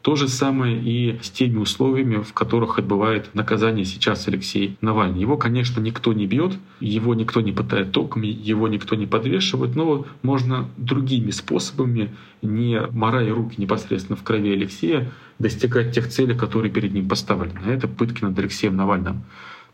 То 0.03 0.17
же 0.17 0.27
самое 0.27 0.83
и 0.83 1.21
с 1.23 1.31
теми 1.31 1.59
условиями, 1.59 2.17
в 2.17 2.33
которых 2.33 2.81
отбывает 2.81 3.33
наказание 3.35 3.85
сейчас 3.85 4.27
Алексей 4.27 4.77
Навальный. 4.81 5.21
Его, 5.21 5.37
конечно, 5.37 5.81
никто 5.81 6.13
не 6.13 6.27
бьет, 6.27 6.59
его 6.81 7.15
никто 7.15 7.41
не 7.41 7.53
пытает 7.53 7.93
токами, 7.93 8.27
его 8.27 8.67
никто 8.67 8.97
не 8.97 9.07
подвешивает, 9.07 9.77
но 9.77 10.05
можно 10.23 10.69
другими 10.77 11.31
способами, 11.31 12.11
не 12.43 12.81
морая 12.91 13.33
руки 13.33 13.55
непосредственно 13.59 14.17
в 14.17 14.25
крови 14.25 14.53
Алексея, 14.53 15.13
достигать 15.39 15.95
тех 15.95 16.09
целей, 16.09 16.35
которые 16.35 16.73
перед 16.73 16.93
ним 16.93 17.09
поставлены. 17.09 17.61
А 17.65 17.71
это 17.71 17.87
пытки 17.87 18.25
над 18.25 18.37
Алексеем 18.37 18.75
Навальным. 18.75 19.23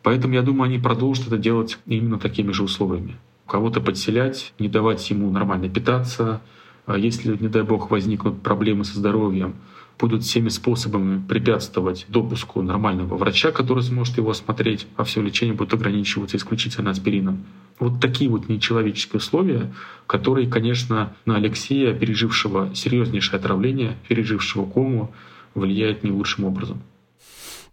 Поэтому 0.02 0.34
я 0.34 0.42
думаю, 0.42 0.64
они 0.64 0.78
продолжат 0.78 1.28
это 1.28 1.38
делать 1.38 1.78
именно 1.86 2.18
такими 2.18 2.52
же 2.52 2.64
условиями. 2.64 3.16
Кого-то 3.46 3.80
подселять, 3.80 4.52
не 4.58 4.68
давать 4.68 5.08
ему 5.08 5.30
нормально 5.30 5.70
питаться. 5.70 6.42
А 6.84 6.98
если, 6.98 7.34
не 7.34 7.48
дай 7.48 7.62
бог, 7.62 7.90
возникнут 7.90 8.42
проблемы 8.42 8.84
со 8.84 8.98
здоровьем, 8.98 9.54
будут 9.99 10.22
всеми 10.22 10.49
способами 10.49 11.20
препятствовать 11.26 12.07
допуску 12.09 12.62
нормального 12.62 13.16
врача, 13.16 13.51
который 13.51 13.82
сможет 13.82 14.16
его 14.16 14.30
осмотреть, 14.30 14.86
а 14.96 15.05
все 15.05 15.20
лечение 15.20 15.55
будет 15.55 15.74
ограничиваться 15.74 16.36
исключительно 16.36 16.90
аспирином. 16.90 17.44
Вот 17.80 18.01
такие 18.01 18.30
вот 18.30 18.49
нечеловеческие 18.49 19.18
условия, 19.18 19.72
которые, 20.07 20.49
конечно, 20.49 21.14
на 21.26 21.36
Алексея, 21.36 21.94
пережившего 21.94 22.74
серьезнейшее 22.74 23.38
отравление, 23.38 23.96
пережившего 24.09 24.66
кому, 24.66 25.11
влияют 25.55 26.05
не 26.05 26.11
лучшим 26.11 26.44
образом. 26.44 26.80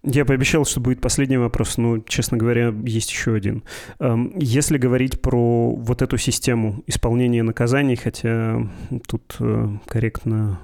Я 0.04 0.24
пообещал, 0.24 0.66
что 0.66 0.80
будет 0.80 1.02
последний 1.02 1.38
вопрос, 1.38 1.78
но, 1.78 1.98
честно 2.00 2.38
говоря, 2.38 2.72
есть 2.86 3.12
еще 3.12 3.34
один. 3.34 3.64
Эм, 4.00 4.34
если 4.38 4.78
говорить 4.78 5.20
про 5.20 5.74
вот 5.74 6.04
эту 6.04 6.18
систему 6.18 6.84
исполнения 6.86 7.42
наказаний, 7.42 7.96
хотя 7.96 8.70
тут 9.08 9.36
э, 9.40 9.68
корректно 9.88 10.60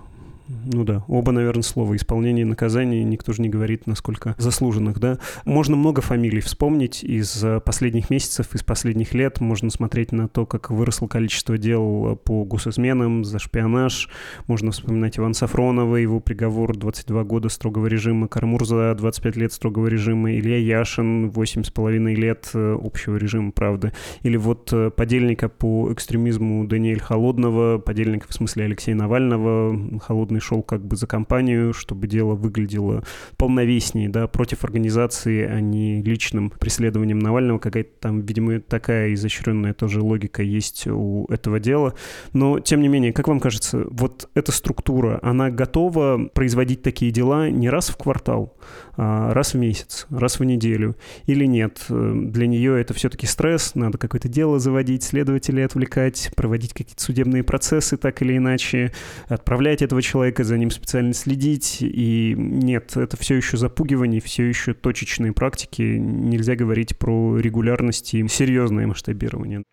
Ну 0.66 0.84
да, 0.84 1.04
оба, 1.08 1.32
наверное, 1.32 1.64
слова. 1.64 1.95
Исполнение 1.95 2.45
наказаний 2.45 3.04
никто 3.04 3.34
же 3.34 3.41
не 3.41 3.49
говорит, 3.49 3.88
насколько 3.88 4.36
заслуженных, 4.38 4.99
да. 4.99 5.18
Можно 5.45 5.76
много 5.76 6.02
фамилий 6.02 6.41
вспомнить 6.41 7.04
из 7.04 7.43
э, 7.43 7.60
последних 7.60 8.10
месяцев, 8.10 8.54
из 8.54 8.64
последних 8.64 9.14
лет. 9.14 9.39
Можно 9.39 9.70
смотреть 9.70 10.12
на 10.12 10.28
то, 10.28 10.45
как 10.45 10.70
выросло 10.70 11.08
количество 11.08 11.58
дел 11.58 12.16
по 12.24 12.43
госизменам, 12.43 13.24
за 13.24 13.39
шпионаж. 13.39 14.10
Можно 14.47 14.72
вспоминать 14.72 15.18
Ивана 15.18 15.34
Сафронова, 15.34 15.95
его 15.95 16.20
приговор 16.20 16.76
22 16.76 17.24
года 17.24 17.49
строгого 17.49 17.88
режима, 17.88 18.28
Кармурза 18.28 18.93
25 18.95 19.36
лет 19.38 19.54
строгого 19.54 19.88
режима, 19.88 20.34
Илья 20.34 20.58
Яшин 20.58 21.30
8,5 21.30 22.14
лет 22.16 22.49
э, 22.54 22.78
общего 22.82 23.16
режима, 23.16 23.52
правда. 23.52 23.93
Или 24.24 24.38
вот 24.38 24.72
э, 24.74 24.89
подельника 24.89 25.49
по 25.49 25.91
экстремизму 25.93 26.68
Даниэль 26.68 26.99
Холодного, 26.99 27.78
подельника 27.78 28.28
в 28.28 28.34
смысле 28.34 28.66
Алексея 28.66 28.95
Навального, 28.95 29.99
Холодный 29.99 30.40
шел 30.41 30.61
как 30.63 30.85
бы 30.85 30.95
за 30.95 31.07
компанию, 31.07 31.73
чтобы 31.73 32.07
дело 32.07 32.33
выглядело 32.33 33.03
полновеснее, 33.37 34.09
да, 34.09 34.27
против 34.27 34.63
организации, 34.63 35.45
а 35.45 35.59
не 35.59 36.01
личным 36.01 36.49
преследованием 36.49 37.19
Навального. 37.19 37.59
Какая-то 37.59 37.91
там, 37.99 38.21
видимо, 38.21 38.59
такая 38.59 39.13
изощренная 39.13 39.73
тоже 39.73 40.01
логика 40.01 40.41
есть 40.41 40.87
у 40.87 41.25
этого 41.29 41.59
дела. 41.59 41.93
Но, 42.33 42.59
тем 42.59 42.81
не 42.81 42.87
менее, 42.87 43.13
как 43.13 43.27
вам 43.27 43.39
кажется, 43.39 43.85
вот 43.89 44.29
эта 44.33 44.51
структура, 44.51 45.19
она 45.21 45.49
готова 45.49 46.29
производить 46.33 46.81
такие 46.81 47.11
дела 47.11 47.49
не 47.49 47.69
раз 47.69 47.89
в 47.89 47.97
квартал, 47.97 48.57
а 48.97 49.33
раз 49.33 49.53
в 49.53 49.57
месяц, 49.57 50.07
раз 50.09 50.39
в 50.39 50.43
неделю? 50.43 50.95
Или 51.25 51.45
нет? 51.45 51.85
Для 51.89 52.47
нее 52.47 52.79
это 52.79 52.93
все-таки 52.93 53.27
стресс, 53.27 53.75
надо 53.75 53.97
какое-то 53.97 54.29
дело 54.29 54.59
заводить, 54.59 55.03
следователей 55.03 55.65
отвлекать, 55.65 56.31
проводить 56.35 56.73
какие-то 56.73 57.01
судебные 57.01 57.43
процессы 57.43 57.97
так 57.97 58.21
или 58.21 58.37
иначе, 58.37 58.93
отправлять 59.27 59.81
этого 59.81 60.01
человека, 60.01 60.30
за 60.39 60.57
ним 60.57 60.71
специально 60.71 61.13
следить. 61.13 61.77
И 61.82 62.34
нет, 62.38 62.95
это 62.95 63.17
все 63.17 63.36
еще 63.36 63.57
запугивание, 63.57 64.21
все 64.21 64.43
еще 64.43 64.73
точечные 64.73 65.34
практики. 65.34 65.82
Нельзя 65.82 66.55
говорить 66.55 66.97
про 66.97 67.38
регулярность 67.38 68.13
и 68.13 68.27
серьезное 68.27 68.88
масштабирование. 68.88 69.63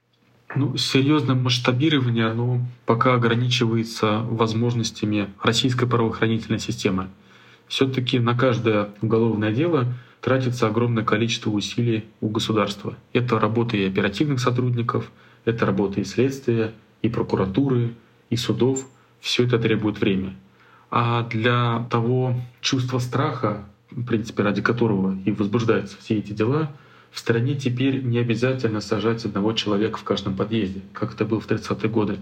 Ну, 0.57 0.77
серьезное 0.77 1.37
масштабирование, 1.37 2.27
оно 2.27 2.61
пока 2.87 3.15
ограничивается 3.15 4.21
возможностями 4.23 5.29
российской 5.43 5.87
правоохранительной 5.87 6.59
системы. 6.59 7.09
Все-таки 7.69 8.19
на 8.19 8.35
каждое 8.35 8.89
уголовное 9.03 9.53
дело 9.53 9.87
тратится 10.21 10.67
огромное 10.67 11.05
количество 11.05 11.51
усилий 11.51 12.05
у 12.21 12.29
государства. 12.29 12.97
Это 13.13 13.39
работа 13.39 13.77
и 13.77 13.87
оперативных 13.87 14.41
сотрудников, 14.41 15.13
это 15.45 15.67
работа 15.67 16.01
и 16.01 16.05
следствия, 16.05 16.73
и 17.03 17.09
прокуратуры, 17.09 17.95
и 18.31 18.37
судов. 18.37 18.87
Все 19.21 19.45
это 19.45 19.59
требует 19.59 20.01
времени. 20.01 20.37
А 20.91 21.23
для 21.25 21.87
того 21.91 22.35
чувства 22.61 22.99
страха, 22.99 23.65
в 23.91 24.05
принципе, 24.05 24.43
ради 24.43 24.63
которого 24.63 25.17
и 25.25 25.31
возбуждаются 25.31 25.97
все 25.99 26.19
эти 26.19 26.33
дела, 26.33 26.71
в 27.11 27.19
стране 27.19 27.55
теперь 27.55 28.03
не 28.03 28.19
обязательно 28.19 28.81
сажать 28.81 29.25
одного 29.25 29.53
человека 29.53 29.99
в 29.99 30.05
каждом 30.05 30.37
подъезде, 30.37 30.81
как 30.93 31.15
это 31.15 31.25
было 31.25 31.41
в 31.41 31.49
30-е 31.49 31.91
годы. 31.91 32.19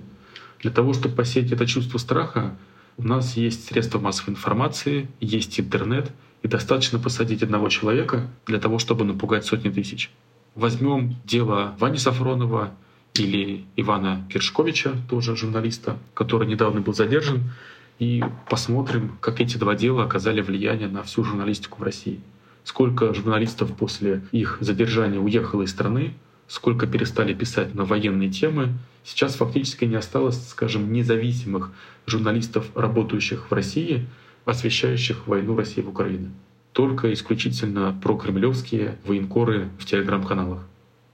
Для 0.60 0.70
того, 0.70 0.92
чтобы 0.92 1.14
посеять 1.14 1.52
это 1.52 1.66
чувство 1.66 1.98
страха, 1.98 2.56
у 2.96 3.02
нас 3.02 3.36
есть 3.36 3.66
средства 3.66 3.98
массовой 3.98 4.30
информации, 4.30 5.08
есть 5.20 5.60
интернет, 5.60 6.10
и 6.42 6.48
достаточно 6.48 6.98
посадить 6.98 7.42
одного 7.42 7.68
человека 7.68 8.28
для 8.46 8.58
того, 8.58 8.78
чтобы 8.78 9.04
напугать 9.04 9.44
сотни 9.44 9.68
тысяч. 9.68 10.10
Возьмем 10.54 11.16
дело 11.24 11.74
Вани 11.78 11.98
Сафронова 11.98 12.72
или 13.14 13.64
Ивана 13.76 14.26
Киршковича, 14.30 14.92
тоже 15.08 15.36
журналиста, 15.36 15.96
который 16.14 16.46
недавно 16.46 16.80
был 16.80 16.94
задержан 16.94 17.50
и 17.98 18.22
посмотрим, 18.48 19.16
как 19.20 19.40
эти 19.40 19.56
два 19.56 19.74
дела 19.74 20.04
оказали 20.04 20.40
влияние 20.40 20.88
на 20.88 21.02
всю 21.02 21.24
журналистику 21.24 21.80
в 21.80 21.82
России. 21.82 22.20
Сколько 22.64 23.14
журналистов 23.14 23.74
после 23.76 24.22
их 24.32 24.58
задержания 24.60 25.20
уехало 25.20 25.62
из 25.62 25.70
страны, 25.70 26.14
сколько 26.48 26.86
перестали 26.86 27.32
писать 27.32 27.74
на 27.74 27.84
военные 27.84 28.30
темы. 28.30 28.74
Сейчас 29.04 29.36
фактически 29.36 29.84
не 29.84 29.96
осталось, 29.96 30.48
скажем, 30.48 30.92
независимых 30.92 31.72
журналистов, 32.06 32.66
работающих 32.74 33.50
в 33.50 33.54
России, 33.54 34.06
освещающих 34.44 35.26
войну 35.26 35.56
России 35.56 35.80
в 35.80 35.88
Украине. 35.88 36.30
Только 36.72 37.12
исключительно 37.12 37.98
прокремлевские 38.02 38.98
военкоры 39.04 39.68
в 39.78 39.86
телеграм-каналах. 39.86 40.60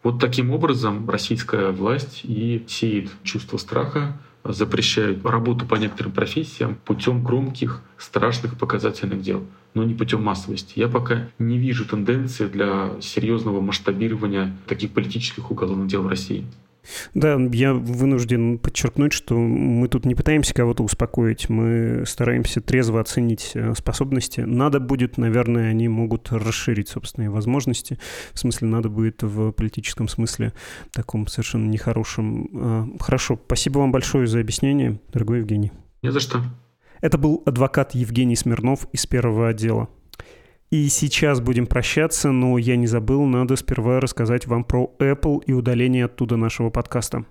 Вот 0.02 0.18
таким 0.18 0.50
образом 0.50 1.08
российская 1.08 1.70
власть 1.70 2.22
и 2.24 2.64
сеет 2.66 3.10
чувство 3.22 3.56
страха, 3.56 4.18
запрещают 4.44 5.24
работу 5.24 5.66
по 5.66 5.76
некоторым 5.76 6.12
профессиям 6.12 6.76
путем 6.84 7.22
громких, 7.22 7.80
страшных 7.96 8.58
показательных 8.58 9.22
дел, 9.22 9.44
но 9.74 9.84
не 9.84 9.94
путем 9.94 10.22
массовости. 10.22 10.78
Я 10.78 10.88
пока 10.88 11.28
не 11.38 11.58
вижу 11.58 11.84
тенденции 11.84 12.46
для 12.46 12.92
серьезного 13.00 13.60
масштабирования 13.60 14.56
таких 14.66 14.92
политических 14.92 15.50
уголовных 15.50 15.88
дел 15.88 16.02
в 16.02 16.08
России. 16.08 16.44
Да, 17.14 17.38
я 17.52 17.74
вынужден 17.74 18.58
подчеркнуть, 18.58 19.12
что 19.12 19.36
мы 19.36 19.88
тут 19.88 20.04
не 20.04 20.14
пытаемся 20.14 20.54
кого-то 20.54 20.82
успокоить, 20.82 21.48
мы 21.48 22.04
стараемся 22.06 22.60
трезво 22.60 23.00
оценить 23.00 23.52
э, 23.54 23.74
способности. 23.74 24.40
Надо 24.40 24.80
будет, 24.80 25.18
наверное, 25.18 25.70
они 25.70 25.88
могут 25.88 26.32
расширить 26.32 26.88
собственные 26.88 27.30
возможности. 27.30 27.98
В 28.32 28.38
смысле, 28.38 28.68
надо 28.68 28.88
будет 28.88 29.22
в 29.22 29.52
политическом 29.52 30.08
смысле 30.08 30.52
таком 30.92 31.26
совершенно 31.26 31.68
нехорошем. 31.68 32.48
Э, 32.52 32.86
хорошо, 33.00 33.38
спасибо 33.46 33.78
вам 33.78 33.92
большое 33.92 34.26
за 34.26 34.40
объяснение, 34.40 35.00
дорогой 35.12 35.38
Евгений. 35.38 35.72
Не 36.02 36.10
за 36.10 36.20
что. 36.20 36.42
Это 37.00 37.18
был 37.18 37.42
адвокат 37.46 37.94
Евгений 37.94 38.36
Смирнов 38.36 38.86
из 38.92 39.06
первого 39.06 39.48
отдела. 39.48 39.88
И 40.72 40.88
сейчас 40.88 41.42
будем 41.42 41.66
прощаться, 41.66 42.32
но 42.32 42.56
я 42.56 42.76
не 42.76 42.86
забыл, 42.86 43.26
надо 43.26 43.56
сперва 43.56 44.00
рассказать 44.00 44.46
вам 44.46 44.64
про 44.64 44.90
Apple 44.98 45.42
и 45.44 45.52
удаление 45.52 46.06
оттуда 46.06 46.36
нашего 46.36 46.70
подкаста. 46.70 47.26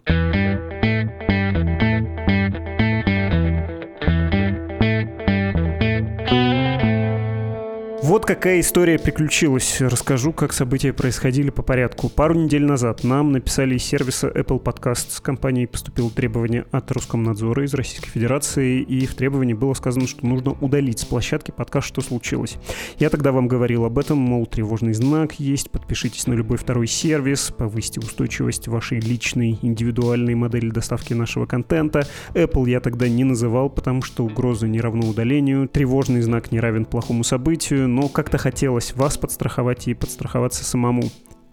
Вот 8.12 8.26
какая 8.26 8.60
история 8.60 9.00
приключилась. 9.00 9.80
Расскажу, 9.80 10.34
как 10.34 10.52
события 10.52 10.92
происходили 10.92 11.50
по 11.50 11.62
порядку. 11.62 12.10
Пару 12.10 12.34
недель 12.34 12.66
назад 12.66 13.06
нам 13.06 13.32
написали 13.32 13.76
из 13.76 13.86
сервиса 13.86 14.28
Apple 14.28 14.62
Podcast. 14.62 15.12
С 15.12 15.22
компанией 15.22 15.66
поступило 15.66 16.10
требование 16.10 16.66
от 16.72 16.92
Роскомнадзора 16.92 17.64
из 17.64 17.74
Российской 17.74 18.10
Федерации, 18.10 18.82
и 18.82 19.06
в 19.06 19.16
требовании 19.16 19.54
было 19.54 19.74
сказано, 19.76 20.08
что 20.08 20.26
нужно 20.26 20.58
удалить 20.60 21.00
с 21.00 21.06
площадки 21.06 21.52
подкаст 21.52 21.88
«Что 21.88 22.02
случилось?». 22.02 22.58
Я 23.00 23.10
тогда 23.10 23.32
вам 23.32 23.48
говорил 23.48 23.86
об 23.86 23.98
этом, 23.98 24.18
мол, 24.18 24.46
тревожный 24.46 24.92
знак 24.92 25.40
есть, 25.40 25.72
подпишитесь 25.72 26.28
на 26.28 26.34
любой 26.34 26.58
второй 26.58 26.88
сервис, 26.88 27.54
повысьте 27.58 28.02
устойчивость 28.02 28.68
вашей 28.68 29.00
личной 29.00 29.58
индивидуальной 29.62 30.36
модели 30.36 30.70
доставки 30.70 31.14
нашего 31.14 31.46
контента. 31.46 32.06
Apple 32.34 32.70
я 32.70 32.82
тогда 32.82 33.08
не 33.08 33.24
называл, 33.24 33.70
потому 33.70 34.02
что 34.02 34.26
угроза 34.26 34.68
не 34.68 34.82
равна 34.82 35.08
удалению, 35.08 35.70
тревожный 35.70 36.20
знак 36.20 36.52
не 36.52 36.60
равен 36.60 36.84
плохому 36.84 37.24
событию, 37.24 37.88
но 37.88 38.01
как-то 38.10 38.38
хотелось 38.38 38.94
вас 38.94 39.18
подстраховать 39.18 39.88
и 39.88 39.94
подстраховаться 39.94 40.64
самому. 40.64 41.04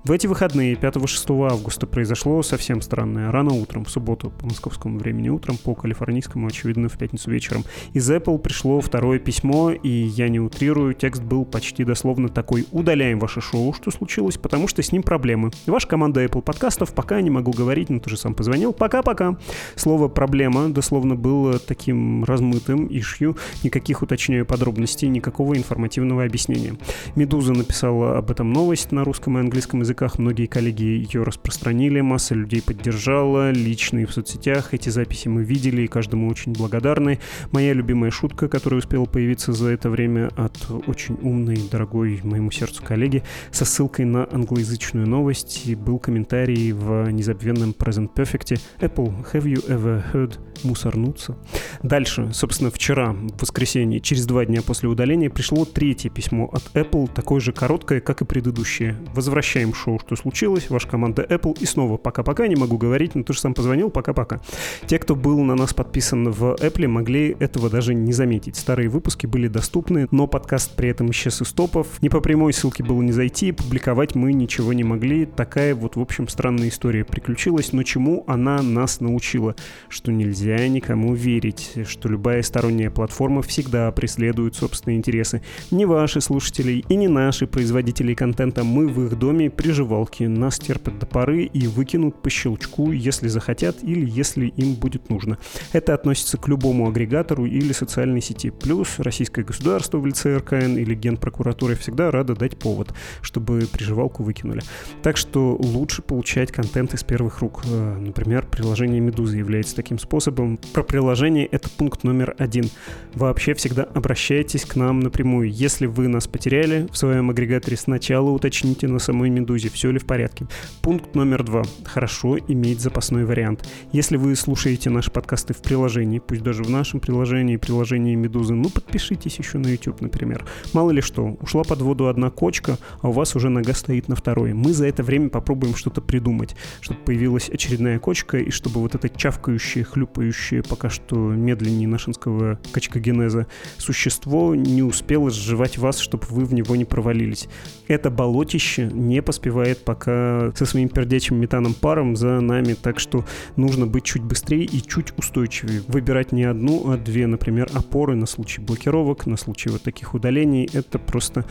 В 0.09 0.11
эти 0.11 0.27
выходные 0.27 0.73
5-6 0.73 1.51
августа 1.51 1.87
произошло 1.87 2.43
совсем 2.43 2.81
странное. 2.81 3.31
Рано 3.31 3.53
утром, 3.53 3.85
в 3.85 3.91
субботу 3.91 4.31
по 4.31 4.47
московскому 4.47 4.99
времени 4.99 5.29
утром, 5.29 5.59
по 5.59 5.75
калифорнийскому, 5.75 6.47
очевидно, 6.47 6.89
в 6.89 6.97
пятницу 6.97 7.31
вечером. 7.31 7.63
Из 7.93 8.11
Apple 8.11 8.39
пришло 8.39 8.81
второе 8.81 9.19
письмо, 9.19 9.71
и 9.71 9.91
я 9.91 10.31
не 10.31 10.41
утрирую, 10.41 10.95
текст 10.95 11.23
был 11.23 11.45
почти 11.45 11.85
дословно 11.85 12.31
такой 12.31 12.67
«Удаляем 12.73 13.19
ваше 13.19 13.43
шоу, 13.43 13.75
что 13.75 13.91
случилось, 13.91 14.39
потому 14.39 14.67
что 14.67 14.83
с 14.83 14.93
ним 14.93 15.03
проблемы. 15.03 15.51
Ваша 15.67 15.87
команда 15.87 16.25
Apple 16.25 16.41
подкастов, 16.41 16.95
пока 16.95 17.21
не 17.21 17.29
могу 17.29 17.53
говорить, 17.53 17.91
но 17.91 17.99
ты 18.01 18.09
же 18.09 18.17
сам 18.17 18.33
позвонил, 18.33 18.73
пока-пока». 18.73 19.37
Слово 19.75 20.09
«проблема» 20.09 20.71
дословно 20.71 21.17
было 21.17 21.59
таким 21.59 22.25
размытым, 22.25 22.87
ишью, 22.87 23.37
никаких, 23.63 24.01
уточняю, 24.01 24.47
подробностей, 24.47 25.07
никакого 25.09 25.55
информативного 25.55 26.25
объяснения. 26.25 26.79
«Медуза» 27.15 27.53
написала 27.53 28.17
об 28.17 28.31
этом 28.31 28.55
новость 28.55 28.91
на 28.91 29.05
русском 29.05 29.37
и 29.37 29.41
английском 29.43 29.81
языке, 29.81 29.97
языках. 29.99 30.18
Многие 30.18 30.46
коллеги 30.46 30.82
ее 30.82 31.22
распространили, 31.22 32.01
масса 32.01 32.34
людей 32.34 32.62
поддержала, 32.62 33.51
лично 33.51 34.01
и 34.01 34.05
в 34.05 34.12
соцсетях. 34.12 34.74
Эти 34.74 34.90
записи 34.90 35.28
мы 35.28 35.42
видели, 35.42 35.82
и 35.82 35.86
каждому 35.86 36.28
очень 36.28 36.53
благодарны. 36.53 37.18
Моя 37.53 37.72
любимая 37.72 38.11
шутка, 38.11 38.49
которая 38.49 38.78
успела 38.78 39.05
появиться 39.05 39.53
за 39.53 39.70
это 39.70 39.90
время 39.90 40.30
от 40.36 40.57
очень 40.86 41.16
умной, 41.22 41.59
дорогой 41.70 42.20
моему 42.22 42.51
сердцу 42.51 42.82
коллеги, 42.84 43.22
со 43.51 43.64
ссылкой 43.64 44.05
на 44.05 44.28
англоязычную 44.30 45.07
новость, 45.07 45.66
и 45.66 45.74
был 45.74 45.99
комментарий 45.99 46.72
в 46.72 47.11
незабвенном 47.11 47.70
Present 47.70 48.14
Perfect 48.14 48.61
Apple, 48.80 49.12
have 49.32 49.44
you 49.44 49.66
ever 49.68 50.03
heard 50.12 50.38
мусорнуться? 50.64 51.36
Дальше, 51.82 52.30
собственно, 52.32 52.70
вчера, 52.70 53.12
в 53.12 53.40
воскресенье, 53.40 54.01
через 54.01 54.26
два 54.26 54.44
дня 54.44 54.62
после 54.62 54.88
удаления, 54.88 55.30
пришло 55.30 55.64
третье 55.64 56.11
письмо 56.11 56.51
от 56.53 56.62
Apple, 56.74 57.11
такое 57.12 57.40
же 57.40 57.53
короткое, 57.53 58.01
как 58.01 58.22
и 58.22 58.24
предыдущее. 58.24 58.96
Возвращаем 59.14 59.74
шоу 59.79 59.99
«Что 59.99 60.16
случилось?», 60.16 60.70
ваша 60.70 60.89
команда 60.89 61.22
Apple. 61.22 61.57
И 61.61 61.66
снова 61.66 61.97
пока-пока, 61.97 62.47
не 62.47 62.57
могу 62.57 62.76
говорить, 62.76 63.14
но 63.14 63.22
ты 63.22 63.33
же 63.33 63.41
сам 63.41 63.55
позвонил, 63.55 63.91
пока-пока. 63.91 64.41
Те, 64.87 64.99
кто 64.99 65.14
был 65.14 65.41
на 65.45 65.55
нас 65.55 65.72
подписан 65.72 66.31
в 66.31 66.57
Apple, 66.61 66.89
могли 66.89 67.37
этого 67.39 67.70
даже 67.70 67.95
не 67.95 68.12
заметить. 68.12 68.57
Старые 68.57 68.89
выпуски 68.89 69.26
были 69.26 69.49
доступны, 69.49 70.09
но 70.11 70.26
подкаст 70.26 70.74
при 70.74 70.89
этом 70.89 71.11
исчез 71.11 71.41
из 71.41 71.53
топов. 71.53 72.03
Не 72.03 72.09
по 72.09 72.20
прямой 72.20 72.53
ссылке 72.53 72.83
было 72.83 73.01
не 73.01 73.12
зайти, 73.12 73.53
публиковать 73.53 74.14
мы 74.14 74.33
ничего 74.33 74.72
не 74.72 74.85
могли. 74.85 75.26
Такая 75.26 75.74
вот, 75.74 75.97
в 75.97 76.01
общем, 76.01 76.29
странная 76.29 76.68
история 76.68 77.05
приключилась, 77.05 77.72
но 77.72 77.83
чему 77.83 78.24
она 78.26 78.62
нас 78.62 79.01
научила? 79.01 79.55
Что 79.89 80.12
нельзя 80.12 80.66
никому 80.68 81.14
верить, 81.14 81.72
что 81.87 82.09
любая 82.09 82.43
сторонняя 82.43 82.91
платформа 82.91 83.43
всегда 83.43 83.91
преследует 83.93 84.55
собственные 84.57 84.99
интересы. 84.99 85.43
Не 85.70 85.87
ваши 85.87 86.20
слушатели 86.20 86.85
и 86.89 86.97
не 86.97 87.09
наши 87.09 87.47
производители 87.47 88.14
контента. 88.14 88.64
Мы 88.64 88.89
в 88.89 89.07
их 89.07 89.18
доме 89.18 89.51
приживалки. 89.69 90.25
Нас 90.25 90.59
терпят 90.59 90.99
до 90.99 91.05
поры 91.05 91.45
и 91.45 91.66
выкинут 91.66 92.23
по 92.23 92.31
щелчку, 92.31 92.91
если 92.91 93.29
захотят 93.29 93.85
или 93.85 94.09
если 94.09 94.47
им 94.47 94.75
будет 94.77 95.11
нужно. 95.11 95.37
Это 95.73 95.93
относится 95.93 96.39
к 96.39 96.49
любому 96.49 96.89
агрегатору 96.89 97.45
или 97.45 97.75
социальной 97.75 98.23
сети. 98.23 98.49
Плюс 98.49 98.99
российское 98.99 99.45
государство 99.45 99.99
в 99.99 100.07
лице 100.07 100.39
РКН 100.39 100.79
или 100.79 100.95
генпрокуратуры 100.95 101.75
всегда 101.75 102.11
рада 102.11 102.35
дать 102.35 102.59
повод, 102.59 102.95
чтобы 103.21 103.69
приживалку 103.71 104.23
выкинули. 104.23 104.62
Так 105.03 105.19
что 105.19 105.55
лучше 105.61 106.01
получать 106.01 106.51
контент 106.51 106.95
из 106.95 107.05
первых 107.05 107.41
рук. 107.41 107.61
Э, 107.66 107.99
например, 107.99 108.47
приложение 108.47 109.01
«Медуза» 109.01 109.37
является 109.37 109.77
таким 109.77 109.99
способом. 109.99 110.59
Про 110.73 110.83
приложение 110.83 111.45
это 111.45 111.69
пункт 111.69 112.05
номер 112.05 112.35
один. 112.39 112.71
Вообще 113.12 113.53
всегда 113.53 113.83
обращайтесь 113.83 114.64
к 114.64 114.77
нам 114.77 115.01
напрямую. 115.01 115.53
Если 115.53 115.85
вы 115.85 116.09
нас 116.09 116.27
потеряли 116.27 116.87
в 116.91 116.97
своем 116.97 117.29
агрегаторе, 117.29 117.77
сначала 117.77 118.31
уточните 118.31 118.89
на 118.89 118.99
самой 118.99 119.29
«Медузе», 119.29 119.58
все 119.67 119.91
ли 119.91 119.99
в 119.99 120.07
порядке. 120.07 120.47
Пункт 120.81 121.17
номер 121.17 121.43
два. 121.43 121.65
Хорошо 121.85 122.39
иметь 122.39 122.81
запасной 122.81 123.25
вариант. 123.25 123.69
Если 123.91 124.17
вы 124.17 124.37
слушаете 124.37 124.91
наши 124.91 125.11
подкасты 125.11 125.55
в 125.55 125.63
приложении, 125.63 126.21
пусть 126.21 126.45
даже 126.45 126.63
в 126.63 126.71
нашем 126.71 127.01
приложении, 127.01 127.57
приложении 127.57 128.15
«Медузы», 128.15 128.55
ну 128.55 128.71
подпишитесь 128.71 129.37
еще 129.41 129.59
на 129.59 129.67
YouTube, 129.67 130.01
например. 130.01 130.47
Мало 130.73 130.93
ли 130.93 131.01
что, 131.01 131.37
ушла 131.41 131.65
под 131.65 131.83
воду 131.83 132.07
одна 132.07 132.31
кочка, 132.31 132.79
а 133.03 133.09
у 133.09 133.13
вас 133.13 133.35
уже 133.35 133.49
нога 133.49 133.75
стоит 133.75 134.07
на 134.07 134.15
второй. 134.15 134.53
Мы 134.53 134.73
за 134.73 134.87
это 134.87 135.03
время 135.03 135.29
попробуем 135.29 135.75
что-то 135.75 136.01
придумать, 136.01 136.55
чтобы 136.81 137.01
появилась 137.01 137.49
очередная 137.49 137.99
кочка, 137.99 138.39
и 138.39 138.51
чтобы 138.51 138.81
вот 138.81 138.95
это 138.95 139.09
чавкающее, 139.09 139.83
хлюпающее, 139.83 140.63
пока 140.63 140.89
что 140.89 141.17
медленнее 141.17 141.89
нашинского 141.89 142.61
качкогенеза 142.71 143.49
существо 143.79 144.55
не 144.55 144.83
успело 144.83 145.31
сживать 145.31 145.79
вас, 145.79 145.99
чтобы 145.99 146.25
вы 146.31 146.45
в 146.45 146.55
него 146.55 146.77
не 146.77 146.85
провалились. 146.85 147.49
Это 147.89 148.11
болотище 148.11 148.91
не 148.93 149.23
поспевает 149.23 149.47
пока 149.84 150.53
со 150.55 150.66
своим 150.66 150.88
пердячим 150.88 151.36
метаном 151.36 151.74
паром 151.74 152.16
за 152.16 152.40
нами, 152.40 152.74
так 152.74 153.01
что 153.01 153.24
нужно 153.57 153.86
быть 153.86 154.05
чуть 154.05 154.22
быстрее 154.22 154.64
и 154.64 154.82
чуть 154.82 155.16
устойчивее. 155.16 155.82
Выбирать 155.88 156.32
не 156.32 156.44
одну, 156.44 156.90
а 156.90 156.96
две, 156.96 157.26
например, 157.26 157.68
опоры 157.74 158.14
на 158.14 158.26
случай 158.26 158.61
блокировок, 158.61 159.26
на 159.26 159.36
случай 159.36 159.70
вот 159.70 159.82
таких 159.82 160.14
удалений. 160.14 160.68
Это 160.72 160.99
просто 160.99 161.44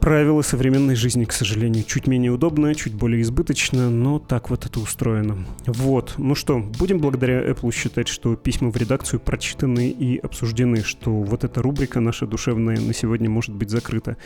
правило 0.00 0.42
современной 0.42 0.96
жизни, 0.96 1.24
к 1.24 1.32
сожалению. 1.32 1.84
Чуть 1.84 2.06
менее 2.06 2.32
удобно, 2.32 2.74
чуть 2.74 2.94
более 2.94 3.22
избыточно, 3.22 3.90
но 3.90 4.18
так 4.18 4.50
вот 4.50 4.66
это 4.66 4.80
устроено. 4.80 5.46
Вот. 5.66 6.14
Ну 6.18 6.34
что, 6.34 6.58
будем 6.58 6.98
благодаря 6.98 7.48
Apple 7.48 7.72
считать, 7.72 8.08
что 8.08 8.36
письма 8.36 8.70
в 8.70 8.76
редакцию 8.76 9.20
прочитаны 9.20 9.88
и 9.88 10.18
обсуждены, 10.18 10.82
что 10.82 11.12
вот 11.12 11.44
эта 11.44 11.62
рубрика 11.62 12.00
наша 12.00 12.26
душевная 12.26 12.78
на 12.78 12.92
сегодня 12.92 13.30
может 13.30 13.54
быть 13.54 13.70
закрыта. 13.70 14.16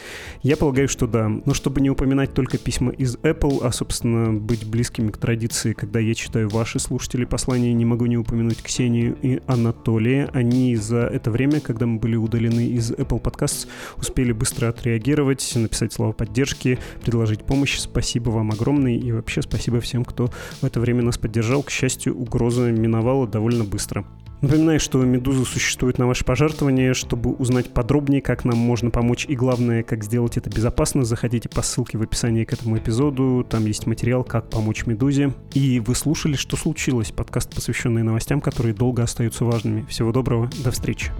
Я 0.43 0.57
полагаю, 0.57 0.89
что 0.89 1.07
да. 1.07 1.29
Но 1.29 1.55
чтобы 1.55 1.81
не 1.81 1.91
упоминать 1.91 2.35
только 2.35 2.59
письма 2.59 2.93
из 2.93 3.18
Apple, 3.23 3.61
а, 3.63 3.73
собственно, 3.73 4.33
быть 4.33 4.67
близкими 4.67 5.11
к 5.11 5.19
традиции, 5.19 5.73
когда 5.73 5.99
я 5.99 6.15
читаю 6.15 6.49
ваши 6.49 6.79
слушатели 6.79 7.25
послания, 7.25 7.73
не 7.73 7.85
могу 7.85 8.07
не 8.07 8.17
упомянуть 8.17 8.63
Ксению 8.63 9.17
и 9.23 9.41
Анатолия. 9.47 10.31
Они 10.33 10.77
за 10.77 11.01
это 11.01 11.31
время, 11.31 11.61
когда 11.61 11.87
мы 11.87 11.99
были 11.99 12.17
удалены 12.17 12.67
из 12.69 12.93
Apple 12.93 13.21
Podcasts, 13.21 13.67
успели 13.97 14.33
быстро 14.33 14.69
отреагировать, 14.69 15.53
написать 15.57 15.93
слова 15.93 16.13
поддержки, 16.13 16.79
предложить 17.03 17.45
помощь. 17.45 17.79
Спасибо 17.79 18.31
вам 18.31 18.53
огромное 18.53 18.97
и 18.97 19.11
вообще 19.11 19.43
спасибо 19.43 19.81
всем, 19.81 20.05
кто 20.05 20.31
в 20.61 20.65
это 20.65 20.79
время 20.79 21.03
нас 21.03 21.19
поддержал. 21.19 21.63
К 21.63 21.71
счастью, 21.71 22.17
угроза 22.17 22.71
миновала 22.71 23.27
довольно 23.27 23.65
быстро. 23.65 24.05
Напоминаю, 24.41 24.79
что 24.79 25.03
«Медуза» 25.03 25.45
существует 25.45 25.99
на 25.99 26.07
ваше 26.07 26.25
пожертвование, 26.25 26.95
Чтобы 26.95 27.33
узнать 27.33 27.71
подробнее, 27.71 28.23
как 28.23 28.45
нам 28.45 28.57
можно 28.57 28.91
помочь 28.91 29.27
и, 29.29 29.35
главное, 29.35 29.83
как 29.83 30.05
сделать 30.05 30.37
это 30.37 30.49
безопасно, 30.49 31.05
заходите 31.05 31.49
по 31.49 31.63
ссылке 31.63 31.99
в 31.99 32.03
описании 32.03 32.45
к 32.45 32.53
этому 32.53 32.79
эпизоду. 32.79 33.45
Там 33.49 33.67
есть 33.67 33.87
материал 33.87 34.23
«Как 34.23 34.49
помочь 34.49 34.87
Медузе». 34.87 35.35
И 35.55 35.81
вы 35.81 35.95
слушали 35.95 36.37
«Что 36.37 36.57
случилось?» 36.57 37.11
подкаст, 37.11 37.53
посвященный 37.55 38.03
новостям, 38.05 38.41
которые 38.41 38.75
долго 38.75 39.03
остаются 39.03 39.45
важными. 39.45 39.85
Всего 39.89 40.13
доброго, 40.13 40.49
до 40.63 40.71
встречи. 40.71 41.11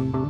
thank 0.00 0.14
you 0.14 0.29